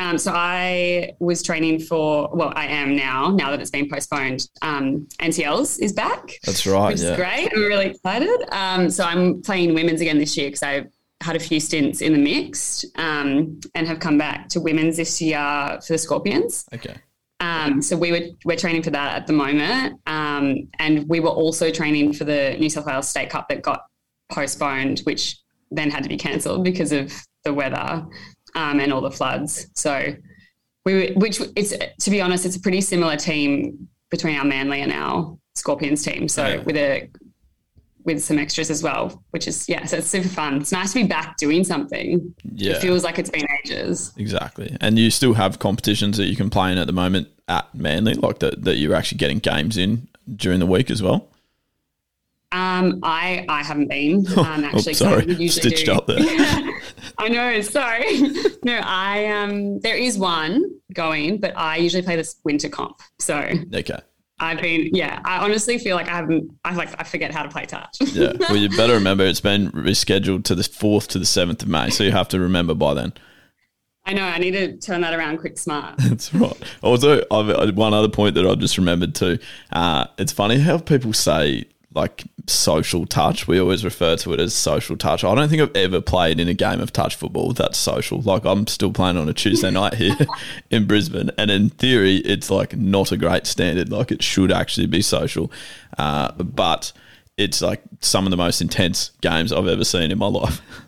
Um, 0.01 0.17
so 0.17 0.33
I 0.33 1.13
was 1.19 1.43
training 1.43 1.81
for, 1.81 2.31
well, 2.33 2.53
I 2.55 2.67
am 2.67 2.95
now, 2.95 3.31
now 3.31 3.51
that 3.51 3.61
it's 3.61 3.71
been 3.71 3.89
postponed. 3.91 4.49
Um, 4.63 5.09
NTLs 5.21 5.81
is 5.81 5.93
back. 5.93 6.39
That's 6.45 6.67
right. 6.67 6.93
Which 6.93 7.01
yeah. 7.01 7.11
is 7.11 7.17
great. 7.17 7.51
I'm 7.53 7.63
really 7.63 7.87
excited. 7.87 8.45
Um, 8.53 8.91
so 8.91 9.05
I'm 9.05 9.43
playing 9.43 9.75
women's 9.75 10.01
again 10.01 10.19
this 10.19 10.37
year 10.37 10.49
because 10.49 10.63
I 10.63 10.85
had 11.21 11.35
a 11.35 11.41
few 11.41 11.59
stints 11.59 12.01
in 12.01 12.13
the 12.13 12.19
mixed 12.19 12.87
um, 12.97 13.61
and 13.75 13.89
have 13.89 13.99
come 13.99 14.19
back 14.19 14.49
to 14.51 14.61
women's 14.61 14.97
this 14.97 15.21
year 15.21 15.79
for 15.85 15.95
the 15.95 15.99
Scorpions. 15.99 16.65
Okay. 16.73 16.95
Um, 17.41 17.83
so 17.83 17.97
we 17.97 18.11
were 18.11 18.21
we're 18.45 18.57
training 18.57 18.83
for 18.83 18.91
that 18.91 19.15
at 19.15 19.27
the 19.29 19.33
moment, 19.33 20.01
um, 20.07 20.69
and 20.81 21.09
we 21.09 21.21
were 21.21 21.29
also 21.29 21.71
training 21.71 22.13
for 22.13 22.25
the 22.25 22.57
New 22.59 22.69
South 22.69 22.87
Wales 22.87 23.09
State 23.09 23.31
Cup 23.31 23.49
that 23.49 23.63
got 23.63 23.85
postponed, 24.29 25.01
which 25.01 25.39
then 25.71 25.89
had 25.89 26.03
to 26.03 26.09
be 26.09 26.17
cancelled 26.17 26.65
because 26.65 26.91
of 26.91 27.13
the 27.45 27.55
weather 27.55 28.05
um, 28.55 28.81
and 28.81 28.93
all 28.93 29.01
the 29.01 29.11
floods. 29.11 29.69
So 29.75 30.15
we, 30.85 31.13
which 31.13 31.41
it's 31.57 31.75
to 32.05 32.11
be 32.11 32.21
honest, 32.21 32.47
it's 32.47 32.57
a 32.57 32.61
pretty 32.61 32.81
similar 32.81 33.17
team 33.17 33.89
between 34.11 34.37
our 34.37 34.45
Manly 34.45 34.81
and 34.81 34.93
our 34.93 35.37
Scorpions 35.55 36.03
team. 36.03 36.29
So 36.29 36.47
yeah. 36.47 36.57
with 36.63 36.77
a 36.77 37.11
with 38.05 38.25
some 38.25 38.39
extras 38.39 38.71
as 38.71 38.83
well, 38.83 39.23
which 39.31 39.47
is 39.47 39.69
yeah, 39.69 39.85
so 39.85 39.99
it's 39.99 40.07
super 40.07 40.29
fun. 40.29 40.63
It's 40.63 40.73
nice 40.73 40.93
to 40.95 41.03
be 41.03 41.07
back 41.07 41.37
doing 41.37 41.63
something. 41.63 42.35
Yeah, 42.55 42.73
it 42.73 42.81
feels 42.81 43.05
like 43.05 43.19
it's 43.19 43.31
been 43.31 43.47
ages. 43.63 44.13
Exactly, 44.17 44.77
and 44.81 44.99
you 44.99 45.11
still 45.11 45.35
have 45.35 45.59
competitions 45.59 46.17
that 46.17 46.27
you 46.27 46.37
can 46.37 46.51
play 46.51 46.73
in 46.73 46.79
at 46.79 46.87
the 46.87 46.93
moment 46.93 47.29
at 47.49 47.73
Manly, 47.75 48.15
like 48.15 48.39
that 48.39 48.65
that 48.65 48.77
you're 48.77 48.95
actually 48.95 49.19
getting 49.19 49.39
games 49.39 49.77
in 49.77 50.09
during 50.37 50.59
the 50.59 50.67
week 50.67 50.91
as 50.91 51.03
well. 51.03 51.29
Um, 52.51 53.01
I 53.03 53.45
I 53.49 53.63
haven't 53.63 53.89
been 53.89 54.27
um, 54.39 54.65
actually. 54.65 54.93
oh, 54.93 54.95
sorry, 54.95 55.49
stitched 55.49 55.87
do. 55.87 55.93
up 55.93 56.07
there. 56.07 56.19
I 57.19 57.29
know. 57.29 57.61
Sorry. 57.63 58.21
no, 58.65 58.81
I 58.85 59.27
um. 59.27 59.81
There 59.81 59.97
is 59.97 60.19
one 60.19 60.65
going, 60.93 61.39
but 61.39 61.57
I 61.57 61.77
usually 61.77 62.03
play 62.03 62.17
this 62.17 62.37
winter 62.45 62.69
comp. 62.69 63.01
So 63.19 63.37
okay. 63.75 64.01
I've 64.41 64.61
been, 64.61 64.91
yeah. 64.93 65.21
I 65.25 65.45
honestly 65.45 65.79
feel 65.79 65.97
like 65.97 66.09
I 66.09 66.17
haven't. 66.17 66.51
I 66.65 66.75
like 66.75 66.89
I 67.01 67.05
forget 67.05 67.35
how 67.35 67.43
to 67.43 67.49
play 67.49 67.67
touch. 67.67 67.97
yeah. 68.13 68.33
Well, 68.39 68.57
you 68.57 68.69
better 68.71 68.95
remember 68.95 69.25
it's 69.25 69.41
been 69.41 69.71
rescheduled 69.73 70.45
to 70.45 70.55
the 70.55 70.65
fourth 70.65 71.09
to 71.09 71.19
the 71.19 71.27
seventh 71.27 71.63
of 71.63 71.69
May, 71.69 71.91
so 71.91 72.05
you 72.05 72.13
have 72.13 72.29
to 72.29 72.41
remember 72.41 72.75
by 72.75 72.95
then. 72.95 73.13
I 74.05 74.15
know. 74.15 74.23
I 74.23 74.39
need 74.39 74.53
to 74.53 74.77
turn 74.79 75.03
that 75.03 75.13
around 75.13 75.39
quick, 75.39 75.59
smart. 75.59 75.97
That's 75.99 76.33
right. 76.33 76.57
Also, 76.83 77.23
I've, 77.31 77.77
one 77.77 77.93
other 77.93 78.09
point 78.09 78.37
that 78.37 78.47
I 78.47 78.55
just 78.55 78.79
remembered 78.79 79.15
too. 79.15 79.39
Uh, 79.73 80.07
it's 80.17 80.33
funny 80.33 80.59
how 80.59 80.79
people 80.79 81.13
say 81.13 81.67
like 81.95 82.25
social 82.47 83.07
touch. 83.07 83.49
We 83.49 83.59
always 83.59 83.85
refer 83.85 84.17
to 84.17 84.33
it 84.35 84.41
as 84.41 84.55
social 84.55 84.97
touch. 84.97 85.25
I 85.25 85.35
don't 85.35 85.49
think 85.49 85.63
I've 85.63 85.77
ever 85.77 86.01
played 86.01 86.39
in 86.39 86.49
a 86.49 86.55
game 86.55 86.81
of 86.81 86.93
touch 86.93 87.17
football 87.17 87.53
that's 87.53 87.79
social. 87.79 88.21
Like 88.21 88.45
I'm 88.45 88.67
still 88.67 88.93
playing 88.93 89.17
on 89.17 89.29
a 89.29 89.33
Tuesday 89.33 89.71
night 89.71 89.95
here 89.95 90.17
in 90.71 90.87
Brisbane, 90.87 91.31
and 91.39 91.51
in 91.51 91.71
theory, 91.71 92.17
it's 92.17 92.51
like 92.51 92.77
not 92.77 93.13
a 93.13 93.17
great 93.17 93.47
standard. 93.47 93.91
Like 93.91 94.13
it 94.13 94.23
should 94.23 94.53
actually 94.53 94.87
be 94.87 95.03
social, 95.03 95.51
uh, 95.97 96.33
but 96.33 96.93
it's 97.37 97.63
like 97.63 97.83
some 98.01 98.27
of 98.27 98.31
the 98.31 98.37
most 98.37 98.61
intense 98.61 99.13
games 99.21 99.53
I've 99.53 99.69
ever 99.69 99.85
seen 99.85 100.11
in 100.11 100.19
my 100.19 100.27
life. 100.27 100.61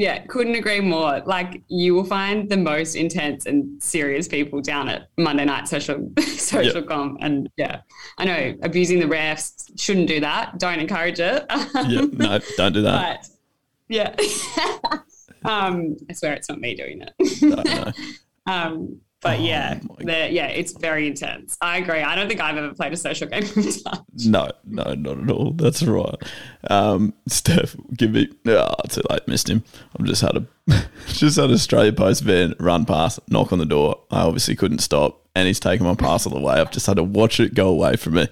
Yeah, 0.00 0.24
couldn't 0.28 0.54
agree 0.54 0.80
more. 0.80 1.20
Like 1.26 1.60
you 1.68 1.94
will 1.94 2.04
find 2.04 2.48
the 2.48 2.56
most 2.56 2.94
intense 2.94 3.44
and 3.44 3.82
serious 3.82 4.26
people 4.26 4.62
down 4.62 4.88
at 4.88 5.10
Monday 5.18 5.44
night 5.44 5.68
social 5.68 6.10
social 6.20 6.80
yep. 6.80 6.86
comp. 6.86 7.18
And 7.20 7.50
yeah, 7.58 7.82
I 8.16 8.24
know 8.24 8.54
abusing 8.62 8.98
the 8.98 9.04
refs 9.04 9.70
shouldn't 9.78 10.08
do 10.08 10.18
that. 10.20 10.58
Don't 10.58 10.80
encourage 10.80 11.20
it. 11.20 11.44
yeah, 11.50 12.06
no, 12.12 12.40
don't 12.56 12.72
do 12.72 12.80
that. 12.80 13.20
But, 13.20 13.28
yeah. 13.90 14.16
um, 15.44 15.98
I 16.08 16.14
swear 16.14 16.32
it's 16.32 16.48
not 16.48 16.60
me 16.60 16.74
doing 16.74 17.02
it. 17.02 17.42
no, 17.42 17.62
no. 17.62 17.92
Um, 18.46 19.02
but 19.22 19.38
oh, 19.38 19.42
yeah, 19.42 19.78
yeah, 20.00 20.46
it's 20.46 20.72
very 20.72 21.06
intense. 21.06 21.58
I 21.60 21.76
agree. 21.76 22.00
I 22.00 22.14
don't 22.14 22.26
think 22.26 22.40
I've 22.40 22.56
ever 22.56 22.72
played 22.72 22.94
a 22.94 22.96
social 22.96 23.28
game 23.28 23.42
touch. 23.84 24.00
No, 24.24 24.50
no, 24.64 24.94
not 24.94 25.20
at 25.20 25.30
all. 25.30 25.52
That's 25.52 25.82
right. 25.82 26.14
Um, 26.70 27.12
Steph, 27.28 27.76
give 27.94 28.12
me. 28.12 28.28
Oh, 28.46 28.74
too 28.88 29.02
late. 29.10 29.28
Missed 29.28 29.50
him. 29.50 29.62
I've 29.98 30.06
just 30.06 30.22
had 30.22 30.36
a 30.36 30.46
just 31.08 31.36
had 31.36 31.50
Australia 31.50 31.92
Post 31.92 32.22
van 32.22 32.54
run 32.58 32.86
past, 32.86 33.20
knock 33.28 33.52
on 33.52 33.58
the 33.58 33.66
door. 33.66 34.00
I 34.10 34.22
obviously 34.22 34.56
couldn't 34.56 34.78
stop, 34.78 35.26
and 35.34 35.46
he's 35.46 35.60
taken 35.60 35.86
my 35.86 35.94
parcel 35.94 36.34
away. 36.34 36.54
I've 36.54 36.70
just 36.70 36.86
had 36.86 36.96
to 36.96 37.04
watch 37.04 37.40
it 37.40 37.52
go 37.52 37.68
away 37.68 37.96
from 37.96 38.14
me. 38.14 38.28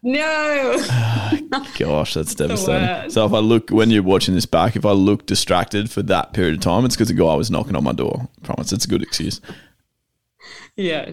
No. 0.00 0.78
Gosh, 1.78 2.14
that's 2.14 2.36
devastating. 2.36 3.10
So 3.10 3.26
if 3.26 3.32
I 3.32 3.38
look 3.38 3.70
when 3.70 3.90
you're 3.90 4.04
watching 4.04 4.36
this 4.36 4.46
back, 4.46 4.76
if 4.76 4.86
I 4.86 4.92
look 4.92 5.26
distracted 5.26 5.90
for 5.90 6.02
that 6.02 6.32
period 6.32 6.54
of 6.54 6.60
time, 6.60 6.84
it's 6.84 6.94
because 6.94 7.08
the 7.08 7.14
guy 7.14 7.34
was 7.34 7.50
knocking 7.50 7.74
on 7.74 7.82
my 7.82 7.92
door. 7.92 8.28
I 8.42 8.46
promise, 8.46 8.72
it's 8.72 8.84
a 8.84 8.88
good 8.88 9.02
excuse. 9.02 9.40
Yeah. 10.78 11.10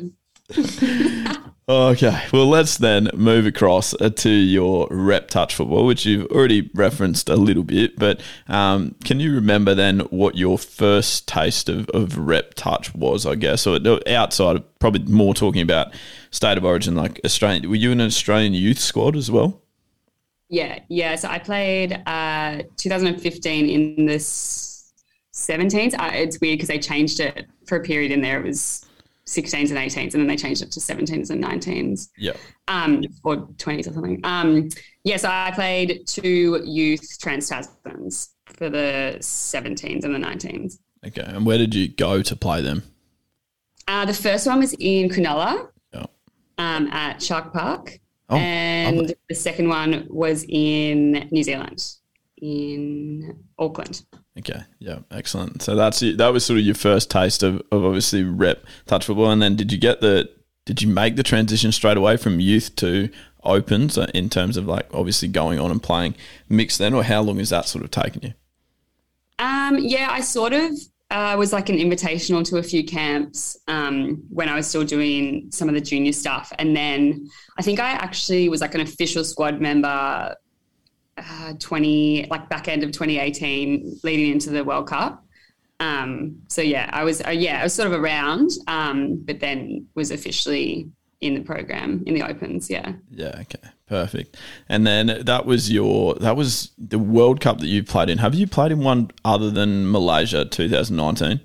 okay, 1.67 2.23
well, 2.31 2.47
let's 2.47 2.77
then 2.77 3.09
move 3.15 3.47
across 3.47 3.95
uh, 3.95 4.11
to 4.11 4.29
your 4.29 4.87
rep 4.91 5.27
touch 5.27 5.55
football, 5.55 5.87
which 5.87 6.05
you've 6.05 6.27
already 6.27 6.69
referenced 6.75 7.29
a 7.29 7.35
little 7.35 7.63
bit. 7.63 7.97
But 7.97 8.21
um, 8.47 8.95
can 9.03 9.19
you 9.19 9.33
remember 9.33 9.73
then 9.73 10.01
what 10.01 10.37
your 10.37 10.59
first 10.59 11.27
taste 11.27 11.67
of, 11.67 11.89
of 11.89 12.15
rep 12.15 12.53
touch 12.53 12.93
was, 12.93 13.25
I 13.25 13.33
guess? 13.33 13.65
Or 13.65 13.79
outside 14.07 14.57
of 14.57 14.79
probably 14.79 15.11
more 15.11 15.33
talking 15.33 15.63
about 15.63 15.95
state 16.29 16.59
of 16.59 16.63
origin, 16.63 16.93
like 16.93 17.19
Australian, 17.25 17.67
were 17.67 17.75
you 17.75 17.91
in 17.91 17.99
an 17.99 18.05
Australian 18.05 18.53
youth 18.53 18.79
squad 18.79 19.15
as 19.15 19.31
well? 19.31 19.63
Yeah, 20.47 20.79
yeah. 20.89 21.15
So 21.15 21.27
I 21.27 21.39
played 21.39 22.03
uh, 22.05 22.61
2015 22.77 23.67
in 23.67 24.05
the 24.05 24.17
17s. 25.33 25.95
Uh, 25.95 26.11
it's 26.13 26.39
weird 26.39 26.59
because 26.59 26.67
they 26.67 26.77
changed 26.77 27.19
it 27.19 27.47
for 27.65 27.79
a 27.79 27.81
period 27.81 28.11
in 28.11 28.21
there. 28.21 28.39
It 28.39 28.45
was 28.45 28.84
16s 29.27 29.69
and 29.69 29.79
18s, 29.79 30.13
and 30.13 30.21
then 30.21 30.27
they 30.27 30.35
changed 30.35 30.61
it 30.61 30.71
to 30.71 30.79
17s 30.79 31.29
and 31.29 31.43
19s. 31.43 32.09
Yeah. 32.17 32.33
Um, 32.67 33.03
or 33.23 33.37
20s 33.37 33.87
or 33.89 33.93
something. 33.93 34.21
Um, 34.23 34.69
yeah, 35.03 35.17
so 35.17 35.29
I 35.29 35.51
played 35.51 36.05
two 36.05 36.61
youth 36.63 37.17
trans 37.19 37.49
Tasmans 37.49 38.29
for 38.45 38.69
the 38.69 39.17
17s 39.19 40.03
and 40.03 40.13
the 40.13 40.19
19s. 40.19 40.77
Okay, 41.05 41.23
and 41.23 41.45
where 41.45 41.57
did 41.57 41.73
you 41.73 41.87
go 41.87 42.21
to 42.21 42.35
play 42.35 42.61
them? 42.61 42.83
Uh, 43.87 44.05
the 44.05 44.13
first 44.13 44.47
one 44.47 44.59
was 44.59 44.73
in 44.79 45.09
Cronulla 45.09 45.69
yeah. 45.93 46.05
um, 46.57 46.87
at 46.87 47.21
Shark 47.21 47.53
Park. 47.53 47.99
Oh, 48.29 48.37
and 48.37 48.97
lovely. 48.97 49.15
the 49.29 49.35
second 49.35 49.69
one 49.69 50.07
was 50.09 50.45
in 50.49 51.27
New 51.31 51.43
Zealand, 51.43 51.83
in 52.37 53.37
Auckland. 53.59 54.03
Okay, 54.37 54.61
yeah, 54.79 54.99
excellent. 55.11 55.61
So 55.61 55.75
that's 55.75 56.01
that 56.01 56.33
was 56.33 56.45
sort 56.45 56.59
of 56.59 56.65
your 56.65 56.75
first 56.75 57.09
taste 57.09 57.41
of, 57.41 57.61
of 57.71 57.85
obviously 57.85 58.23
rep 58.23 58.65
touch 58.85 59.05
football, 59.05 59.31
and 59.31 59.41
then 59.41 59.55
did 59.55 59.71
you 59.71 59.77
get 59.77 60.01
the 60.01 60.29
did 60.65 60.81
you 60.81 60.89
make 60.89 61.15
the 61.15 61.23
transition 61.23 61.71
straight 61.71 61.95
away 61.95 62.17
from 62.17 62.39
youth 62.39 62.75
to 62.77 63.09
opens 63.43 63.97
in 63.97 64.29
terms 64.29 64.57
of 64.57 64.65
like 64.65 64.87
obviously 64.93 65.27
going 65.27 65.59
on 65.59 65.71
and 65.71 65.81
playing 65.81 66.15
mixed 66.49 66.79
then, 66.79 66.93
or 66.93 67.03
how 67.03 67.21
long 67.21 67.37
has 67.37 67.49
that 67.49 67.67
sort 67.67 67.83
of 67.83 67.91
taken 67.91 68.21
you? 68.23 68.33
Um, 69.39 69.77
yeah, 69.79 70.09
I 70.11 70.19
sort 70.19 70.51
of 70.51 70.71
uh, 71.11 71.35
was 71.37 71.53
like 71.53 71.69
an 71.69 71.77
invitational 71.77 72.43
to 72.49 72.57
a 72.57 72.63
few 72.63 72.83
camps 72.83 73.57
um, 73.67 74.21
when 74.29 74.49
I 74.49 74.55
was 74.55 74.67
still 74.67 74.83
doing 74.83 75.49
some 75.51 75.69
of 75.69 75.75
the 75.75 75.81
junior 75.81 76.11
stuff, 76.11 76.51
and 76.59 76.75
then 76.75 77.29
I 77.57 77.61
think 77.61 77.79
I 77.79 77.91
actually 77.91 78.49
was 78.49 78.59
like 78.59 78.75
an 78.75 78.81
official 78.81 79.23
squad 79.23 79.61
member 79.61 80.35
uh, 81.17 81.53
20 81.59 82.27
like 82.29 82.49
back 82.49 82.67
end 82.67 82.83
of 82.83 82.91
2018 82.91 83.99
leading 84.03 84.31
into 84.33 84.49
the 84.49 84.63
world 84.63 84.87
cup. 84.87 85.23
Um, 85.79 86.41
so 86.47 86.61
yeah 86.61 86.89
i 86.93 87.03
was 87.03 87.21
uh, 87.25 87.31
yeah 87.31 87.59
i 87.59 87.63
was 87.63 87.73
sort 87.73 87.91
of 87.91 87.99
around 87.99 88.49
um, 88.67 89.17
but 89.25 89.41
then 89.41 89.85
was 89.93 90.09
officially 90.09 90.89
in 91.19 91.33
the 91.33 91.41
program 91.41 92.01
in 92.05 92.13
the 92.13 92.21
opens 92.21 92.69
yeah. 92.69 92.93
Yeah 93.11 93.35
okay 93.41 93.69
perfect. 93.87 94.37
And 94.69 94.85
then 94.85 95.21
that 95.25 95.45
was 95.45 95.71
your 95.71 96.15
that 96.15 96.35
was 96.35 96.71
the 96.77 96.99
world 96.99 97.41
cup 97.41 97.59
that 97.59 97.67
you 97.67 97.83
played 97.83 98.09
in. 98.09 98.17
Have 98.17 98.35
you 98.35 98.47
played 98.47 98.71
in 98.71 98.79
one 98.79 99.11
other 99.23 99.51
than 99.51 99.91
malaysia 99.91 100.45
2019 100.45 101.39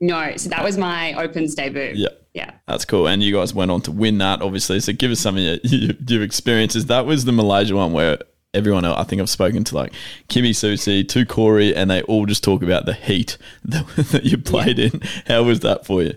no 0.00 0.36
so 0.36 0.48
that 0.50 0.62
was 0.62 0.76
my 0.76 1.14
opens 1.14 1.54
debut. 1.54 1.92
Yeah. 1.94 2.08
Yeah. 2.34 2.50
That's 2.66 2.84
cool. 2.84 3.08
And 3.08 3.22
you 3.22 3.34
guys 3.34 3.54
went 3.54 3.70
on 3.70 3.80
to 3.82 3.92
win 3.92 4.18
that 4.18 4.42
obviously. 4.42 4.80
So 4.80 4.92
give 4.92 5.10
us 5.10 5.20
some 5.20 5.36
of 5.36 5.42
your, 5.42 5.56
your 6.06 6.22
experiences. 6.22 6.86
That 6.86 7.06
was 7.06 7.24
the 7.24 7.32
malaysia 7.32 7.74
one 7.76 7.92
where 7.92 8.18
everyone 8.54 8.84
else, 8.84 8.98
I 8.98 9.04
think 9.04 9.20
I've 9.20 9.30
spoken 9.30 9.64
to 9.64 9.74
like 9.74 9.92
Kimmy 10.28 10.54
Susie, 10.54 11.04
to 11.04 11.26
Corey, 11.26 11.74
and 11.74 11.90
they 11.90 12.02
all 12.02 12.26
just 12.26 12.42
talk 12.42 12.62
about 12.62 12.86
the 12.86 12.94
heat 12.94 13.38
that, 13.64 13.86
that 14.12 14.24
you 14.24 14.38
played 14.38 14.78
yeah. 14.78 14.90
in. 14.92 15.00
How 15.26 15.42
was 15.42 15.60
that 15.60 15.86
for 15.86 16.02
you? 16.02 16.14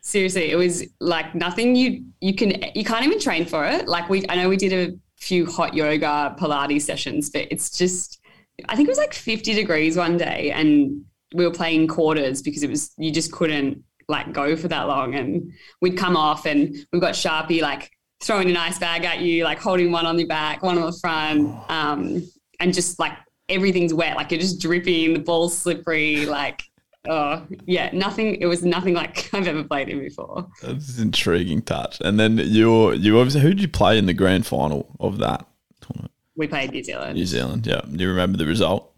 Seriously, 0.00 0.50
it 0.52 0.56
was 0.56 0.84
like 1.00 1.34
nothing 1.34 1.74
you 1.74 2.04
you 2.20 2.34
can 2.34 2.62
you 2.74 2.84
can't 2.84 3.04
even 3.04 3.18
train 3.18 3.44
for 3.44 3.66
it. 3.66 3.88
Like 3.88 4.08
we, 4.08 4.24
I 4.28 4.36
know 4.36 4.48
we 4.48 4.56
did 4.56 4.72
a 4.72 4.96
few 5.16 5.46
hot 5.46 5.74
yoga 5.74 6.36
Pilates 6.38 6.82
sessions, 6.82 7.30
but 7.30 7.48
it's 7.50 7.76
just 7.76 8.20
I 8.68 8.76
think 8.76 8.88
it 8.88 8.92
was 8.92 8.98
like 8.98 9.14
50 9.14 9.54
degrees 9.54 9.96
one 9.96 10.16
day, 10.16 10.52
and 10.52 11.04
we 11.34 11.44
were 11.44 11.52
playing 11.52 11.88
quarters 11.88 12.40
because 12.40 12.62
it 12.62 12.70
was 12.70 12.92
you 12.96 13.10
just 13.10 13.32
couldn't 13.32 13.82
like 14.08 14.32
go 14.32 14.54
for 14.54 14.68
that 14.68 14.86
long, 14.86 15.16
and 15.16 15.52
we'd 15.80 15.98
come 15.98 16.16
off, 16.16 16.46
and 16.46 16.76
we've 16.92 17.02
got 17.02 17.14
Sharpie 17.14 17.60
like 17.60 17.90
throwing 18.20 18.50
an 18.50 18.56
ice 18.56 18.78
bag 18.78 19.04
at 19.04 19.20
you, 19.20 19.44
like 19.44 19.58
holding 19.58 19.92
one 19.92 20.06
on 20.06 20.16
the 20.16 20.24
back, 20.24 20.62
one 20.62 20.78
on 20.78 20.86
the 20.86 20.98
front, 21.00 21.54
um, 21.70 22.22
and 22.60 22.74
just 22.74 22.98
like 22.98 23.12
everything's 23.48 23.94
wet, 23.94 24.16
like 24.16 24.30
you're 24.30 24.40
just 24.40 24.60
dripping, 24.60 25.14
the 25.14 25.20
ball's 25.20 25.56
slippery, 25.56 26.26
like 26.26 26.62
oh 27.08 27.46
yeah, 27.66 27.90
nothing. 27.92 28.36
It 28.36 28.46
was 28.46 28.64
nothing 28.64 28.94
like 28.94 29.28
I've 29.34 29.46
ever 29.46 29.64
played 29.64 29.88
in 29.88 30.00
before. 30.00 30.46
That's 30.62 30.96
an 30.96 31.04
intriguing 31.04 31.62
touch. 31.62 32.00
And 32.00 32.18
then 32.18 32.38
you're 32.38 32.94
you 32.94 33.18
obviously 33.18 33.40
who 33.42 33.50
did 33.50 33.60
you 33.60 33.68
play 33.68 33.98
in 33.98 34.06
the 34.06 34.14
grand 34.14 34.46
final 34.46 34.94
of 35.00 35.18
that 35.18 35.46
tournament? 35.80 36.12
We 36.36 36.46
played 36.46 36.72
New 36.72 36.84
Zealand. 36.84 37.14
New 37.14 37.26
Zealand, 37.26 37.66
yeah. 37.66 37.80
Do 37.90 38.02
you 38.02 38.10
remember 38.10 38.36
the 38.38 38.46
result? 38.46 38.92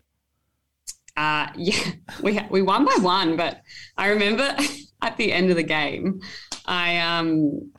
Uh, 1.17 1.49
yeah, 1.57 1.93
we 2.23 2.41
we 2.51 2.63
won 2.63 2.85
by 2.85 2.97
one, 3.01 3.37
but 3.37 3.63
I 3.97 4.09
remember 4.09 4.57
at 5.03 5.17
the 5.17 5.33
end 5.33 5.51
of 5.51 5.57
the 5.57 5.63
game, 5.63 6.21
I 6.67 6.99
um 6.99 7.73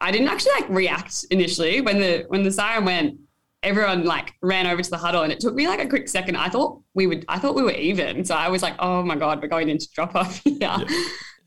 I 0.00 0.10
didn't 0.10 0.28
actually 0.28 0.52
like 0.60 0.68
react 0.70 1.24
initially 1.30 1.80
when 1.80 2.00
the 2.00 2.24
when 2.28 2.42
the 2.42 2.52
siren 2.52 2.84
went. 2.84 3.18
Everyone 3.62 4.04
like 4.04 4.32
ran 4.40 4.66
over 4.66 4.80
to 4.80 4.90
the 4.90 4.96
huddle, 4.96 5.22
and 5.22 5.30
it 5.30 5.38
took 5.38 5.54
me 5.54 5.68
like 5.68 5.80
a 5.80 5.88
quick 5.88 6.08
second. 6.08 6.36
I 6.36 6.48
thought 6.48 6.80
we 6.94 7.06
would. 7.06 7.26
I 7.28 7.38
thought 7.38 7.54
we 7.54 7.62
were 7.62 7.72
even. 7.72 8.24
So 8.24 8.34
I 8.34 8.48
was 8.48 8.62
like, 8.62 8.74
"Oh 8.78 9.02
my 9.02 9.16
god, 9.16 9.42
we're 9.42 9.48
going 9.48 9.68
into 9.68 9.86
drop 9.94 10.14
off 10.14 10.40
here." 10.44 10.56
Yeah. 10.60 10.84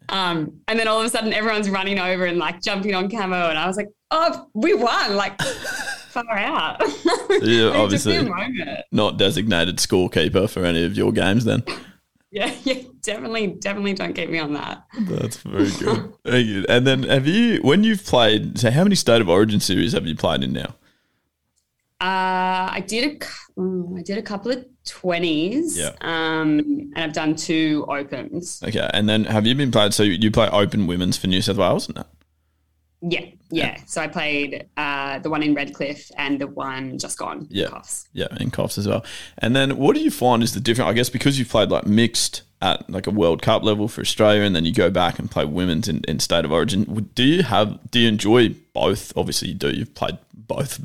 Um, 0.10 0.60
and 0.68 0.78
then 0.78 0.88
all 0.88 1.00
of 1.00 1.06
a 1.06 1.10
sudden, 1.10 1.34
everyone's 1.34 1.70
running 1.70 1.98
over 1.98 2.26
and 2.26 2.38
like 2.38 2.62
jumping 2.62 2.94
on 2.94 3.10
camo, 3.10 3.50
and 3.50 3.58
I 3.58 3.66
was 3.68 3.78
like, 3.78 3.88
"Oh, 4.12 4.48
we 4.54 4.74
won!" 4.76 5.16
Like 5.16 5.42
far 6.10 6.38
out. 6.38 6.82
yeah, 7.42 7.70
obviously 7.76 8.30
not 8.92 9.18
designated 9.18 9.78
scorekeeper 9.78 10.48
for 10.50 10.66
any 10.66 10.84
of 10.86 10.96
your 10.96 11.12
games 11.12 11.46
then. 11.46 11.64
Yeah, 12.34 12.52
yeah, 12.64 12.82
definitely, 13.02 13.48
definitely 13.48 13.94
don't 13.94 14.16
get 14.16 14.32
me 14.32 14.40
on 14.40 14.54
that. 14.54 14.86
That's 15.02 15.38
very 15.38 15.70
good. 15.70 16.14
very 16.26 16.44
good. 16.44 16.66
And 16.68 16.88
then 16.88 17.04
have 17.04 17.28
you, 17.28 17.62
when 17.62 17.84
you've 17.84 18.04
played, 18.04 18.58
so 18.58 18.72
how 18.72 18.84
many 18.84 18.96
State 18.96 19.22
of 19.22 19.30
Origin 19.30 19.60
series 19.60 19.94
have 19.94 20.08
you 20.08 20.16
played 20.16 20.44
in 20.44 20.52
now? 20.52 20.76
Uh, 22.02 22.74
I 22.74 22.84
did 22.86 23.04
a, 23.22 23.26
mm, 23.58 24.00
I 24.00 24.02
did 24.02 24.18
a 24.18 24.24
couple 24.24 24.52
of 24.52 24.66
twenties. 24.84 25.78
Yeah. 25.78 25.92
Um, 26.02 26.60
and 26.96 26.98
I've 26.98 27.14
done 27.14 27.36
two 27.36 27.86
opens. 27.88 28.62
Okay, 28.64 28.90
and 28.94 29.08
then 29.08 29.26
have 29.26 29.46
you 29.46 29.54
been 29.54 29.72
played? 29.72 29.94
So 29.94 30.02
you 30.02 30.32
play 30.32 30.50
Open 30.50 30.88
Women's 30.88 31.18
for 31.18 31.28
New 31.28 31.42
South 31.42 31.58
Wales, 31.58 31.88
that? 31.88 32.08
Yeah, 33.06 33.26
yeah. 33.52 33.78
So 33.86 34.02
I 34.02 34.08
played 34.08 34.66
uh, 34.78 35.20
the 35.20 35.30
one 35.30 35.44
in 35.44 35.54
Redcliffe 35.54 36.10
and 36.16 36.40
the 36.40 36.48
one 36.48 36.98
just 36.98 37.18
gone. 37.18 37.48
Yeah. 37.50 37.82
Yeah, 38.14 38.28
in 38.40 38.50
Coffs 38.50 38.78
as 38.78 38.88
well. 38.88 39.04
And 39.40 39.54
then 39.54 39.76
what 39.76 39.96
do 39.96 40.02
you 40.02 40.10
find 40.10 40.42
is 40.42 40.54
the 40.54 40.62
different? 40.62 40.90
I 40.90 40.94
guess 40.94 41.10
because 41.10 41.38
you've 41.38 41.50
played 41.50 41.70
like 41.70 41.86
mixed 41.86 42.44
at 42.62 42.90
like 42.90 43.06
a 43.06 43.12
World 43.12 43.42
Cup 43.42 43.62
level 43.62 43.90
for 43.90 44.00
Australia, 44.00 44.44
and 44.44 44.56
then 44.56 44.64
you 44.64 44.74
go 44.74 44.90
back 44.90 45.20
and 45.20 45.30
play 45.30 45.44
women's 45.44 45.90
in, 45.90 46.02
in 46.08 46.20
state 46.20 46.46
of 46.46 46.54
origin. 46.54 47.12
Do 47.14 47.24
you 47.24 47.44
have? 47.44 47.92
Do 47.92 48.00
you 48.00 48.08
enjoy 48.08 48.56
both? 48.74 49.12
Obviously, 49.18 49.50
you 49.50 49.56
do. 49.56 49.70
You've 49.70 49.94
played 49.96 50.18
both 50.34 50.80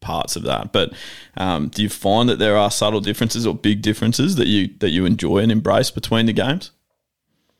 parts 0.00 0.36
of 0.36 0.42
that, 0.42 0.72
but 0.72 0.92
um, 1.38 1.68
do 1.68 1.82
you 1.82 1.88
find 1.88 2.28
that 2.28 2.38
there 2.38 2.58
are 2.58 2.70
subtle 2.70 3.00
differences 3.00 3.46
or 3.46 3.54
big 3.54 3.80
differences 3.80 4.36
that 4.36 4.46
you 4.46 4.68
that 4.80 4.90
you 4.90 5.06
enjoy 5.06 5.38
and 5.38 5.50
embrace 5.50 5.90
between 5.90 6.26
the 6.26 6.34
games? 6.34 6.70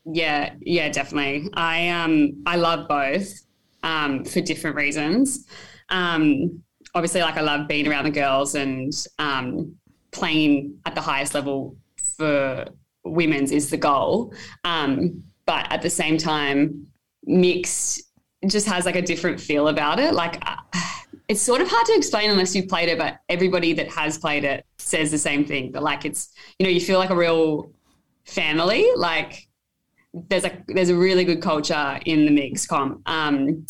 Yeah, 0.05 0.53
yeah, 0.61 0.89
definitely. 0.89 1.49
I 1.55 1.89
um 1.89 2.43
I 2.45 2.57
love 2.57 2.87
both 2.87 3.44
um, 3.85 4.25
for 4.25 4.41
different 4.41 4.75
reasons. 4.75 5.47
Um, 5.89 6.61
obviously, 6.93 7.21
like 7.21 7.37
I 7.37 7.41
love 7.41 7.67
being 7.69 7.87
around 7.87 8.05
the 8.05 8.11
girls 8.11 8.55
and 8.55 8.91
um, 9.19 9.75
playing 10.11 10.77
at 10.85 10.95
the 10.95 11.01
highest 11.01 11.33
level 11.33 11.77
for 12.17 12.65
women's 13.05 13.51
is 13.51 13.69
the 13.69 13.77
goal. 13.77 14.33
Um, 14.65 15.23
but 15.45 15.71
at 15.71 15.81
the 15.81 15.89
same 15.89 16.17
time, 16.17 16.87
mixed 17.23 18.01
just 18.47 18.67
has 18.67 18.85
like 18.85 18.95
a 18.95 19.01
different 19.01 19.39
feel 19.39 19.69
about 19.69 19.99
it. 19.99 20.13
Like 20.13 20.37
uh, 20.45 20.57
it's 21.27 21.41
sort 21.41 21.61
of 21.61 21.67
hard 21.69 21.85
to 21.85 21.95
explain 21.95 22.31
unless 22.31 22.55
you've 22.55 22.67
played 22.67 22.89
it, 22.89 22.97
but 22.97 23.19
everybody 23.29 23.73
that 23.73 23.89
has 23.89 24.17
played 24.17 24.43
it 24.43 24.65
says 24.79 25.11
the 25.11 25.17
same 25.17 25.45
thing. 25.45 25.71
But 25.71 25.83
like 25.83 26.05
it's 26.05 26.33
you 26.57 26.65
know 26.65 26.71
you 26.71 26.81
feel 26.81 26.97
like 26.97 27.11
a 27.11 27.15
real 27.15 27.71
family. 28.25 28.87
Like 28.95 29.47
there's 30.29 30.45
a 30.45 30.63
there's 30.67 30.89
a 30.89 30.95
really 30.95 31.25
good 31.25 31.41
culture 31.41 31.99
in 32.05 32.25
the 32.25 32.31
mixed 32.31 32.67
comp. 32.67 33.01
Um, 33.07 33.65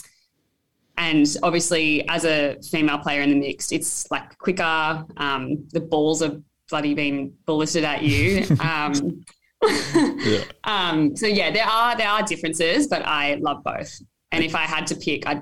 and 0.98 1.28
obviously, 1.44 2.08
as 2.08 2.26
a 2.26 2.58
female 2.72 3.00
player 3.00 3.22
in 3.22 3.30
the 3.30 3.36
mixed, 3.36 3.72
it's 3.72 4.10
like 4.12 4.38
quicker. 4.38 5.06
Um, 5.18 5.68
the 5.72 5.82
balls 5.82 6.22
are 6.22 6.42
bloody 6.70 6.94
being 6.94 7.34
bulleted 7.46 7.84
at 7.84 8.04
you. 8.04 8.46
Um, 8.60 9.26
yeah. 9.96 10.44
um, 10.66 11.16
so 11.16 11.26
yeah, 11.26 11.50
there 11.50 11.66
are 11.66 11.98
there 11.98 12.08
are 12.08 12.22
differences, 12.22 12.88
but 12.88 13.04
I 13.06 13.36
love 13.36 13.64
both. 13.64 14.00
And 14.32 14.44
if 14.44 14.54
I 14.54 14.62
had 14.62 14.86
to 14.88 14.96
pick, 14.96 15.26
I 15.26 15.42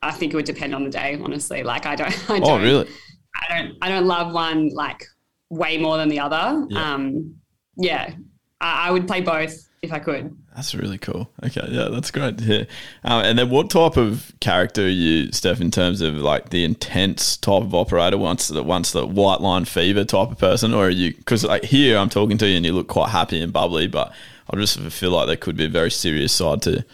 I 0.00 0.12
think 0.12 0.32
it 0.32 0.36
would 0.36 0.44
depend 0.44 0.74
on 0.74 0.84
the 0.84 0.90
day. 0.90 1.18
Honestly, 1.22 1.62
like 1.62 1.84
I 1.86 1.96
don't. 1.96 2.30
I 2.30 2.36
oh, 2.36 2.40
don't 2.40 2.50
oh 2.50 2.62
really? 2.62 2.88
I 3.34 3.58
don't. 3.58 3.76
I 3.82 3.88
don't 3.88 4.06
love 4.06 4.32
one 4.32 4.68
like 4.68 5.04
way 5.50 5.76
more 5.76 5.96
than 5.96 6.08
the 6.08 6.20
other. 6.20 6.66
Yeah. 6.68 6.94
Um, 6.94 7.34
yeah, 7.76 8.14
I, 8.60 8.88
I 8.88 8.90
would 8.92 9.08
play 9.08 9.22
both 9.22 9.56
if 9.82 9.92
I 9.92 9.98
could. 9.98 10.36
That's 10.54 10.74
really 10.76 10.96
cool. 10.96 11.28
Okay, 11.44 11.66
yeah, 11.68 11.88
that's 11.90 12.12
great 12.12 12.38
to 12.38 12.44
hear. 12.44 12.66
Um, 13.02 13.24
and 13.24 13.38
then, 13.38 13.50
what 13.50 13.68
type 13.68 13.96
of 13.96 14.32
character 14.40 14.84
are 14.84 14.88
you, 14.88 15.32
Steph, 15.32 15.60
in 15.60 15.72
terms 15.72 16.00
of 16.00 16.14
like 16.14 16.50
the 16.50 16.64
intense 16.64 17.36
type 17.36 17.62
of 17.62 17.74
operator? 17.74 18.16
Once 18.16 18.46
the 18.48 18.62
once 18.62 18.92
the 18.92 19.04
white 19.04 19.40
line 19.40 19.64
fever 19.64 20.04
type 20.04 20.30
of 20.30 20.38
person, 20.38 20.72
or 20.72 20.86
are 20.86 20.90
you? 20.90 21.12
Because 21.12 21.44
like 21.44 21.64
here, 21.64 21.98
I'm 21.98 22.08
talking 22.08 22.38
to 22.38 22.48
you, 22.48 22.56
and 22.56 22.64
you 22.64 22.72
look 22.72 22.86
quite 22.86 23.10
happy 23.10 23.42
and 23.42 23.52
bubbly, 23.52 23.88
but 23.88 24.12
I 24.48 24.56
just 24.56 24.78
feel 24.78 25.10
like 25.10 25.26
there 25.26 25.36
could 25.36 25.56
be 25.56 25.64
a 25.64 25.68
very 25.70 25.90
serious 25.90 26.32
side 26.32 26.62
to. 26.62 26.84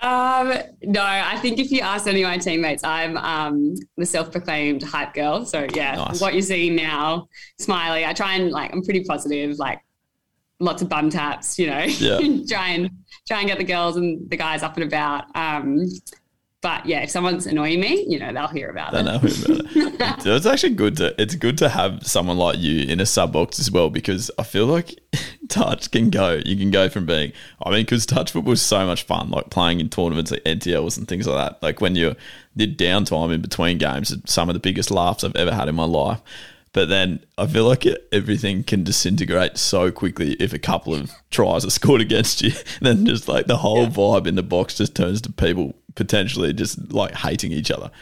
Um, 0.00 0.52
no, 0.82 1.02
I 1.02 1.38
think 1.38 1.58
if 1.58 1.70
you 1.70 1.80
ask 1.80 2.06
any 2.06 2.22
of 2.22 2.28
my 2.28 2.36
teammates, 2.36 2.82
I'm 2.84 3.16
um, 3.16 3.74
the 3.96 4.04
self-proclaimed 4.04 4.82
hype 4.82 5.14
girl. 5.14 5.46
So 5.46 5.66
yeah, 5.74 5.94
nice. 5.94 6.20
what 6.20 6.34
you 6.34 6.42
see 6.42 6.70
now, 6.70 7.28
smiley. 7.58 8.04
I 8.04 8.12
try 8.12 8.34
and 8.34 8.50
like 8.50 8.72
I'm 8.72 8.82
pretty 8.82 9.04
positive. 9.04 9.58
Like 9.58 9.80
lots 10.64 10.82
of 10.82 10.88
bum 10.88 11.10
taps, 11.10 11.58
you 11.58 11.68
know, 11.68 11.82
yeah. 11.82 12.18
try 12.48 12.70
and 12.70 12.90
try 13.26 13.40
and 13.40 13.48
get 13.48 13.58
the 13.58 13.64
girls 13.64 13.96
and 13.96 14.28
the 14.30 14.36
guys 14.36 14.62
up 14.62 14.76
and 14.76 14.84
about. 14.84 15.24
Um, 15.36 15.86
but 16.64 16.86
yeah, 16.86 17.02
if 17.02 17.10
someone's 17.10 17.46
annoying 17.46 17.78
me, 17.78 18.06
you 18.08 18.18
know, 18.18 18.32
they'll 18.32 18.48
hear 18.48 18.70
about 18.70 18.92
they 18.92 19.00
it. 19.00 19.02
Know 19.02 19.16
about 19.16 19.28
it. 19.34 20.26
it's 20.26 20.46
actually 20.46 20.72
good 20.74 20.96
to 20.96 21.14
it's 21.20 21.34
good 21.34 21.58
to 21.58 21.68
have 21.68 22.06
someone 22.06 22.38
like 22.38 22.58
you 22.58 22.84
in 22.84 23.00
a 23.00 23.06
sub 23.06 23.34
box 23.34 23.60
as 23.60 23.70
well 23.70 23.90
because 23.90 24.30
I 24.38 24.44
feel 24.44 24.64
like 24.64 24.98
touch 25.50 25.90
can 25.90 26.08
go. 26.08 26.40
You 26.42 26.56
can 26.56 26.70
go 26.70 26.88
from 26.88 27.04
being 27.04 27.34
I 27.62 27.70
mean, 27.70 27.82
because 27.82 28.06
touch 28.06 28.32
football 28.32 28.54
is 28.54 28.62
so 28.62 28.86
much 28.86 29.02
fun, 29.02 29.28
like 29.28 29.50
playing 29.50 29.80
in 29.80 29.90
tournaments 29.90 30.30
like 30.30 30.42
NTLs 30.44 30.96
and 30.96 31.06
things 31.06 31.26
like 31.26 31.36
that. 31.36 31.62
Like 31.62 31.82
when 31.82 31.96
you're 31.96 32.16
did 32.56 32.78
downtime 32.78 33.34
in 33.34 33.42
between 33.42 33.76
games, 33.76 34.16
some 34.24 34.48
of 34.48 34.54
the 34.54 34.60
biggest 34.60 34.90
laughs 34.90 35.22
I've 35.22 35.36
ever 35.36 35.52
had 35.52 35.68
in 35.68 35.74
my 35.74 35.84
life. 35.84 36.22
But 36.74 36.88
then 36.88 37.24
I 37.38 37.46
feel 37.46 37.66
like 37.66 37.86
it, 37.86 38.06
everything 38.10 38.64
can 38.64 38.82
disintegrate 38.82 39.56
so 39.56 39.92
quickly 39.92 40.32
if 40.34 40.52
a 40.52 40.58
couple 40.58 40.92
of 40.92 41.12
tries 41.30 41.64
are 41.64 41.70
scored 41.70 42.00
against 42.00 42.42
you. 42.42 42.50
then 42.82 43.06
just 43.06 43.28
like 43.28 43.46
the 43.46 43.56
whole 43.56 43.84
yeah. 43.84 43.90
vibe 43.90 44.26
in 44.26 44.34
the 44.34 44.42
box 44.42 44.76
just 44.76 44.94
turns 44.94 45.22
to 45.22 45.32
people 45.32 45.74
potentially 45.94 46.52
just 46.52 46.92
like 46.92 47.14
hating 47.14 47.52
each 47.52 47.70
other. 47.70 47.92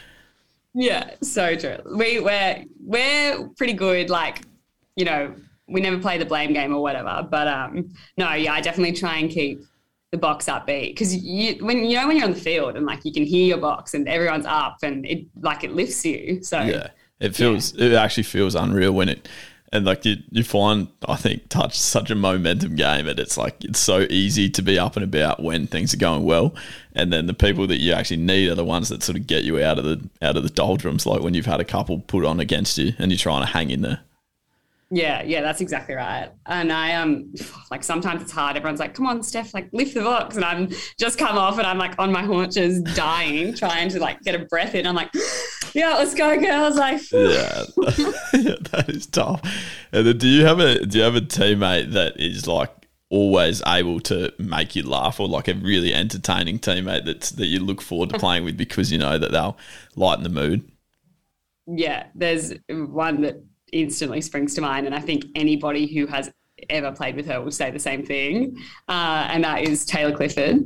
Yeah, 0.73 1.11
so 1.21 1.55
true. 1.55 1.77
We 1.95 2.19
we're 2.19 2.65
we're 2.83 3.47
pretty 3.49 3.73
good. 3.73 4.09
Like, 4.09 4.41
you 4.95 5.05
know, 5.05 5.35
we 5.67 5.79
never 5.79 5.99
play 5.99 6.17
the 6.17 6.25
blame 6.25 6.51
game 6.51 6.73
or 6.73 6.81
whatever. 6.81 7.27
But 7.29 7.47
um, 7.47 7.93
no, 8.17 8.33
yeah, 8.33 8.53
I 8.53 8.61
definitely 8.61 8.93
try 8.93 9.19
and 9.19 9.29
keep 9.29 9.61
the 10.09 10.17
box 10.17 10.45
upbeat 10.45 10.89
because 10.89 11.15
you 11.15 11.63
when 11.63 11.85
you 11.85 11.97
know 11.97 12.07
when 12.07 12.17
you're 12.17 12.25
on 12.25 12.33
the 12.33 12.39
field 12.39 12.75
and 12.75 12.87
like 12.87 13.05
you 13.05 13.13
can 13.13 13.23
hear 13.23 13.45
your 13.45 13.57
box 13.59 13.93
and 13.93 14.07
everyone's 14.07 14.47
up 14.47 14.77
and 14.81 15.05
it 15.05 15.27
like 15.41 15.63
it 15.63 15.73
lifts 15.73 16.03
you. 16.03 16.41
So 16.41 16.59
yeah 16.59 16.87
it 17.19 17.35
feels 17.35 17.73
yeah. 17.73 17.87
it 17.87 17.93
actually 17.93 18.23
feels 18.23 18.55
unreal 18.55 18.91
when 18.91 19.09
it 19.09 19.27
and 19.71 19.85
like 19.85 20.05
you, 20.05 20.17
you 20.29 20.43
find 20.43 20.87
I 21.07 21.15
think 21.15 21.49
touch 21.49 21.77
such 21.77 22.11
a 22.11 22.15
momentum 22.15 22.75
game 22.75 23.07
and 23.07 23.19
it's 23.19 23.37
like 23.37 23.63
it's 23.63 23.79
so 23.79 24.01
easy 24.09 24.49
to 24.51 24.61
be 24.61 24.77
up 24.77 24.95
and 24.95 25.03
about 25.03 25.41
when 25.41 25.67
things 25.67 25.93
are 25.93 25.97
going 25.97 26.23
well 26.23 26.55
and 26.93 27.11
then 27.11 27.25
the 27.25 27.33
people 27.33 27.65
that 27.67 27.79
you 27.79 27.91
actually 27.93 28.17
need 28.17 28.49
are 28.49 28.55
the 28.55 28.63
ones 28.63 28.89
that 28.89 29.03
sort 29.03 29.17
of 29.17 29.25
get 29.25 29.43
you 29.43 29.61
out 29.61 29.79
of 29.79 29.85
the 29.85 30.09
out 30.21 30.37
of 30.37 30.43
the 30.43 30.49
doldrums 30.49 31.05
like 31.05 31.21
when 31.21 31.33
you've 31.33 31.47
had 31.47 31.59
a 31.59 31.65
couple 31.65 31.99
put 31.99 32.23
on 32.23 32.39
against 32.39 32.77
you 32.77 32.93
and 32.99 33.11
you're 33.11 33.17
trying 33.17 33.41
to 33.41 33.51
hang 33.51 33.71
in 33.71 33.81
there 33.81 34.01
yeah, 34.95 35.23
yeah, 35.23 35.41
that's 35.41 35.59
exactly 35.59 35.95
right. 35.95 36.29
And 36.45 36.71
I 36.71 36.93
um 36.93 37.33
like 37.71 37.83
sometimes 37.83 38.21
it's 38.21 38.31
hard. 38.31 38.55
Everyone's 38.55 38.79
like, 38.79 38.93
"Come 38.93 39.07
on, 39.07 39.23
Steph, 39.23 39.53
like 39.53 39.69
lift 39.73 39.95
the 39.95 40.01
box," 40.01 40.35
and 40.35 40.45
I'm 40.45 40.69
just 40.99 41.17
come 41.17 41.37
off 41.37 41.57
and 41.57 41.65
I'm 41.65 41.79
like 41.79 41.95
on 41.97 42.11
my 42.11 42.23
haunches, 42.23 42.79
dying, 42.81 43.53
trying 43.55 43.89
to 43.89 43.99
like 43.99 44.21
get 44.21 44.35
a 44.35 44.45
breath 44.45 44.75
in. 44.75 44.85
I'm 44.85 44.95
like, 44.95 45.11
"Yeah, 45.73 45.95
let's 45.95 46.13
go, 46.13 46.39
girls!" 46.39 46.75
Like, 46.75 47.01
yeah, 47.11 47.63
yeah, 48.33 48.55
that 48.71 48.85
is 48.89 49.07
tough. 49.07 49.41
And 49.91 50.05
then 50.05 50.17
do 50.17 50.27
you 50.27 50.45
have 50.45 50.59
a 50.59 50.85
do 50.85 50.99
you 50.99 51.03
have 51.03 51.15
a 51.15 51.21
teammate 51.21 51.93
that 51.93 52.19
is 52.19 52.45
like 52.45 52.69
always 53.09 53.63
able 53.65 53.99
to 54.01 54.31
make 54.37 54.75
you 54.75 54.87
laugh, 54.87 55.19
or 55.19 55.27
like 55.27 55.47
a 55.47 55.55
really 55.55 55.91
entertaining 55.91 56.59
teammate 56.59 57.05
that's 57.05 57.31
that 57.31 57.47
you 57.47 57.59
look 57.59 57.81
forward 57.81 58.09
to 58.09 58.19
playing 58.19 58.43
with 58.43 58.57
because 58.57 58.91
you 58.91 58.99
know 58.99 59.17
that 59.17 59.31
they'll 59.31 59.57
lighten 59.95 60.23
the 60.23 60.29
mood? 60.29 60.69
Yeah, 61.65 62.07
there's 62.13 62.53
one 62.69 63.21
that 63.21 63.41
instantly 63.73 64.21
springs 64.21 64.53
to 64.55 64.61
mind. 64.61 64.85
And 64.85 64.95
I 64.95 64.99
think 64.99 65.25
anybody 65.35 65.85
who 65.85 66.05
has 66.07 66.31
ever 66.69 66.91
played 66.91 67.15
with 67.15 67.25
her 67.25 67.41
will 67.41 67.51
say 67.51 67.71
the 67.71 67.79
same 67.79 68.05
thing. 68.05 68.57
Uh, 68.87 69.27
and 69.29 69.43
that 69.43 69.63
is 69.63 69.85
Taylor 69.85 70.15
Clifford. 70.15 70.63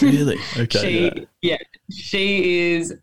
Really? 0.00 0.38
Okay. 0.56 0.78
she, 0.78 1.04
yeah. 1.04 1.24
yeah, 1.42 1.56
she 1.90 2.72
is 2.72 2.94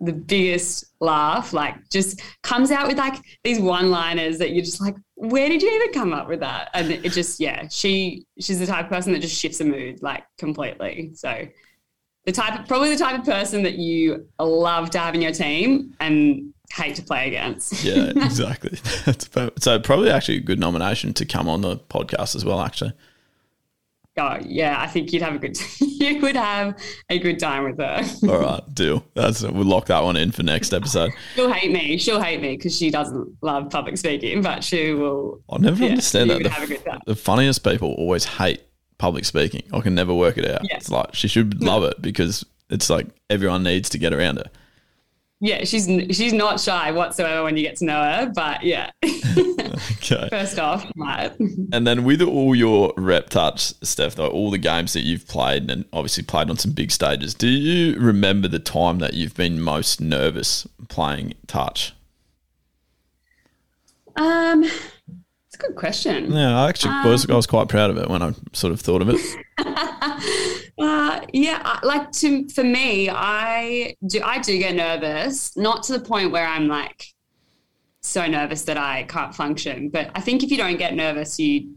the 0.00 0.12
biggest 0.12 0.92
laugh. 1.00 1.52
Like, 1.52 1.88
just 1.90 2.20
comes 2.42 2.70
out 2.70 2.86
with 2.86 2.98
like 2.98 3.16
these 3.44 3.58
one-liners 3.58 4.38
that 4.38 4.52
you're 4.52 4.64
just 4.64 4.80
like, 4.80 4.94
where 5.14 5.48
did 5.48 5.62
you 5.62 5.70
even 5.70 5.92
come 5.92 6.12
up 6.12 6.28
with 6.28 6.40
that? 6.40 6.70
And 6.74 6.90
it 6.90 7.12
just, 7.12 7.40
yeah, 7.40 7.66
she 7.68 8.26
she's 8.38 8.58
the 8.58 8.66
type 8.66 8.86
of 8.86 8.90
person 8.90 9.12
that 9.12 9.20
just 9.20 9.38
shifts 9.38 9.60
a 9.60 9.64
mood 9.64 10.02
like 10.02 10.24
completely. 10.38 11.12
So 11.14 11.46
the 12.26 12.32
type 12.32 12.60
of, 12.60 12.66
probably 12.66 12.90
the 12.90 12.98
type 12.98 13.18
of 13.18 13.24
person 13.24 13.62
that 13.62 13.78
you 13.78 14.28
love 14.38 14.90
to 14.90 14.98
have 14.98 15.14
in 15.14 15.22
your 15.22 15.32
team 15.32 15.94
and 16.00 16.52
hate 16.72 16.96
to 16.96 17.02
play 17.02 17.28
against. 17.28 17.84
yeah, 17.84 18.06
exactly. 18.16 18.78
so 19.58 19.78
probably 19.80 20.10
actually 20.10 20.38
a 20.38 20.40
good 20.40 20.60
nomination 20.60 21.14
to 21.14 21.24
come 21.24 21.48
on 21.48 21.60
the 21.60 21.76
podcast 21.76 22.34
as 22.34 22.44
well. 22.44 22.60
Actually. 22.60 22.92
Oh 24.18 24.38
yeah, 24.42 24.80
I 24.80 24.86
think 24.86 25.12
you'd 25.12 25.22
have 25.22 25.34
a 25.34 25.38
good. 25.38 25.58
you 25.80 26.20
would 26.20 26.36
have 26.36 26.74
a 27.10 27.18
good 27.18 27.38
time 27.38 27.64
with 27.64 27.78
her. 27.78 28.02
All 28.28 28.38
right, 28.38 28.74
deal. 28.74 29.04
That's 29.14 29.42
we'll 29.42 29.64
lock 29.64 29.86
that 29.86 30.02
one 30.02 30.16
in 30.16 30.32
for 30.32 30.42
next 30.42 30.72
episode. 30.72 31.12
She'll 31.34 31.52
hate 31.52 31.70
me. 31.70 31.98
She'll 31.98 32.20
hate 32.20 32.40
me 32.40 32.56
because 32.56 32.76
she 32.76 32.90
doesn't 32.90 33.36
love 33.42 33.68
public 33.68 33.98
speaking, 33.98 34.40
but 34.40 34.64
she 34.64 34.92
will. 34.94 35.42
I 35.50 35.58
never 35.58 35.82
yeah, 35.82 35.90
understand 35.90 36.30
that. 36.30 36.42
The, 36.42 37.00
the, 37.06 37.14
funniest 37.14 37.62
people 37.62 37.92
always 37.92 38.24
hate 38.24 38.62
public 38.96 39.26
speaking. 39.26 39.64
I 39.70 39.80
can 39.80 39.94
never 39.94 40.14
work 40.14 40.38
it 40.38 40.50
out. 40.50 40.62
Yeah. 40.64 40.76
It's 40.76 40.90
like 40.90 41.14
she 41.14 41.28
should 41.28 41.62
love 41.62 41.84
it 41.84 42.00
because 42.00 42.42
it's 42.70 42.88
like 42.88 43.08
everyone 43.28 43.64
needs 43.64 43.90
to 43.90 43.98
get 43.98 44.14
around 44.14 44.38
her 44.38 44.50
yeah, 45.40 45.64
she's 45.64 45.86
she's 46.16 46.32
not 46.32 46.60
shy 46.60 46.90
whatsoever 46.92 47.42
when 47.42 47.56
you 47.56 47.62
get 47.62 47.76
to 47.76 47.84
know 47.84 48.02
her. 48.02 48.32
But 48.34 48.62
yeah, 48.62 48.90
okay. 49.04 50.28
First 50.30 50.58
off, 50.58 50.90
right. 50.96 51.32
And 51.72 51.86
then 51.86 52.04
with 52.04 52.22
all 52.22 52.54
your 52.54 52.94
rep 52.96 53.28
touch 53.28 53.74
stuff, 53.82 54.14
though, 54.14 54.28
all 54.28 54.50
the 54.50 54.58
games 54.58 54.94
that 54.94 55.02
you've 55.02 55.28
played 55.28 55.70
and 55.70 55.84
obviously 55.92 56.24
played 56.24 56.48
on 56.48 56.56
some 56.56 56.72
big 56.72 56.90
stages, 56.90 57.34
do 57.34 57.48
you 57.48 57.98
remember 57.98 58.48
the 58.48 58.58
time 58.58 58.98
that 59.00 59.12
you've 59.12 59.34
been 59.34 59.60
most 59.60 60.00
nervous 60.00 60.66
playing 60.88 61.34
touch? 61.46 61.92
Um, 64.16 64.64
it's 65.56 65.64
a 65.64 65.68
good 65.68 65.76
question. 65.76 66.32
Yeah, 66.32 66.58
I 66.58 66.68
actually 66.68 66.92
um, 66.92 67.08
was 67.08 67.28
I 67.28 67.34
was 67.34 67.46
quite 67.46 67.68
proud 67.68 67.90
of 67.90 67.98
it 67.98 68.08
when 68.08 68.22
I 68.22 68.32
sort 68.52 68.72
of 68.72 68.80
thought 68.80 69.02
of 69.02 69.10
it. 69.10 69.20
Uh, 70.78 71.22
yeah, 71.32 71.80
like 71.82 72.12
to 72.12 72.46
for 72.50 72.62
me, 72.62 73.08
I 73.08 73.96
do 74.06 74.20
I 74.22 74.38
do 74.40 74.58
get 74.58 74.74
nervous, 74.74 75.56
not 75.56 75.82
to 75.84 75.94
the 75.94 76.00
point 76.04 76.32
where 76.32 76.46
I'm 76.46 76.68
like 76.68 77.06
so 78.02 78.26
nervous 78.26 78.64
that 78.64 78.76
I 78.76 79.04
can't 79.04 79.34
function. 79.34 79.88
But 79.88 80.10
I 80.14 80.20
think 80.20 80.42
if 80.42 80.50
you 80.50 80.58
don't 80.58 80.76
get 80.76 80.94
nervous, 80.94 81.38
you, 81.38 81.76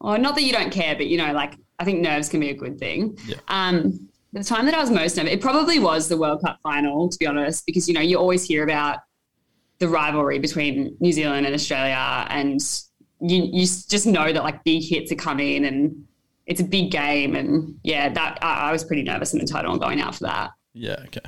or 0.00 0.16
not 0.16 0.36
that 0.36 0.44
you 0.44 0.52
don't 0.52 0.70
care, 0.70 0.94
but 0.94 1.08
you 1.08 1.18
know, 1.18 1.32
like 1.32 1.56
I 1.80 1.84
think 1.84 1.98
nerves 1.98 2.28
can 2.28 2.38
be 2.38 2.50
a 2.50 2.54
good 2.54 2.78
thing. 2.78 3.18
Yeah. 3.26 3.38
Um, 3.48 4.08
the 4.32 4.44
time 4.44 4.64
that 4.66 4.76
I 4.76 4.80
was 4.80 4.92
most 4.92 5.16
nervous, 5.16 5.32
it 5.32 5.40
probably 5.40 5.80
was 5.80 6.06
the 6.06 6.16
World 6.16 6.42
Cup 6.42 6.60
final, 6.62 7.08
to 7.08 7.18
be 7.18 7.26
honest, 7.26 7.66
because 7.66 7.88
you 7.88 7.94
know 7.94 8.00
you 8.00 8.16
always 8.16 8.44
hear 8.44 8.62
about 8.62 9.00
the 9.78 9.88
rivalry 9.88 10.38
between 10.38 10.96
New 11.00 11.12
Zealand 11.12 11.46
and 11.46 11.54
Australia, 11.54 12.26
and 12.30 12.60
you 13.20 13.48
you 13.52 13.62
just 13.62 14.06
know 14.06 14.32
that 14.32 14.42
like 14.42 14.64
big 14.64 14.82
hits 14.82 15.10
are 15.12 15.16
coming 15.16 15.64
and 15.64 16.04
it's 16.46 16.60
a 16.60 16.64
big 16.64 16.90
game, 16.90 17.34
and 17.34 17.78
yeah, 17.82 18.08
that 18.08 18.38
I, 18.42 18.68
I 18.68 18.72
was 18.72 18.82
pretty 18.84 19.02
nervous 19.02 19.34
in 19.34 19.38
the 19.38 19.46
title 19.46 19.72
and 19.72 19.80
going 19.80 20.00
out 20.00 20.14
for 20.14 20.24
that. 20.24 20.50
Yeah. 20.72 20.96
Okay. 21.06 21.20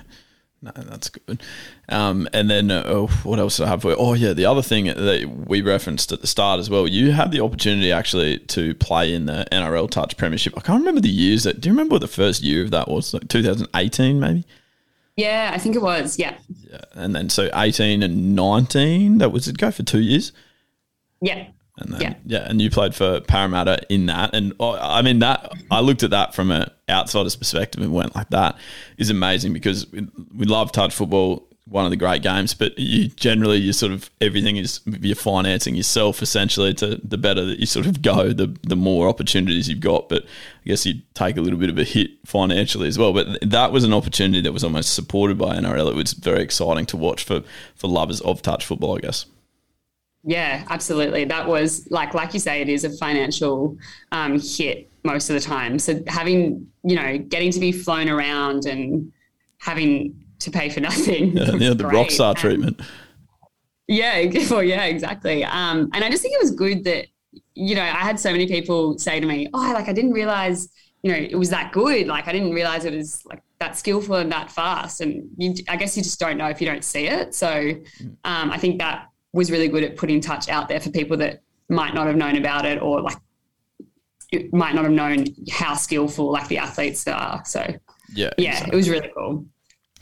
No, 0.63 0.73
that's 0.77 1.09
good. 1.09 1.43
Um, 1.89 2.29
and 2.35 2.51
then 2.51 2.71
uh, 2.71 2.83
oh, 2.87 3.07
what 3.23 3.39
else 3.39 3.57
do 3.57 3.65
I 3.65 3.69
have 3.69 3.83
for 3.83 3.93
you? 3.93 3.97
Oh, 3.97 4.13
yeah, 4.13 4.35
the 4.35 4.45
other 4.45 4.61
thing 4.61 4.87
that 4.87 5.47
we 5.47 5.63
referenced 5.63 6.13
at 6.13 6.21
the 6.21 6.27
start 6.27 6.61
as 6.61 6.69
well, 6.69 6.87
you 6.87 7.13
had 7.13 7.33
the 7.33 7.41
opportunity 7.41 7.91
actually 7.91 8.39
to 8.39 8.75
play 8.75 9.15
in 9.15 9.25
the 9.25 9.47
NRL 9.51 9.91
Touch 9.91 10.19
Premiership. 10.19 10.53
I 10.59 10.61
can't 10.61 10.81
remember 10.81 11.01
the 11.01 11.09
years. 11.09 11.45
That, 11.45 11.63
do 11.63 11.71
you 11.71 11.73
remember 11.73 11.95
what 11.95 12.03
the 12.03 12.09
first 12.09 12.43
year 12.43 12.63
of 12.63 12.73
that 12.73 12.89
was? 12.89 13.15
Like 13.15 13.29
2018, 13.29 14.21
maybe? 14.21 14.45
Yeah, 15.21 15.51
I 15.53 15.59
think 15.59 15.77
it 15.77 15.83
was. 15.83 16.19
Yeah. 16.19 16.37
Yeah. 16.49 16.81
And 16.95 17.15
then 17.15 17.29
so 17.29 17.51
18 17.55 18.03
and 18.03 18.35
19, 18.35 19.19
that 19.19 19.31
was 19.31 19.49
it 19.49 19.59
go 19.59 19.71
for 19.71 19.83
two 19.83 20.01
years? 20.01 20.33
Yeah. 21.21 21.49
And 21.79 21.93
then, 21.93 22.01
yeah. 22.01 22.15
yeah, 22.27 22.47
and 22.49 22.61
you 22.61 22.71
played 22.71 22.95
for 22.95 23.21
Parramatta 23.21 23.81
in 23.89 24.07
that. 24.07 24.35
And 24.35 24.53
oh, 24.61 24.77
I 24.77 25.03
mean, 25.03 25.19
that 25.21 25.53
I 25.71 25.81
looked 25.81 26.03
at 26.03 26.11
that 26.11 26.35
from 26.35 26.51
an 26.51 26.71
outsider's 26.89 27.37
perspective 27.37 27.83
and 27.83 27.93
went 27.93 28.15
like, 28.15 28.31
that 28.31 28.59
is 28.99 29.09
amazing 29.09 29.53
because 29.53 29.91
we, 29.91 30.07
we 30.35 30.47
love 30.47 30.73
touch 30.73 30.95
football, 30.95 31.49
one 31.71 31.85
of 31.85 31.91
the 31.91 31.97
great 31.97 32.21
games, 32.21 32.53
but 32.53 32.77
you 32.77 33.09
generally, 33.09 33.57
you 33.57 33.73
sort 33.73 33.93
of, 33.93 34.11
everything 34.21 34.57
is, 34.57 34.81
you're 35.01 35.15
financing 35.15 35.77
yourself 35.77 36.21
essentially 36.21 36.75
to 36.75 37.01
the 37.05 37.17
better 37.17 37.45
that 37.47 37.61
you 37.61 37.67
sort 37.67 37.87
of 37.87 38.03
go, 38.03 38.33
the, 38.33 38.55
the 38.65 38.75
more 38.75 39.09
opportunities 39.09 39.69
you've 39.69 39.79
got. 39.79 40.09
But 40.09 40.25
I 40.25 40.69
guess 40.69 40.85
you 40.85 40.95
take 41.15 41.37
a 41.37 41.41
little 41.41 41.61
bit 41.61 41.71
of 41.71 41.79
a 41.79 41.85
hit 41.85 42.11
financially 42.27 42.89
as 42.89 42.99
well. 42.99 43.13
But 43.13 43.39
that 43.49 43.71
was 43.71 43.85
an 43.85 43.95
opportunity 43.95 44.41
that 44.41 44.53
was 44.53 44.65
almost 44.65 44.95
supported 44.95 45.39
by 45.39 45.55
NRL. 45.55 45.93
It 45.93 45.95
was 45.95 46.13
very 46.13 46.43
exciting 46.43 46.87
to 46.87 46.97
watch 46.97 47.23
for, 47.23 47.43
for 47.77 47.87
lovers 47.87 48.21
of 48.23 48.43
touch 48.43 48.67
football, 48.67 48.97
I 48.97 49.01
guess. 49.01 49.27
Yeah, 50.25 50.65
absolutely. 50.69 51.25
That 51.25 51.47
was 51.47 51.91
like 51.91 52.13
like 52.13 52.35
you 52.35 52.41
say, 52.41 52.61
it 52.61 52.69
is 52.69 52.85
a 52.85 52.91
financial 52.91 53.79
um, 54.13 54.39
hit 54.39 54.91
most 55.03 55.31
of 55.31 55.35
the 55.35 55.41
time. 55.41 55.79
So 55.79 56.03
having 56.09 56.67
you 56.83 56.97
know 56.97 57.17
getting 57.17 57.51
to 57.53 57.61
be 57.61 57.73
flown 57.73 58.09
around 58.09 58.67
and 58.67 59.11
having 59.59 60.15
to 60.41 60.51
pay 60.51 60.69
for 60.69 60.81
nothing. 60.81 61.37
Yeah, 61.37 61.53
yeah 61.59 61.75
the 61.75 61.87
rock 61.87 62.11
star 62.11 62.35
treatment. 62.35 62.81
Yeah, 63.87 64.25
well, 64.51 64.63
yeah, 64.63 64.85
exactly. 64.85 65.45
Um, 65.45 65.91
and 65.93 66.05
I 66.05 66.11
just 66.11 66.23
think 66.23 66.35
it 66.35 66.41
was 66.41 66.51
good 66.51 66.85
that 66.85 67.07
you 67.55 67.75
know 67.75 67.83
I 67.83 67.87
had 67.87 68.19
so 68.19 68.33
many 68.33 68.47
people 68.47 68.99
say 68.99 69.21
to 69.21 69.27
me, 69.27 69.49
"Oh, 69.55 69.73
like 69.73 69.89
I 69.89 69.93
didn't 69.93 70.13
realize." 70.13 70.69
You 71.03 71.13
know, 71.13 71.19
it 71.19 71.37
was 71.37 71.49
that 71.49 71.73
good. 71.73 72.09
Like 72.09 72.29
I 72.29 72.33
didn't 72.33 72.53
realize 72.53 72.85
it 72.85 72.93
was 72.93 73.25
like 73.25 73.43
that 73.59 73.79
skillful 73.79 74.17
and 74.17 74.31
that 74.33 74.51
fast. 74.51 75.01
And 75.01 75.31
you, 75.39 75.55
I 75.67 75.77
guess 75.77 75.97
you 75.97 76.03
just 76.03 76.21
don't 76.21 76.37
know 76.37 76.49
if 76.49 76.61
you 76.61 76.67
don't 76.67 76.85
see 76.85 77.07
it. 77.07 77.35
So 77.35 77.75
um, 78.25 78.51
I 78.51 78.59
think 78.59 78.79
that 78.81 79.07
was 79.33 79.51
really 79.51 79.69
good 79.69 79.83
at 79.83 79.97
putting 79.97 80.21
touch 80.21 80.51
out 80.51 80.69
there 80.69 80.79
for 80.79 80.91
people 80.91 81.17
that 81.17 81.41
might 81.71 81.95
not 81.95 82.07
have 82.07 82.17
known 82.17 82.37
about 82.37 82.67
it 82.67 82.83
or 82.83 83.01
like 83.01 83.17
might 84.53 84.75
not 84.75 84.85
have 84.85 84.93
known 84.93 85.25
how 85.51 85.75
skillful 85.75 86.31
like 86.31 86.49
the 86.49 86.59
athletes 86.59 87.07
are. 87.09 87.43
So 87.45 87.61
yeah, 88.15 88.31
yeah, 88.37 88.51
exactly. 88.51 88.73
it 88.73 88.77
was 88.77 88.89
really 88.91 89.13
cool. 89.17 89.47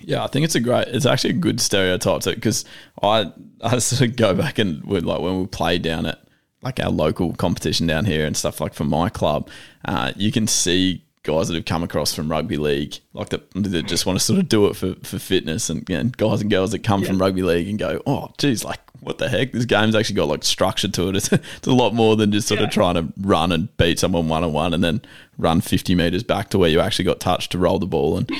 Yeah, 0.00 0.24
I 0.24 0.28
think 0.28 0.44
it's 0.44 0.54
a 0.54 0.60
great. 0.60 0.88
It's 0.88 1.06
actually 1.06 1.30
a 1.30 1.34
good 1.34 1.60
stereotype 1.60 2.24
because 2.24 2.64
I 3.02 3.32
I 3.62 3.78
sort 3.78 4.02
of 4.02 4.16
go 4.16 4.34
back 4.34 4.58
and 4.58 4.82
would 4.84 5.04
like 5.04 5.20
when 5.20 5.40
we 5.40 5.46
play 5.46 5.78
down 5.78 6.06
at 6.06 6.20
like 6.62 6.80
our 6.80 6.90
local 6.90 7.32
competition 7.34 7.86
down 7.86 8.04
here 8.04 8.26
and 8.26 8.36
stuff 8.36 8.60
like 8.60 8.74
for 8.74 8.84
my 8.84 9.08
club, 9.08 9.48
uh, 9.84 10.12
you 10.16 10.32
can 10.32 10.46
see 10.46 11.04
guys 11.22 11.48
that 11.48 11.54
have 11.54 11.64
come 11.64 11.82
across 11.82 12.14
from 12.14 12.30
rugby 12.30 12.56
league, 12.56 12.96
like 13.12 13.28
that, 13.28 13.50
that 13.52 13.86
just 13.86 14.06
want 14.06 14.18
to 14.18 14.24
sort 14.24 14.38
of 14.38 14.48
do 14.48 14.66
it 14.66 14.74
for, 14.74 14.94
for 15.04 15.18
fitness, 15.18 15.68
and, 15.68 15.88
you 15.88 16.02
know, 16.02 16.10
guys 16.16 16.40
and 16.40 16.50
girls 16.50 16.72
that 16.72 16.82
come 16.82 17.02
yeah. 17.02 17.08
from 17.08 17.20
rugby 17.20 17.42
league 17.42 17.68
and 17.68 17.78
go, 17.78 18.02
oh, 18.06 18.32
geez, 18.38 18.64
like 18.64 18.80
what 19.00 19.18
the 19.18 19.28
heck? 19.28 19.52
This 19.52 19.64
game's 19.64 19.94
actually 19.94 20.16
got 20.16 20.28
like 20.28 20.42
structure 20.42 20.88
to 20.88 21.08
it. 21.08 21.16
It's, 21.16 21.32
it's 21.32 21.66
a 21.66 21.72
lot 21.72 21.94
more 21.94 22.16
than 22.16 22.32
just 22.32 22.48
sort 22.48 22.60
yeah. 22.60 22.66
of 22.66 22.72
trying 22.72 22.94
to 22.94 23.12
run 23.20 23.52
and 23.52 23.74
beat 23.76 23.98
someone 23.98 24.28
one 24.28 24.42
on 24.42 24.52
one 24.52 24.74
and 24.74 24.82
then 24.82 25.02
run 25.36 25.60
50 25.60 25.94
meters 25.94 26.22
back 26.22 26.50
to 26.50 26.58
where 26.58 26.70
you 26.70 26.80
actually 26.80 27.04
got 27.04 27.20
touched 27.20 27.52
to 27.52 27.58
roll 27.58 27.78
the 27.78 27.86
ball. 27.86 28.16
And 28.18 28.30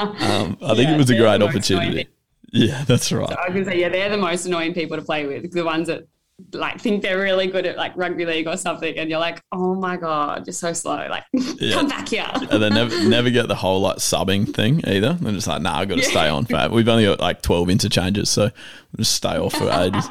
um, 0.00 0.58
I 0.62 0.74
think 0.74 0.88
yeah, 0.88 0.94
it 0.94 0.98
was 0.98 1.10
a 1.10 1.16
great 1.16 1.42
opportunity. 1.42 2.08
Yeah, 2.56 2.84
that's 2.84 3.10
right. 3.10 3.28
So 3.28 3.34
I 3.34 3.50
was 3.50 3.64
to 3.66 3.72
say, 3.72 3.80
yeah, 3.80 3.88
they're 3.88 4.08
the 4.08 4.16
most 4.16 4.46
annoying 4.46 4.74
people 4.74 4.96
to 4.96 5.02
play 5.02 5.26
with. 5.26 5.50
The 5.50 5.64
ones 5.64 5.88
that 5.88 6.06
like 6.52 6.80
think 6.80 7.02
they're 7.02 7.18
really 7.18 7.46
good 7.46 7.66
at 7.66 7.76
like 7.76 7.96
rugby 7.96 8.24
league 8.24 8.46
or 8.46 8.56
something, 8.56 8.96
and 8.96 9.10
you're 9.10 9.18
like, 9.18 9.42
oh 9.50 9.74
my 9.74 9.96
god, 9.96 10.46
you're 10.46 10.54
so 10.54 10.72
slow. 10.72 11.06
Like, 11.08 11.24
yeah. 11.32 11.74
come 11.74 11.88
back 11.88 12.08
here. 12.08 12.26
and 12.34 12.62
they 12.62 12.70
never 12.70 13.08
never 13.08 13.30
get 13.30 13.48
the 13.48 13.56
whole 13.56 13.80
like 13.80 13.96
subbing 13.96 14.54
thing 14.54 14.80
either. 14.86 15.14
They're 15.14 15.32
just 15.32 15.48
like, 15.48 15.62
nah, 15.62 15.78
I've 15.78 15.88
got 15.88 15.96
to 15.96 16.02
yeah. 16.02 16.08
stay 16.08 16.28
on. 16.28 16.44
Fat. 16.44 16.70
We've 16.70 16.88
only 16.88 17.04
got 17.04 17.18
like 17.18 17.42
twelve 17.42 17.68
interchanges, 17.70 18.30
so 18.30 18.42
we'll 18.42 18.98
just 18.98 19.16
stay 19.16 19.36
off 19.36 19.54
for 19.54 19.68
ages. 19.70 20.08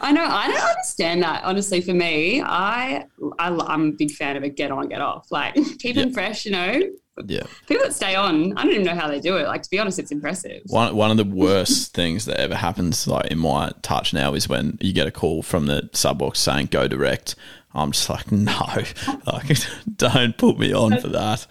I 0.00 0.12
know. 0.12 0.24
I 0.24 0.48
don't 0.48 0.62
understand 0.62 1.22
that. 1.22 1.44
Honestly, 1.44 1.80
for 1.80 1.94
me, 1.94 2.42
I, 2.42 3.04
I 3.38 3.48
am 3.48 3.88
a 3.88 3.92
big 3.92 4.10
fan 4.10 4.36
of 4.36 4.42
a 4.42 4.48
get 4.48 4.70
on, 4.70 4.88
get 4.88 5.00
off. 5.00 5.30
Like 5.30 5.54
keep 5.78 5.96
them 5.96 6.12
fresh, 6.12 6.44
you 6.44 6.52
know. 6.52 6.80
Yeah. 7.26 7.44
People 7.66 7.84
that 7.84 7.94
stay 7.94 8.14
on, 8.14 8.56
I 8.56 8.62
don't 8.64 8.72
even 8.72 8.86
know 8.86 8.94
how 8.94 9.08
they 9.08 9.20
do 9.20 9.36
it. 9.36 9.46
Like 9.46 9.62
to 9.62 9.70
be 9.70 9.78
honest, 9.78 9.98
it's 9.98 10.12
impressive. 10.12 10.62
One 10.66 10.94
one 10.94 11.10
of 11.10 11.16
the 11.16 11.24
worst 11.24 11.94
things 11.94 12.24
that 12.26 12.38
ever 12.38 12.54
happens, 12.54 13.06
like 13.06 13.30
in 13.30 13.38
my 13.38 13.72
touch 13.82 14.12
now, 14.12 14.34
is 14.34 14.48
when 14.48 14.78
you 14.80 14.92
get 14.92 15.06
a 15.06 15.10
call 15.10 15.42
from 15.42 15.66
the 15.66 15.88
sub 15.92 16.18
box 16.18 16.40
saying 16.40 16.66
go 16.66 16.88
direct. 16.88 17.34
I'm 17.74 17.92
just 17.92 18.08
like, 18.08 18.32
no, 18.32 18.52
like 19.26 19.56
don't 19.96 20.36
put 20.36 20.58
me 20.58 20.72
on 20.72 20.98
for 21.00 21.08
that. 21.08 21.46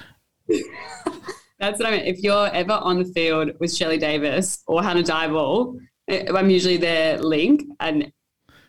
That's 1.59 1.79
what 1.79 1.87
I 1.87 1.91
mean. 1.91 2.05
If 2.05 2.19
you're 2.19 2.47
ever 2.47 2.73
on 2.73 2.99
the 2.99 3.05
field 3.05 3.51
with 3.59 3.75
Shelley 3.75 3.97
Davis 3.97 4.63
or 4.67 4.83
Hannah 4.83 5.03
Dyball, 5.03 5.77
eh, 6.07 6.25
I'm 6.33 6.49
usually 6.49 6.77
their 6.77 7.17
link 7.17 7.63
and 7.79 8.11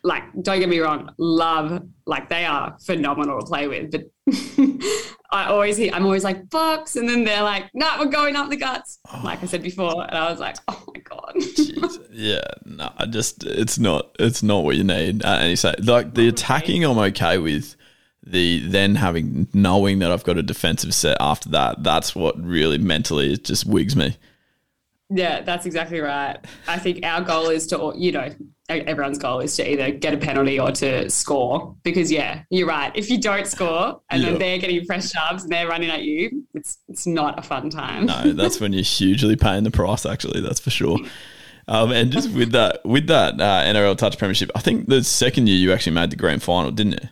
like 0.03 0.23
don't 0.41 0.59
get 0.59 0.69
me 0.69 0.79
wrong, 0.79 1.09
love 1.17 1.83
like 2.05 2.29
they 2.29 2.45
are 2.45 2.77
phenomenal 2.85 3.39
to 3.39 3.45
play 3.45 3.67
with. 3.67 3.91
But 3.91 4.03
I 5.31 5.45
always 5.45 5.77
hear, 5.77 5.91
I'm 5.93 6.05
always 6.05 6.23
like 6.23 6.49
Bucks, 6.49 6.95
and 6.95 7.07
then 7.07 7.23
they're 7.23 7.43
like, 7.43 7.69
"No, 7.73 7.85
nah, 7.85 7.99
we're 7.99 8.11
going 8.11 8.35
up 8.35 8.49
the 8.49 8.55
guts." 8.55 8.99
Oh. 9.11 9.21
Like 9.23 9.43
I 9.43 9.45
said 9.45 9.61
before, 9.61 10.03
and 10.07 10.17
I 10.17 10.31
was 10.31 10.39
like, 10.39 10.57
"Oh 10.67 10.83
my 10.93 11.01
god." 11.01 11.35
yeah, 12.11 12.41
no, 12.65 12.91
I 12.97 13.05
just 13.05 13.43
it's 13.43 13.77
not 13.77 14.15
it's 14.19 14.41
not 14.41 14.63
what 14.63 14.75
you 14.75 14.83
need. 14.83 15.23
Uh, 15.23 15.37
and 15.41 15.49
you 15.51 15.55
say 15.55 15.75
like 15.83 16.15
the 16.15 16.27
attacking, 16.27 16.83
I'm 16.83 16.97
okay 16.97 17.37
with. 17.37 17.75
The 18.21 18.59
then 18.67 18.95
having 18.95 19.47
knowing 19.53 19.99
that 19.99 20.11
I've 20.11 20.25
got 20.25 20.37
a 20.37 20.43
defensive 20.43 20.93
set 20.93 21.17
after 21.19 21.49
that, 21.49 21.83
that's 21.83 22.13
what 22.13 22.39
really 22.43 22.77
mentally 22.77 23.33
it 23.33 23.45
just 23.45 23.65
wigs 23.65 23.95
me. 23.95 24.17
Yeah, 25.09 25.41
that's 25.41 25.65
exactly 25.65 25.99
right. 25.99 26.37
I 26.67 26.77
think 26.77 27.03
our 27.03 27.21
goal 27.21 27.49
is 27.49 27.65
to, 27.67 27.93
you 27.95 28.11
know, 28.11 28.29
everyone's 28.69 29.17
goal 29.17 29.39
is 29.39 29.55
to 29.55 29.69
either 29.69 29.89
get 29.89 30.13
a 30.13 30.17
penalty 30.17 30.59
or 30.59 30.71
to 30.73 31.09
score. 31.09 31.75
Because 31.83 32.11
yeah, 32.11 32.43
you're 32.51 32.67
right. 32.67 32.91
If 32.95 33.09
you 33.09 33.19
don't 33.19 33.47
score 33.47 34.01
and 34.11 34.23
then 34.23 34.37
they're 34.37 34.59
getting 34.59 34.85
fresh 34.85 35.09
shoves 35.09 35.43
and 35.43 35.51
they're 35.51 35.67
running 35.67 35.89
at 35.89 36.03
you, 36.03 36.45
it's 36.53 36.77
it's 36.87 37.07
not 37.07 37.39
a 37.39 37.41
fun 37.41 37.71
time. 37.71 38.05
No, 38.05 38.33
that's 38.33 38.59
when 38.59 38.71
you're 38.71 38.83
hugely 38.83 39.35
paying 39.35 39.63
the 39.63 39.71
price. 39.71 40.05
Actually, 40.05 40.41
that's 40.41 40.59
for 40.59 40.69
sure. 40.69 40.99
Um, 41.67 41.91
and 41.91 42.11
just 42.11 42.31
with 42.31 42.51
that, 42.53 42.83
with 42.83 43.07
that 43.07 43.39
uh, 43.39 43.63
NRL 43.63 43.95
Touch 43.95 44.17
Premiership, 44.17 44.49
I 44.55 44.59
think 44.59 44.87
the 44.87 45.03
second 45.03 45.47
year 45.47 45.57
you 45.57 45.71
actually 45.71 45.93
made 45.93 46.09
the 46.09 46.15
grand 46.15 46.41
final, 46.41 46.71
didn't 46.71 46.93
you? 46.93 47.09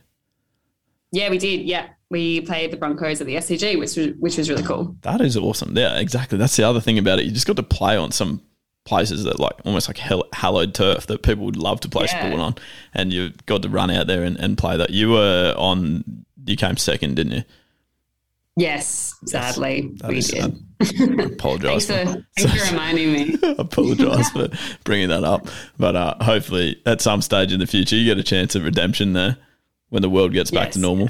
Yeah, 1.12 1.29
we 1.29 1.38
did. 1.38 1.62
Yeah, 1.62 1.89
we 2.10 2.41
played 2.41 2.72
the 2.72 2.78
Broncos 2.78 3.20
at 3.20 3.28
the 3.28 3.36
SCG, 3.36 3.78
which 3.78 3.96
was 3.96 4.10
which 4.20 4.38
was 4.38 4.50
really 4.50 4.63
cool. 4.63 4.96
That 5.02 5.22
is 5.22 5.36
awesome. 5.36 5.78
Yeah, 5.78 6.00
exactly. 6.00 6.38
That's 6.38 6.56
the 6.56 6.63
other 6.63 6.80
thing 6.80 6.98
about 6.98 7.20
it. 7.20 7.26
You 7.26 7.32
just 7.32 7.48
got 7.48 7.58
to 7.58 7.63
play 7.63 7.98
on 7.98 8.12
some 8.12 8.41
places 8.86 9.26
that 9.26 9.39
like 9.39 9.56
almost 9.65 9.89
like 9.89 9.98
hallowed 9.98 10.74
turf 10.74 11.08
that 11.08 11.22
people 11.22 11.43
would 11.46 11.58
love 11.58 11.82
to 11.82 11.89
play 11.89 12.06
yeah. 12.06 12.28
sport 12.28 12.41
on, 12.41 12.56
and 12.93 13.12
you 13.12 13.32
got 13.46 13.62
to 13.63 13.70
run 13.70 13.91
out 13.91 14.08
there 14.08 14.24
and, 14.24 14.38
and 14.38 14.58
play 14.58 14.78
that. 14.78 14.91
You 14.91 15.12
were 15.12 15.54
on. 15.58 16.26
You 16.46 16.56
came 16.56 16.78
second, 16.78 17.15
didn't 17.15 17.34
you? 17.34 17.43
Yes, 18.56 19.13
sadly, 19.26 19.96
we 20.08 20.22
did. 20.22 20.58
I 20.82 21.24
apologize. 21.24 21.86
thanks 21.86 22.12
for, 22.12 22.26
thanks 22.38 22.67
for 22.70 22.72
reminding 22.74 23.12
me. 23.12 23.38
I 23.43 23.56
apologize 23.60 24.30
for 24.32 24.48
bringing 24.84 25.10
that 25.10 25.24
up, 25.24 25.48
but 25.78 25.96
uh, 25.96 26.15
hopefully 26.24 26.82
at 26.86 27.02
some 27.02 27.22
stage 27.22 27.52
in 27.52 27.60
the 27.60 27.67
future 27.67 27.96
you 27.96 28.06
get 28.06 28.17
a 28.17 28.24
chance 28.24 28.56
of 28.56 28.63
redemption 28.63 29.13
there 29.13 29.38
when 29.89 30.02
the 30.02 30.10
world 30.10 30.34
gets 30.34 30.52
yes. 30.52 30.63
back 30.63 30.72
to 30.72 30.80
normal. 30.80 31.10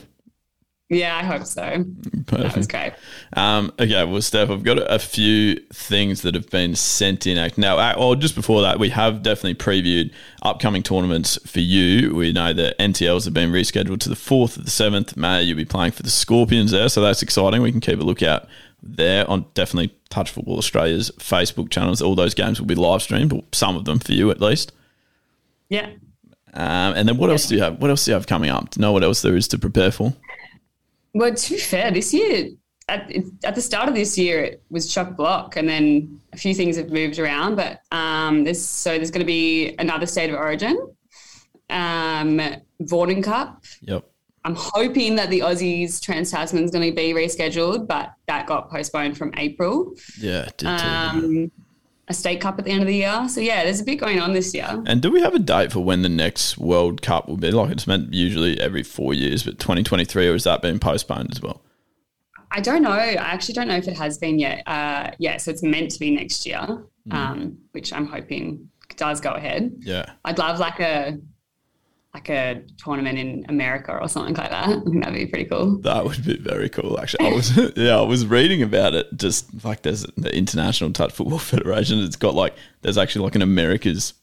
Yeah, 0.89 1.17
I 1.17 1.23
hope 1.23 1.45
so. 1.45 1.83
Perfect. 2.27 2.29
That 2.29 2.55
was 2.55 2.67
great. 2.67 2.93
Um, 3.33 3.73
okay, 3.77 4.05
well, 4.05 4.21
Steph, 4.21 4.49
I've 4.49 4.63
got 4.63 4.77
a 4.77 4.99
few 4.99 5.57
things 5.73 6.21
that 6.21 6.33
have 6.33 6.49
been 6.49 6.75
sent 6.75 7.27
in. 7.27 7.51
Now, 7.57 7.77
uh, 7.77 7.95
or 7.97 8.15
just 8.15 8.35
before 8.35 8.61
that, 8.61 8.79
we 8.79 8.89
have 8.89 9.21
definitely 9.21 9.55
previewed 9.55 10.13
upcoming 10.43 10.83
tournaments 10.83 11.37
for 11.45 11.59
you. 11.59 12.15
We 12.15 12.31
know 12.31 12.53
that 12.53 12.79
NTLs 12.79 13.25
have 13.25 13.33
been 13.33 13.51
rescheduled 13.51 13.99
to 14.01 14.09
the 14.09 14.15
4th 14.15 14.55
of 14.55 14.63
the 14.63 14.71
7th 14.71 15.17
May. 15.17 15.43
You'll 15.43 15.57
be 15.57 15.65
playing 15.65 15.91
for 15.91 16.03
the 16.03 16.09
Scorpions 16.09 16.71
there, 16.71 16.87
so 16.87 17.01
that's 17.01 17.21
exciting. 17.21 17.61
We 17.61 17.71
can 17.71 17.81
keep 17.81 17.99
a 17.99 18.03
lookout 18.03 18.47
there 18.81 19.29
on 19.29 19.45
definitely 19.55 19.93
Touch 20.09 20.31
Football 20.31 20.57
Australia's 20.57 21.11
Facebook 21.17 21.69
channels. 21.69 22.01
All 22.01 22.15
those 22.15 22.33
games 22.33 22.61
will 22.61 22.67
be 22.67 22.75
live 22.75 23.01
streamed, 23.01 23.33
or 23.33 23.43
some 23.51 23.75
of 23.75 23.83
them 23.83 23.99
for 23.99 24.13
you 24.13 24.31
at 24.31 24.39
least. 24.39 24.71
Yeah. 25.67 25.89
Um, 26.53 26.93
and 26.95 27.09
then 27.09 27.17
what 27.17 27.27
yeah. 27.27 27.33
else 27.33 27.47
do 27.47 27.55
you 27.55 27.61
have? 27.61 27.81
What 27.81 27.89
else 27.89 28.05
do 28.05 28.11
you 28.11 28.13
have 28.13 28.25
coming 28.25 28.49
up? 28.49 28.69
Do 28.69 28.79
you 28.79 28.81
know 28.81 28.93
what 28.93 29.03
else 29.03 29.21
there 29.21 29.35
is 29.35 29.49
to 29.49 29.59
prepare 29.59 29.91
for? 29.91 30.13
Well, 31.17 31.33
to 31.33 31.53
be 31.53 31.59
fair, 31.59 31.91
this 31.91 32.13
year 32.13 32.49
at, 32.87 33.11
at 33.43 33.55
the 33.55 33.61
start 33.61 33.89
of 33.89 33.95
this 33.95 34.17
year 34.17 34.43
it 34.43 34.63
was 34.69 34.91
Chuck 34.91 35.15
block, 35.15 35.57
and 35.57 35.67
then 35.67 36.21
a 36.33 36.37
few 36.37 36.53
things 36.53 36.77
have 36.77 36.89
moved 36.89 37.19
around. 37.19 37.55
But 37.55 37.81
um, 37.91 38.43
there's 38.43 38.63
so 38.63 38.95
there's 38.95 39.11
going 39.11 39.21
to 39.21 39.25
be 39.25 39.75
another 39.79 40.05
state 40.05 40.29
of 40.29 40.35
origin, 40.35 40.77
um, 41.69 42.39
Cup. 43.23 43.63
Yep. 43.81 44.09
I'm 44.45 44.55
hoping 44.55 45.15
that 45.15 45.29
the 45.29 45.41
Aussies 45.41 46.01
Trans 46.01 46.31
Tasman 46.31 46.63
is 46.63 46.71
going 46.71 46.89
to 46.89 46.95
be 46.95 47.13
rescheduled, 47.13 47.85
but 47.85 48.13
that 48.27 48.47
got 48.47 48.69
postponed 48.69 49.17
from 49.17 49.33
April. 49.35 49.93
Yeah, 50.17 50.47
did 50.55 50.67
um, 50.67 51.51
a 52.09 52.13
state 52.13 52.39
cup 52.39 52.57
at 52.57 52.65
the 52.65 52.71
end 52.71 52.81
of 52.81 52.87
the 52.87 52.95
year. 52.95 53.27
So 53.29 53.41
yeah, 53.41 53.63
there's 53.63 53.81
a 53.81 53.83
bit 53.83 53.97
going 53.97 54.19
on 54.19 54.33
this 54.33 54.53
year. 54.53 54.81
And 54.85 55.01
do 55.01 55.11
we 55.11 55.21
have 55.21 55.33
a 55.35 55.39
date 55.39 55.71
for 55.73 55.81
when 55.81 56.03
the 56.03 56.09
next 56.09 56.57
World 56.57 57.01
Cup 57.01 57.27
will 57.27 57.37
be? 57.37 57.51
Like 57.51 57.71
it's 57.71 57.85
meant 57.87 58.13
usually 58.13 58.59
every 58.59 58.83
four 58.83 59.13
years, 59.13 59.43
but 59.43 59.59
2023, 59.59 60.27
or 60.27 60.33
has 60.33 60.45
that 60.45 60.61
been 60.61 60.79
postponed 60.79 61.29
as 61.31 61.41
well? 61.41 61.61
I 62.51 62.61
don't 62.61 62.81
know. 62.81 62.91
I 62.91 63.15
actually 63.15 63.55
don't 63.55 63.67
know 63.67 63.75
if 63.75 63.87
it 63.89 63.97
has 63.97 64.17
been 64.17 64.39
yet. 64.39 64.63
Uh, 64.67 65.11
yeah, 65.19 65.35
so 65.37 65.51
it's 65.51 65.63
meant 65.63 65.91
to 65.91 65.99
be 65.99 66.11
next 66.11 66.45
year, 66.45 66.65
Mm. 67.09 67.13
um, 67.13 67.57
which 67.71 67.91
I'm 67.93 68.05
hoping 68.07 68.69
does 68.95 69.19
go 69.21 69.31
ahead. 69.31 69.71
Yeah. 69.79 70.11
I'd 70.25 70.37
love 70.39 70.59
like 70.59 70.79
a 70.79 71.17
like 72.17 72.29
a 72.29 72.63
tournament 72.83 73.19
in 73.19 73.45
America 73.47 73.95
or 73.95 74.07
something 74.07 74.33
like 74.33 74.49
that. 74.49 74.67
I 74.69 74.79
think 74.79 75.03
that'd 75.03 75.13
be 75.13 75.27
pretty 75.27 75.45
cool. 75.45 75.77
That 75.81 76.03
would 76.03 76.25
be 76.25 76.37
very 76.37 76.67
cool, 76.67 76.99
actually. 76.99 77.27
I 77.27 77.31
was, 77.33 77.55
yeah, 77.75 77.97
I 77.97 78.01
was 78.01 78.25
reading 78.25 78.63
about 78.63 78.95
it. 78.95 79.05
Just 79.15 79.63
like 79.63 79.83
there's 79.83 80.03
the 80.17 80.35
International 80.35 80.91
Touch 80.91 81.13
Football 81.13 81.37
Federation. 81.53 81.99
It's 81.99 82.15
got 82.15 82.33
like 82.33 82.55
there's 82.81 82.97
actually 82.97 83.25
like 83.25 83.35
an 83.35 83.43
America's 83.43 84.13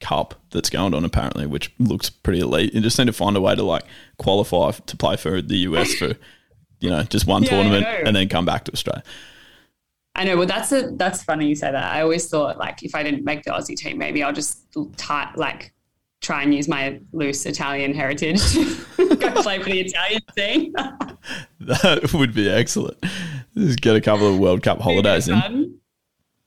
Cup 0.00 0.34
that's 0.50 0.70
going 0.70 0.94
on 0.94 1.04
apparently, 1.04 1.46
which 1.46 1.72
looks 1.78 2.08
pretty 2.08 2.40
elite. 2.40 2.72
You 2.72 2.80
just 2.80 2.98
need 2.98 3.06
to 3.06 3.12
find 3.12 3.36
a 3.36 3.40
way 3.40 3.54
to 3.56 3.62
like 3.62 3.84
qualify 4.18 4.70
to 4.70 4.96
play 4.96 5.16
for 5.16 5.42
the 5.42 5.56
US 5.68 5.94
for 5.94 6.14
you 6.80 6.90
know 6.90 7.02
just 7.02 7.26
one 7.26 7.42
Yeah, 7.44 7.50
tournament 7.50 7.86
and 8.06 8.14
then 8.14 8.28
come 8.28 8.44
back 8.44 8.64
to 8.66 8.72
Australia. 8.72 9.02
I 10.14 10.24
know. 10.24 10.36
Well, 10.36 10.46
that's 10.46 10.70
a 10.70 10.90
that's 10.92 11.24
funny 11.24 11.48
you 11.48 11.56
say 11.56 11.72
that. 11.72 11.92
I 11.92 12.02
always 12.02 12.28
thought 12.28 12.58
like 12.58 12.82
if 12.82 12.94
I 12.94 13.02
didn't 13.02 13.24
make 13.24 13.42
the 13.42 13.50
Aussie 13.50 13.76
team, 13.76 13.98
maybe 13.98 14.22
I'll 14.22 14.32
just 14.32 14.58
ty- 14.96 15.32
like 15.34 15.72
try 16.24 16.42
and 16.42 16.54
use 16.54 16.66
my 16.68 16.98
loose 17.12 17.44
Italian 17.46 17.94
heritage 17.94 18.40
to 18.52 18.74
go 19.16 19.42
play 19.42 19.58
for 19.62 19.68
the 19.70 19.80
Italian 19.80 20.22
team. 20.36 20.74
That 21.60 22.12
would 22.12 22.34
be 22.34 22.50
excellent. 22.50 22.98
Just 23.56 23.80
get 23.80 23.96
a 23.96 24.00
couple 24.00 24.28
of 24.28 24.38
World 24.38 24.62
Cup 24.62 24.80
holidays 24.80 25.26
in. 25.28 25.34
Um, 25.34 25.78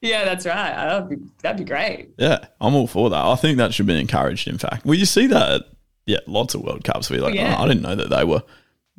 yeah, 0.01 0.23
that's 0.25 0.45
right. 0.45 0.71
Uh, 0.71 0.99
that'd 0.99 1.09
be, 1.09 1.25
that'd 1.41 1.57
be 1.57 1.63
great. 1.63 2.09
Yeah, 2.19 2.45
I'm 2.61 2.75
all 2.75 2.85
for 2.85 3.09
that. 3.09 3.25
I 3.25 3.35
think 3.35 3.57
that 3.57 3.73
should 3.73 3.87
be 3.87 3.99
encouraged. 3.99 4.47
In 4.47 4.59
fact, 4.59 4.85
well, 4.85 4.93
you 4.93 5.05
see 5.07 5.25
that, 5.25 5.51
at, 5.51 5.61
yeah, 6.05 6.19
lots 6.27 6.53
of 6.53 6.61
World 6.61 6.83
Cups. 6.83 7.09
Where 7.09 7.17
you're 7.19 7.27
like, 7.27 7.39
oh, 7.39 7.41
Yeah. 7.41 7.55
oh, 7.57 7.63
I 7.63 7.67
didn't 7.67 7.81
know 7.81 7.95
that 7.95 8.09
they 8.11 8.23
were, 8.23 8.43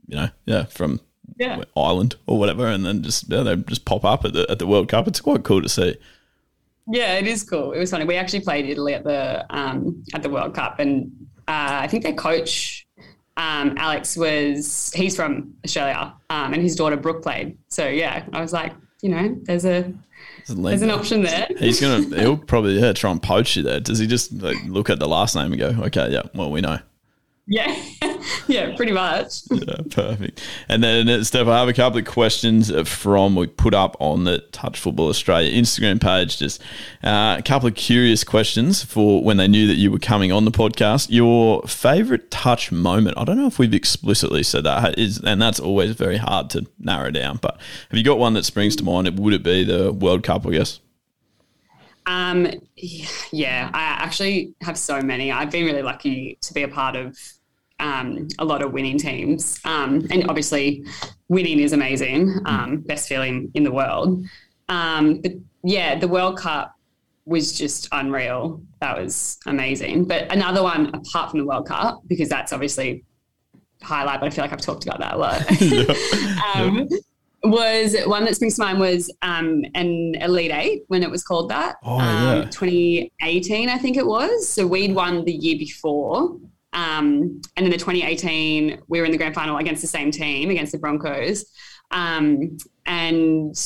you 0.08 0.16
know, 0.16 0.28
yeah, 0.46 0.64
from 0.64 1.00
Yeah. 1.36 1.62
Ireland 1.76 2.16
or 2.26 2.36
whatever, 2.40 2.66
and 2.66 2.84
then 2.84 3.04
just 3.04 3.30
yeah, 3.30 3.44
they 3.44 3.54
just 3.54 3.84
pop 3.84 4.04
up 4.04 4.24
at 4.24 4.32
the 4.32 4.50
at 4.50 4.58
the 4.58 4.66
World 4.66 4.88
Cup. 4.88 5.06
It's 5.06 5.20
quite 5.20 5.44
cool 5.44 5.62
to 5.62 5.68
see. 5.68 5.96
Yeah, 6.90 7.18
it 7.18 7.26
is 7.26 7.42
cool. 7.42 7.72
It 7.72 7.78
was 7.78 7.90
funny. 7.90 8.04
We 8.04 8.16
actually 8.16 8.40
played 8.40 8.68
Italy 8.68 8.94
at 8.94 9.04
the 9.04 9.44
um, 9.50 10.02
at 10.14 10.22
the 10.22 10.30
World 10.30 10.54
Cup, 10.54 10.78
and 10.78 11.12
uh, 11.46 11.80
I 11.82 11.86
think 11.86 12.02
their 12.02 12.14
coach 12.14 12.86
um, 13.38 13.74
Alex 13.78 14.16
was 14.16 14.92
he's 14.94 15.14
from 15.14 15.54
Australia, 15.64 16.14
um, 16.30 16.52
and 16.52 16.62
his 16.62 16.74
daughter 16.74 16.96
Brooke 16.96 17.22
played. 17.22 17.56
So 17.68 17.86
yeah, 17.86 18.24
I 18.32 18.40
was 18.40 18.52
like, 18.52 18.72
you 19.00 19.10
know, 19.10 19.36
there's 19.42 19.64
a 19.64 19.92
there's 20.48 20.82
an 20.82 20.90
option 20.90 21.22
there. 21.22 21.46
He's 21.56 21.80
gonna 21.80 22.02
he'll 22.20 22.36
probably 22.36 22.80
yeah 22.80 22.92
try 22.92 23.10
and 23.10 23.22
poach 23.22 23.56
you 23.56 23.62
there. 23.62 23.80
Does 23.80 23.98
he 23.98 24.06
just 24.06 24.32
like, 24.32 24.56
look 24.64 24.90
at 24.90 24.98
the 24.98 25.08
last 25.08 25.36
name 25.36 25.52
and 25.52 25.58
go, 25.58 25.68
okay, 25.84 26.10
yeah, 26.10 26.22
well 26.34 26.50
we 26.50 26.60
know. 26.60 26.78
Yeah, 27.46 27.80
yeah, 28.46 28.74
pretty 28.76 28.92
much. 28.92 29.42
Yeah, 29.58 29.80
perfect. 29.90 30.40
And 30.68 30.82
then, 30.82 31.08
uh, 31.08 31.24
Steph, 31.24 31.46
I 31.48 31.58
have 31.58 31.68
a 31.68 31.72
couple 31.72 31.98
of 31.98 32.06
questions 32.06 32.70
from 32.88 33.34
we 33.34 33.46
put 33.48 33.74
up 33.74 33.96
on 33.98 34.24
the 34.24 34.38
Touch 34.52 34.78
Football 34.78 35.08
Australia 35.08 35.50
Instagram 35.52 36.00
page. 36.00 36.38
Just 36.38 36.62
uh, 37.02 37.36
a 37.38 37.42
couple 37.42 37.68
of 37.68 37.74
curious 37.74 38.24
questions 38.24 38.82
for 38.82 39.22
when 39.22 39.36
they 39.36 39.48
knew 39.48 39.66
that 39.66 39.74
you 39.74 39.90
were 39.90 39.98
coming 39.98 40.32
on 40.32 40.44
the 40.44 40.50
podcast. 40.50 41.08
Your 41.10 41.62
favorite 41.62 42.30
touch 42.30 42.70
moment? 42.70 43.18
I 43.18 43.24
don't 43.24 43.36
know 43.36 43.46
if 43.46 43.58
we've 43.58 43.74
explicitly 43.74 44.42
said 44.42 44.64
that, 44.64 44.98
is, 44.98 45.18
and 45.18 45.42
that's 45.42 45.60
always 45.60 45.90
very 45.92 46.18
hard 46.18 46.48
to 46.50 46.66
narrow 46.78 47.10
down. 47.10 47.38
But 47.42 47.60
have 47.90 47.98
you 47.98 48.04
got 48.04 48.18
one 48.18 48.34
that 48.34 48.44
springs 48.44 48.76
to 48.76 48.84
mind? 48.84 49.18
Would 49.18 49.34
it 49.34 49.42
be 49.42 49.64
the 49.64 49.92
World 49.92 50.22
Cup? 50.22 50.46
I 50.46 50.50
guess. 50.50 50.80
Um, 52.06 52.48
yeah, 53.32 53.70
I 53.74 53.82
actually 53.82 54.54
have 54.62 54.78
so 54.78 55.02
many. 55.02 55.30
I've 55.30 55.50
been 55.50 55.66
really 55.66 55.82
lucky 55.82 56.38
to 56.40 56.54
be 56.54 56.62
a 56.62 56.68
part 56.68 56.96
of 56.96 57.18
um, 57.80 58.28
a 58.38 58.44
lot 58.44 58.62
of 58.62 58.72
winning 58.72 58.98
teams, 58.98 59.60
um, 59.64 60.06
and 60.10 60.28
obviously, 60.28 60.84
winning 61.28 61.60
is 61.60 61.72
amazing. 61.72 62.34
Um, 62.44 62.78
best 62.78 63.08
feeling 63.08 63.50
in 63.54 63.64
the 63.64 63.72
world. 63.72 64.24
Um, 64.68 65.20
but 65.20 65.32
yeah, 65.62 65.98
the 65.98 66.08
World 66.08 66.38
Cup 66.38 66.74
was 67.24 67.56
just 67.56 67.88
unreal. 67.92 68.62
That 68.80 68.98
was 68.98 69.38
amazing. 69.46 70.06
But 70.06 70.32
another 70.32 70.62
one 70.62 70.94
apart 70.94 71.30
from 71.30 71.40
the 71.40 71.46
World 71.46 71.66
Cup, 71.66 72.02
because 72.06 72.28
that's 72.28 72.52
obviously 72.52 73.04
highlight, 73.82 74.20
but 74.20 74.26
I 74.26 74.30
feel 74.30 74.44
like 74.44 74.52
I've 74.52 74.60
talked 74.60 74.86
about 74.86 74.98
that 75.00 75.14
a 75.14 75.18
lot. 75.18 76.56
um, 76.56 76.88
was 77.44 77.96
one 78.06 78.24
that 78.24 78.34
springs 78.34 78.56
to 78.56 78.62
mind 78.62 78.80
was 78.80 79.12
um, 79.22 79.64
an 79.74 80.16
Elite 80.16 80.50
Eight 80.52 80.82
when 80.88 81.02
it 81.02 81.10
was 81.10 81.22
called 81.22 81.50
that. 81.50 81.76
Oh, 81.84 81.98
um, 81.98 82.42
yeah. 82.42 82.44
2018, 82.50 83.68
I 83.68 83.78
think 83.78 83.96
it 83.96 84.06
was. 84.06 84.48
So 84.48 84.66
we'd 84.66 84.94
won 84.94 85.24
the 85.24 85.32
year 85.32 85.56
before. 85.56 86.36
Um, 86.78 87.40
and 87.56 87.66
in 87.66 87.70
the 87.70 87.76
2018, 87.76 88.82
we 88.86 89.00
were 89.00 89.04
in 89.04 89.10
the 89.10 89.18
grand 89.18 89.34
final 89.34 89.56
against 89.56 89.82
the 89.82 89.88
same 89.88 90.12
team, 90.12 90.48
against 90.50 90.70
the 90.70 90.78
Broncos. 90.78 91.44
Um, 91.90 92.56
and 92.86 93.56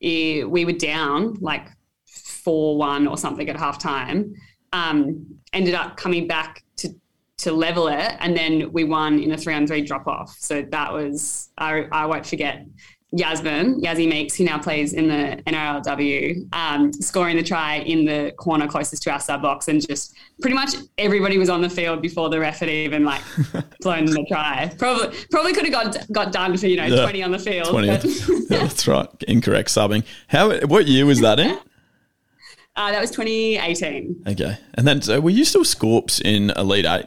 it, 0.00 0.48
we 0.48 0.64
were 0.64 0.72
down 0.72 1.34
like 1.40 1.66
4 2.06 2.76
1 2.76 3.08
or 3.08 3.18
something 3.18 3.48
at 3.48 3.56
halftime. 3.56 4.32
Um, 4.72 5.26
ended 5.52 5.74
up 5.74 5.96
coming 5.96 6.28
back 6.28 6.62
to 6.76 6.90
to 7.38 7.52
level 7.52 7.88
it, 7.88 8.16
and 8.20 8.36
then 8.36 8.70
we 8.72 8.84
won 8.84 9.18
in 9.18 9.32
a 9.32 9.36
three 9.36 9.54
on 9.54 9.66
three 9.66 9.82
drop 9.82 10.06
off. 10.06 10.36
So 10.38 10.62
that 10.70 10.92
was 10.92 11.50
I, 11.58 11.86
I 11.90 12.06
won't 12.06 12.26
forget 12.26 12.64
Yasmin 13.12 13.80
Yazzie 13.80 14.08
Meakes, 14.08 14.34
who 14.36 14.44
now 14.44 14.58
plays 14.58 14.92
in 14.92 15.06
the 15.08 15.40
NRLW, 15.46 16.52
um, 16.52 16.92
scoring 16.92 17.36
the 17.36 17.42
try 17.42 17.76
in 17.76 18.04
the 18.04 18.32
corner 18.36 18.66
closest 18.66 19.02
to 19.04 19.10
our 19.12 19.20
sub 19.20 19.42
box, 19.42 19.68
and 19.68 19.86
just 19.86 20.14
pretty 20.40 20.54
much 20.56 20.74
everybody 20.98 21.38
was 21.38 21.48
on 21.48 21.60
the 21.62 21.70
field 21.70 22.02
before 22.02 22.28
the 22.28 22.38
ref 22.40 22.58
had 22.58 22.68
even 22.68 23.04
like 23.04 23.22
blown 23.80 24.06
the 24.06 24.24
try. 24.28 24.70
Probably 24.78 25.16
probably 25.30 25.52
could 25.52 25.64
have 25.66 25.72
got 25.72 26.12
got 26.12 26.32
done 26.32 26.56
for 26.56 26.66
you 26.66 26.76
know 26.76 26.86
Yeah. 26.86 27.02
twenty 27.02 27.22
on 27.22 27.30
the 27.30 27.38
field. 27.38 27.68
20. 27.68 27.86
but- 27.88 28.04
yeah, 28.50 28.58
that's 28.58 28.86
right. 28.88 29.08
Incorrect 29.28 29.68
subbing. 29.68 30.04
How? 30.26 30.58
What 30.66 30.86
year 30.86 31.06
was 31.06 31.20
that 31.20 31.38
in? 31.38 31.52
uh, 32.76 32.90
that 32.90 33.00
was 33.00 33.10
2018. 33.12 34.24
Okay. 34.26 34.58
And 34.74 34.86
then, 34.86 35.00
so 35.00 35.20
were 35.20 35.30
you 35.30 35.44
still 35.44 35.64
Scorps 35.64 36.20
in 36.20 36.50
Elite 36.50 36.84
Eight? 36.86 37.06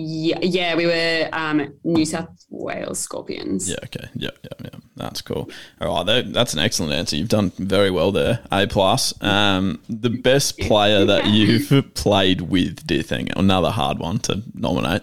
Yeah, 0.00 0.38
yeah, 0.42 0.76
we 0.76 0.86
were 0.86 1.28
um, 1.32 1.74
New 1.82 2.04
South 2.04 2.28
Wales 2.50 3.00
Scorpions. 3.00 3.68
Yeah. 3.68 3.78
Okay. 3.82 4.06
Yeah. 4.14 4.30
Yeah. 4.44 4.50
Yeah. 4.72 4.78
That's 4.94 5.20
cool. 5.22 5.50
All 5.80 5.92
right. 5.92 6.06
That, 6.06 6.32
that's 6.32 6.52
an 6.52 6.60
excellent 6.60 6.92
answer. 6.92 7.16
You've 7.16 7.28
done 7.28 7.50
very 7.58 7.90
well 7.90 8.12
there. 8.12 8.38
A 8.52 8.68
plus. 8.68 9.12
Um, 9.20 9.80
the 9.88 10.10
best 10.10 10.56
player 10.60 11.04
that 11.04 11.26
you've 11.30 11.94
played 11.94 12.42
with, 12.42 12.86
do 12.86 12.94
you 12.94 13.02
think? 13.02 13.30
Another 13.34 13.70
hard 13.70 13.98
one 13.98 14.20
to 14.20 14.40
nominate. 14.54 15.02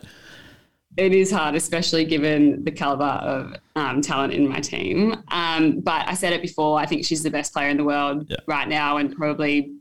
It 0.96 1.12
is 1.14 1.30
hard, 1.30 1.56
especially 1.56 2.06
given 2.06 2.64
the 2.64 2.72
caliber 2.72 3.04
of 3.04 3.54
um, 3.76 4.02
talent 4.02 4.32
in 4.32 4.48
my 4.48 4.62
team. 4.62 5.22
Um, 5.28 5.82
but 5.82 6.08
I 6.08 6.14
said 6.14 6.32
it 6.32 6.42
before. 6.42 6.80
I 6.80 6.86
think 6.86 7.06
she's 7.06 7.22
the 7.22 7.30
best 7.30 7.52
player 7.52 7.68
in 7.68 7.76
the 7.76 7.84
world 7.84 8.28
Yeah. 8.30 8.38
right 8.48 8.70
now, 8.70 8.96
and 8.96 9.14
probably 9.14 9.74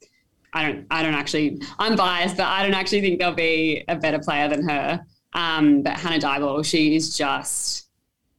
I 0.55 0.63
don't. 0.63 0.87
I 0.91 1.03
don't 1.03 1.15
actually. 1.15 1.61
I'm 1.79 1.97
biased, 1.97 2.37
but 2.37 2.47
I 2.47 2.63
don't 2.63 2.75
actually 2.75 3.01
think 3.01 3.19
there'll 3.19 3.35
be 3.35 3.85
a 3.89 3.97
better 3.97 4.19
player 4.19 4.49
than 4.49 4.67
her. 4.69 5.05
Um, 5.35 5.83
but 5.83 5.99
Hannah 5.99 6.21
Dybel, 6.21 6.65
she 6.65 6.95
is 6.95 7.17
just 7.17 7.89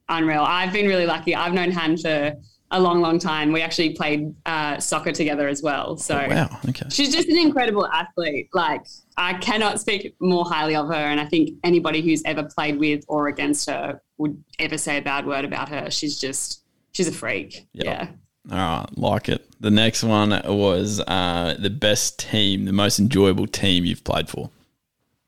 unreal. 0.09 0.43
I've 0.43 0.71
been 0.71 0.87
really 0.87 1.05
lucky. 1.05 1.35
I've 1.35 1.53
known 1.53 1.71
Han 1.71 1.97
for 1.97 2.33
a 2.71 2.79
long, 2.79 3.01
long 3.01 3.19
time. 3.19 3.51
We 3.51 3.61
actually 3.61 3.91
played 3.91 4.33
uh, 4.45 4.79
soccer 4.79 5.11
together 5.11 5.47
as 5.47 5.61
well. 5.61 5.97
So 5.97 6.15
Wow. 6.15 6.59
Okay. 6.69 6.85
She's 6.89 7.13
just 7.13 7.27
an 7.27 7.37
incredible 7.37 7.87
athlete. 7.87 8.49
Like 8.53 8.85
I 9.17 9.33
cannot 9.35 9.79
speak 9.79 10.15
more 10.19 10.45
highly 10.45 10.75
of 10.75 10.87
her, 10.87 10.93
and 10.93 11.19
I 11.19 11.25
think 11.25 11.51
anybody 11.63 12.01
who's 12.01 12.23
ever 12.25 12.43
played 12.43 12.79
with 12.79 13.03
or 13.07 13.27
against 13.27 13.69
her 13.69 14.01
would 14.17 14.41
ever 14.59 14.77
say 14.77 14.97
a 14.97 15.01
bad 15.01 15.27
word 15.27 15.45
about 15.45 15.69
her. 15.69 15.91
She's 15.91 16.19
just 16.19 16.63
she's 16.93 17.07
a 17.07 17.11
freak. 17.11 17.67
Yep. 17.73 17.85
Yeah. 17.85 18.07
All 18.51 18.57
right. 18.57 18.97
Like 18.97 19.29
it. 19.29 19.45
The 19.59 19.71
next 19.71 20.03
one 20.03 20.29
was 20.45 20.99
uh, 20.99 21.55
the 21.57 21.69
best 21.69 22.19
team, 22.19 22.65
the 22.65 22.73
most 22.73 22.99
enjoyable 22.99 23.47
team 23.47 23.85
you've 23.85 24.03
played 24.03 24.29
for. 24.29 24.49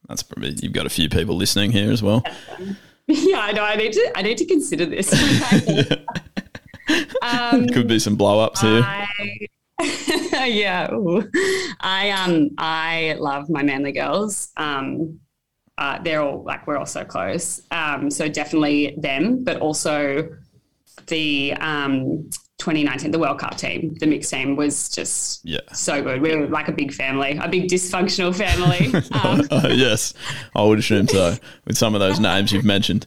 That's 0.07 0.23
probably 0.23 0.55
you've 0.61 0.73
got 0.73 0.85
a 0.85 0.89
few 0.89 1.09
people 1.09 1.35
listening 1.35 1.71
here 1.71 1.91
as 1.91 2.03
well. 2.03 2.23
Yeah, 3.09 3.39
I 3.39 3.53
know. 3.53 3.63
I 3.63 3.77
need 3.77 3.93
to. 3.93 4.11
I 4.17 4.21
need 4.21 4.37
to 4.37 4.45
consider 4.45 4.85
this. 4.85 5.13
um, 7.21 7.67
Could 7.67 7.87
be 7.87 7.99
some 7.99 8.17
blow 8.17 8.41
ups 8.41 8.59
here. 8.59 8.81
I, 8.83 9.07
yeah. 10.45 10.91
ooh. 10.93 11.23
I 11.79 12.09
um 12.09 12.49
I 12.57 13.15
love 13.17 13.49
my 13.49 13.63
manly 13.63 13.93
girls. 13.93 14.49
Um, 14.57 15.21
uh, 15.77 15.99
they're 16.01 16.21
all 16.21 16.43
like 16.43 16.67
we're 16.67 16.75
all 16.75 16.85
so 16.85 17.05
close. 17.05 17.61
Um, 17.71 18.11
so 18.11 18.27
definitely 18.27 18.95
them, 18.97 19.45
but 19.45 19.61
also 19.61 20.27
the 21.07 21.53
um 21.53 22.29
2019 22.67 23.11
the 23.11 23.19
World 23.19 23.39
Cup 23.39 23.55
team, 23.57 23.95
the 23.99 24.05
mixed 24.07 24.29
team 24.31 24.55
was 24.55 24.89
just 24.89 25.39
Yeah. 25.45 25.59
so 25.73 26.01
good. 26.01 26.21
We 26.21 26.35
were 26.35 26.47
like 26.47 26.67
a 26.67 26.71
big 26.73 26.93
family, 26.93 27.37
a 27.41 27.47
big 27.47 27.67
dysfunctional 27.69 28.35
family. 28.35 28.91
Um, 29.23 29.47
Uh, 29.49 29.69
yes, 29.73 30.13
I 30.55 30.63
would 30.63 30.79
assume 30.79 31.07
so. 31.07 31.35
With 31.65 31.77
some 31.77 31.95
of 31.95 31.99
those 32.01 32.19
names 32.19 32.51
you've 32.51 32.65
mentioned. 32.65 33.05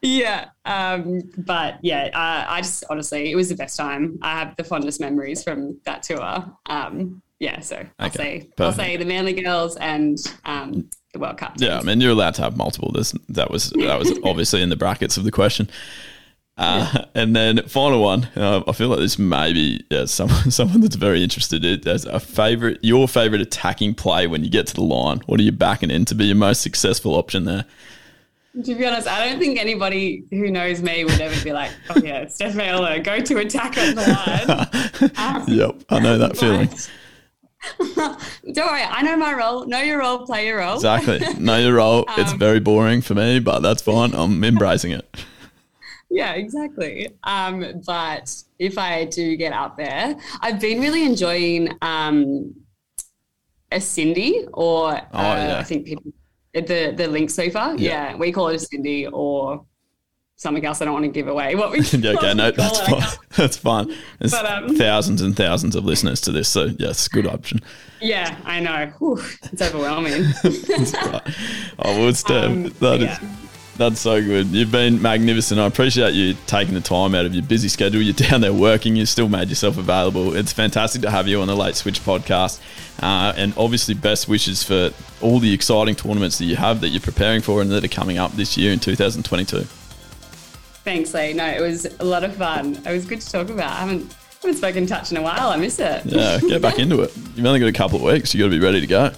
yeah. 0.00 0.46
Um, 0.64 1.22
but 1.38 1.78
yeah, 1.82 2.10
uh, 2.14 2.44
I 2.50 2.60
just 2.62 2.84
honestly, 2.90 3.30
it 3.30 3.36
was 3.36 3.48
the 3.48 3.54
best 3.56 3.76
time. 3.76 4.18
I 4.22 4.38
have 4.38 4.56
the 4.56 4.64
fondest 4.64 5.00
memories 5.00 5.42
from 5.44 5.78
that 5.84 6.02
tour. 6.02 6.44
Um, 6.66 7.22
yeah, 7.40 7.60
so 7.60 7.84
I'll 7.98 8.10
say 8.10 8.48
I'll 8.58 8.72
say 8.72 8.96
the 8.96 9.04
Manly 9.04 9.32
girls 9.32 9.76
and 9.76 10.16
um, 10.44 10.88
the 11.12 11.18
World 11.18 11.38
Cup. 11.38 11.56
Teams. 11.56 11.62
Yeah, 11.68 11.78
I 11.78 11.82
mean 11.82 12.00
you're 12.00 12.12
allowed 12.12 12.34
to 12.34 12.42
have 12.42 12.56
multiple. 12.56 12.92
This 12.92 13.12
that 13.30 13.50
was 13.50 13.70
that 13.70 13.98
was 13.98 14.12
obviously 14.24 14.62
in 14.62 14.68
the 14.70 14.76
brackets 14.76 15.16
of 15.16 15.24
the 15.24 15.32
question. 15.32 15.68
Uh, 16.56 16.90
yeah. 16.94 17.04
And 17.14 17.36
then 17.36 17.66
final 17.68 18.02
one, 18.02 18.24
uh, 18.36 18.62
I 18.66 18.72
feel 18.72 18.88
like 18.88 18.98
this 18.98 19.18
may 19.18 19.52
be 19.52 19.84
yeah, 19.90 20.06
someone 20.06 20.50
someone 20.50 20.80
that's 20.80 20.96
very 20.96 21.22
interested. 21.22 21.64
In, 21.64 21.86
as 21.86 22.04
a 22.04 22.18
favorite, 22.18 22.78
your 22.82 23.06
favorite 23.06 23.40
attacking 23.40 23.94
play 23.94 24.26
when 24.26 24.42
you 24.42 24.50
get 24.50 24.66
to 24.68 24.74
the 24.74 24.82
line. 24.82 25.20
What 25.26 25.38
are 25.40 25.42
you 25.42 25.52
backing 25.52 25.90
in 25.90 26.04
to 26.06 26.14
be 26.14 26.26
your 26.26 26.36
most 26.36 26.62
successful 26.62 27.14
option 27.14 27.44
there? 27.44 27.66
To 28.64 28.74
be 28.74 28.84
honest, 28.84 29.08
I 29.08 29.26
don't 29.26 29.38
think 29.38 29.58
anybody 29.58 30.24
who 30.30 30.50
knows 30.50 30.82
me 30.82 31.04
would 31.04 31.20
ever 31.20 31.42
be 31.44 31.52
like, 31.52 31.70
"Oh 31.90 32.00
yeah, 32.02 32.26
Steph 32.28 32.52
Viola, 32.52 32.98
go 33.00 33.20
to 33.20 33.38
attack 33.38 33.78
on 33.78 33.94
the 33.94 35.10
line." 35.10 35.10
Um, 35.16 35.44
yep, 35.48 35.82
I 35.88 35.98
know 36.00 36.18
that 36.18 36.36
feeling. 36.36 36.68
don't 38.52 38.66
worry, 38.66 38.82
I 38.82 39.02
know 39.02 39.16
my 39.16 39.32
role. 39.32 39.66
Know 39.66 39.80
your 39.80 40.00
role, 40.00 40.26
play 40.26 40.46
your 40.46 40.58
role. 40.58 40.74
Exactly, 40.74 41.20
know 41.38 41.58
your 41.58 41.74
role. 41.74 42.04
Um, 42.08 42.20
it's 42.20 42.32
very 42.32 42.60
boring 42.60 43.00
for 43.00 43.14
me, 43.14 43.38
but 43.38 43.60
that's 43.60 43.80
fine. 43.82 44.12
I'm 44.14 44.42
embracing 44.44 44.92
it. 44.92 45.08
Yeah, 46.12 46.34
exactly. 46.34 47.08
Um, 47.24 47.82
but 47.86 48.34
if 48.58 48.76
I 48.76 49.06
do 49.06 49.34
get 49.34 49.54
up 49.54 49.78
there, 49.78 50.14
I've 50.42 50.60
been 50.60 50.78
really 50.78 51.06
enjoying 51.06 51.76
um, 51.80 52.54
a 53.70 53.80
Cindy 53.80 54.46
or 54.52 54.92
oh, 54.92 55.18
uh, 55.18 55.22
yeah. 55.22 55.58
I 55.58 55.64
think 55.64 55.86
people 55.86 56.12
the 56.52 56.92
the 56.94 57.08
link 57.08 57.30
sweeper. 57.30 57.74
Yeah. 57.78 58.10
yeah. 58.10 58.16
we 58.16 58.30
call 58.30 58.48
it 58.48 58.56
a 58.56 58.58
Cindy 58.58 59.06
or 59.06 59.64
something 60.36 60.64
else. 60.66 60.82
I 60.82 60.84
don't 60.84 60.92
want 60.92 61.06
to 61.06 61.10
give 61.10 61.28
away 61.28 61.54
what 61.54 61.72
we. 61.72 61.80
yeah, 61.98 62.10
okay, 62.10 62.34
no, 62.34 62.50
that's 62.50 62.80
fine. 62.80 63.18
That's 63.36 63.56
fine. 63.56 63.90
There's 64.18 64.32
but, 64.32 64.44
um, 64.44 64.76
thousands 64.76 65.22
and 65.22 65.34
thousands 65.34 65.74
of 65.74 65.86
listeners 65.86 66.20
to 66.22 66.32
this, 66.32 66.50
so 66.50 66.66
yes, 66.78 67.08
good 67.08 67.26
option. 67.26 67.60
Yeah, 68.02 68.36
I 68.44 68.60
know. 68.60 68.92
Whew, 68.98 69.22
it's 69.44 69.62
overwhelming. 69.62 70.24
Oh, 71.78 71.98
well, 71.98 72.12
Steph, 72.12 72.44
um, 72.44 72.64
that 72.80 73.00
yeah. 73.00 73.18
is, 73.18 73.51
That's 73.78 74.00
so 74.00 74.22
good. 74.22 74.48
You've 74.48 74.70
been 74.70 75.00
magnificent. 75.00 75.58
I 75.58 75.64
appreciate 75.66 76.12
you 76.12 76.34
taking 76.46 76.74
the 76.74 76.80
time 76.80 77.14
out 77.14 77.24
of 77.24 77.34
your 77.34 77.42
busy 77.42 77.68
schedule. 77.68 78.02
You're 78.02 78.12
down 78.14 78.42
there 78.42 78.52
working. 78.52 78.96
You 78.96 79.06
still 79.06 79.28
made 79.30 79.48
yourself 79.48 79.78
available. 79.78 80.36
It's 80.36 80.52
fantastic 80.52 81.00
to 81.02 81.10
have 81.10 81.26
you 81.26 81.40
on 81.40 81.48
the 81.48 81.56
Late 81.56 81.74
Switch 81.74 82.00
podcast. 82.00 82.60
Uh, 83.02 83.32
and 83.34 83.54
obviously, 83.56 83.94
best 83.94 84.28
wishes 84.28 84.62
for 84.62 84.90
all 85.22 85.38
the 85.38 85.52
exciting 85.54 85.94
tournaments 85.94 86.36
that 86.38 86.44
you 86.44 86.56
have 86.56 86.82
that 86.82 86.88
you're 86.90 87.00
preparing 87.00 87.40
for 87.40 87.62
and 87.62 87.70
that 87.70 87.82
are 87.82 87.88
coming 87.88 88.18
up 88.18 88.32
this 88.32 88.58
year 88.58 88.72
in 88.72 88.78
2022. 88.78 89.60
Thanks, 90.84 91.14
Lee. 91.14 91.32
No, 91.32 91.46
it 91.46 91.60
was 91.60 91.86
a 91.98 92.04
lot 92.04 92.24
of 92.24 92.34
fun. 92.36 92.74
It 92.84 92.92
was 92.92 93.06
good 93.06 93.20
to 93.22 93.30
talk 93.30 93.48
about. 93.48 93.70
I 93.70 93.76
haven't, 93.86 94.14
haven't 94.42 94.56
spoken 94.58 94.86
touch 94.86 95.12
in 95.12 95.16
a 95.16 95.22
while. 95.22 95.48
I 95.48 95.56
miss 95.56 95.78
it. 95.78 96.04
Yeah, 96.04 96.38
get 96.40 96.60
back 96.60 96.78
into 96.78 97.00
it. 97.00 97.16
You've 97.36 97.46
only 97.46 97.60
got 97.60 97.66
a 97.66 97.72
couple 97.72 97.96
of 97.96 98.02
weeks. 98.02 98.34
You've 98.34 98.40
got 98.44 98.52
to 98.54 98.60
be 98.60 98.64
ready 98.64 98.80
to 98.82 98.86
go. 98.86 99.12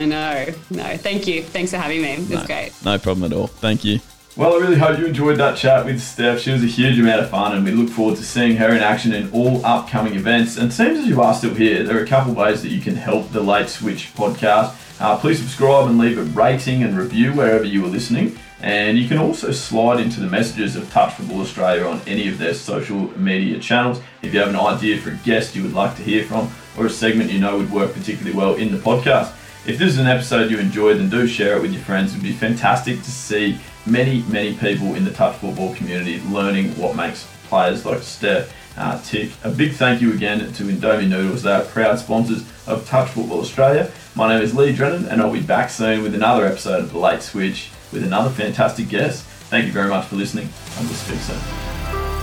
I 0.00 0.04
know. 0.06 0.46
No, 0.70 0.96
thank 0.96 1.26
you. 1.26 1.42
Thanks 1.42 1.70
for 1.70 1.78
having 1.78 2.02
me. 2.02 2.12
It 2.12 2.18
was 2.20 2.30
no, 2.30 2.46
great. 2.46 2.72
No 2.84 2.98
problem 2.98 3.30
at 3.30 3.36
all. 3.36 3.46
Thank 3.46 3.84
you. 3.84 4.00
Well, 4.36 4.54
I 4.54 4.56
really 4.56 4.78
hope 4.78 4.98
you 4.98 5.06
enjoyed 5.06 5.38
that 5.38 5.56
chat 5.56 5.84
with 5.84 6.02
Steph. 6.02 6.40
She 6.40 6.50
was 6.50 6.64
a 6.64 6.66
huge 6.66 6.98
amount 6.98 7.20
of 7.20 7.30
fun, 7.30 7.54
and 7.54 7.64
we 7.64 7.70
look 7.70 7.88
forward 7.88 8.16
to 8.16 8.24
seeing 8.24 8.56
her 8.56 8.70
in 8.70 8.82
action 8.82 9.12
in 9.12 9.30
all 9.30 9.64
upcoming 9.64 10.16
events. 10.16 10.56
And 10.56 10.72
it 10.72 10.74
seems 10.74 10.98
as 10.98 11.06
you 11.06 11.22
are 11.22 11.34
still 11.34 11.54
here, 11.54 11.84
there 11.84 11.96
are 11.96 12.02
a 12.02 12.06
couple 12.06 12.32
of 12.32 12.36
ways 12.36 12.60
that 12.62 12.70
you 12.70 12.80
can 12.80 12.96
help 12.96 13.30
the 13.30 13.40
Late 13.40 13.68
Switch 13.68 14.12
podcast. 14.16 14.74
Uh, 15.00 15.16
please 15.16 15.38
subscribe 15.38 15.86
and 15.86 15.98
leave 15.98 16.18
a 16.18 16.22
rating 16.22 16.82
and 16.82 16.98
review 16.98 17.32
wherever 17.32 17.62
you 17.62 17.84
are 17.84 17.88
listening. 17.88 18.36
And 18.60 18.98
you 18.98 19.06
can 19.06 19.18
also 19.18 19.52
slide 19.52 20.00
into 20.00 20.18
the 20.18 20.26
messages 20.26 20.74
of 20.74 20.90
Touch 20.90 21.14
Football 21.14 21.42
Australia 21.42 21.84
on 21.86 22.00
any 22.06 22.26
of 22.26 22.38
their 22.38 22.54
social 22.54 23.16
media 23.16 23.60
channels. 23.60 24.00
If 24.22 24.34
you 24.34 24.40
have 24.40 24.48
an 24.48 24.56
idea 24.56 25.00
for 25.00 25.10
a 25.10 25.16
guest 25.18 25.54
you 25.54 25.62
would 25.62 25.74
like 25.74 25.94
to 25.96 26.02
hear 26.02 26.24
from, 26.24 26.50
or 26.76 26.86
a 26.86 26.90
segment 26.90 27.30
you 27.30 27.38
know 27.38 27.58
would 27.58 27.70
work 27.70 27.92
particularly 27.92 28.36
well 28.36 28.54
in 28.54 28.72
the 28.72 28.78
podcast. 28.78 29.32
If 29.66 29.78
this 29.78 29.94
is 29.94 29.98
an 29.98 30.06
episode 30.06 30.50
you 30.50 30.58
enjoyed, 30.58 30.98
then 30.98 31.08
do 31.08 31.26
share 31.26 31.56
it 31.56 31.62
with 31.62 31.72
your 31.72 31.82
friends. 31.82 32.12
It 32.12 32.16
would 32.16 32.22
be 32.22 32.34
fantastic 32.34 32.98
to 32.98 33.10
see 33.10 33.58
many, 33.86 34.20
many 34.28 34.52
people 34.54 34.94
in 34.94 35.06
the 35.06 35.10
touch 35.10 35.36
football 35.36 35.74
community 35.74 36.20
learning 36.28 36.76
what 36.76 36.94
makes 36.94 37.26
players 37.44 37.86
like 37.86 38.02
Steph 38.02 38.54
uh, 38.76 39.00
tick. 39.02 39.30
A 39.42 39.50
big 39.50 39.72
thank 39.72 40.02
you 40.02 40.12
again 40.12 40.52
to 40.52 40.64
Indomie 40.64 41.08
Noodles. 41.08 41.44
They 41.44 41.52
are 41.52 41.64
proud 41.64 41.98
sponsors 41.98 42.44
of 42.66 42.86
Touch 42.86 43.08
Football 43.08 43.40
Australia. 43.40 43.90
My 44.14 44.28
name 44.28 44.42
is 44.42 44.54
Lee 44.54 44.74
Drennan, 44.74 45.06
and 45.06 45.22
I'll 45.22 45.32
be 45.32 45.40
back 45.40 45.70
soon 45.70 46.02
with 46.02 46.14
another 46.14 46.44
episode 46.44 46.84
of 46.84 46.92
The 46.92 46.98
Late 46.98 47.22
Switch 47.22 47.70
with 47.90 48.04
another 48.04 48.28
fantastic 48.28 48.90
guest. 48.90 49.24
Thank 49.48 49.64
you 49.64 49.72
very 49.72 49.88
much 49.88 50.04
for 50.08 50.16
listening, 50.16 50.50
and 50.76 50.86
we'll 50.86 50.96
speak 50.96 51.20
soon. 51.20 52.13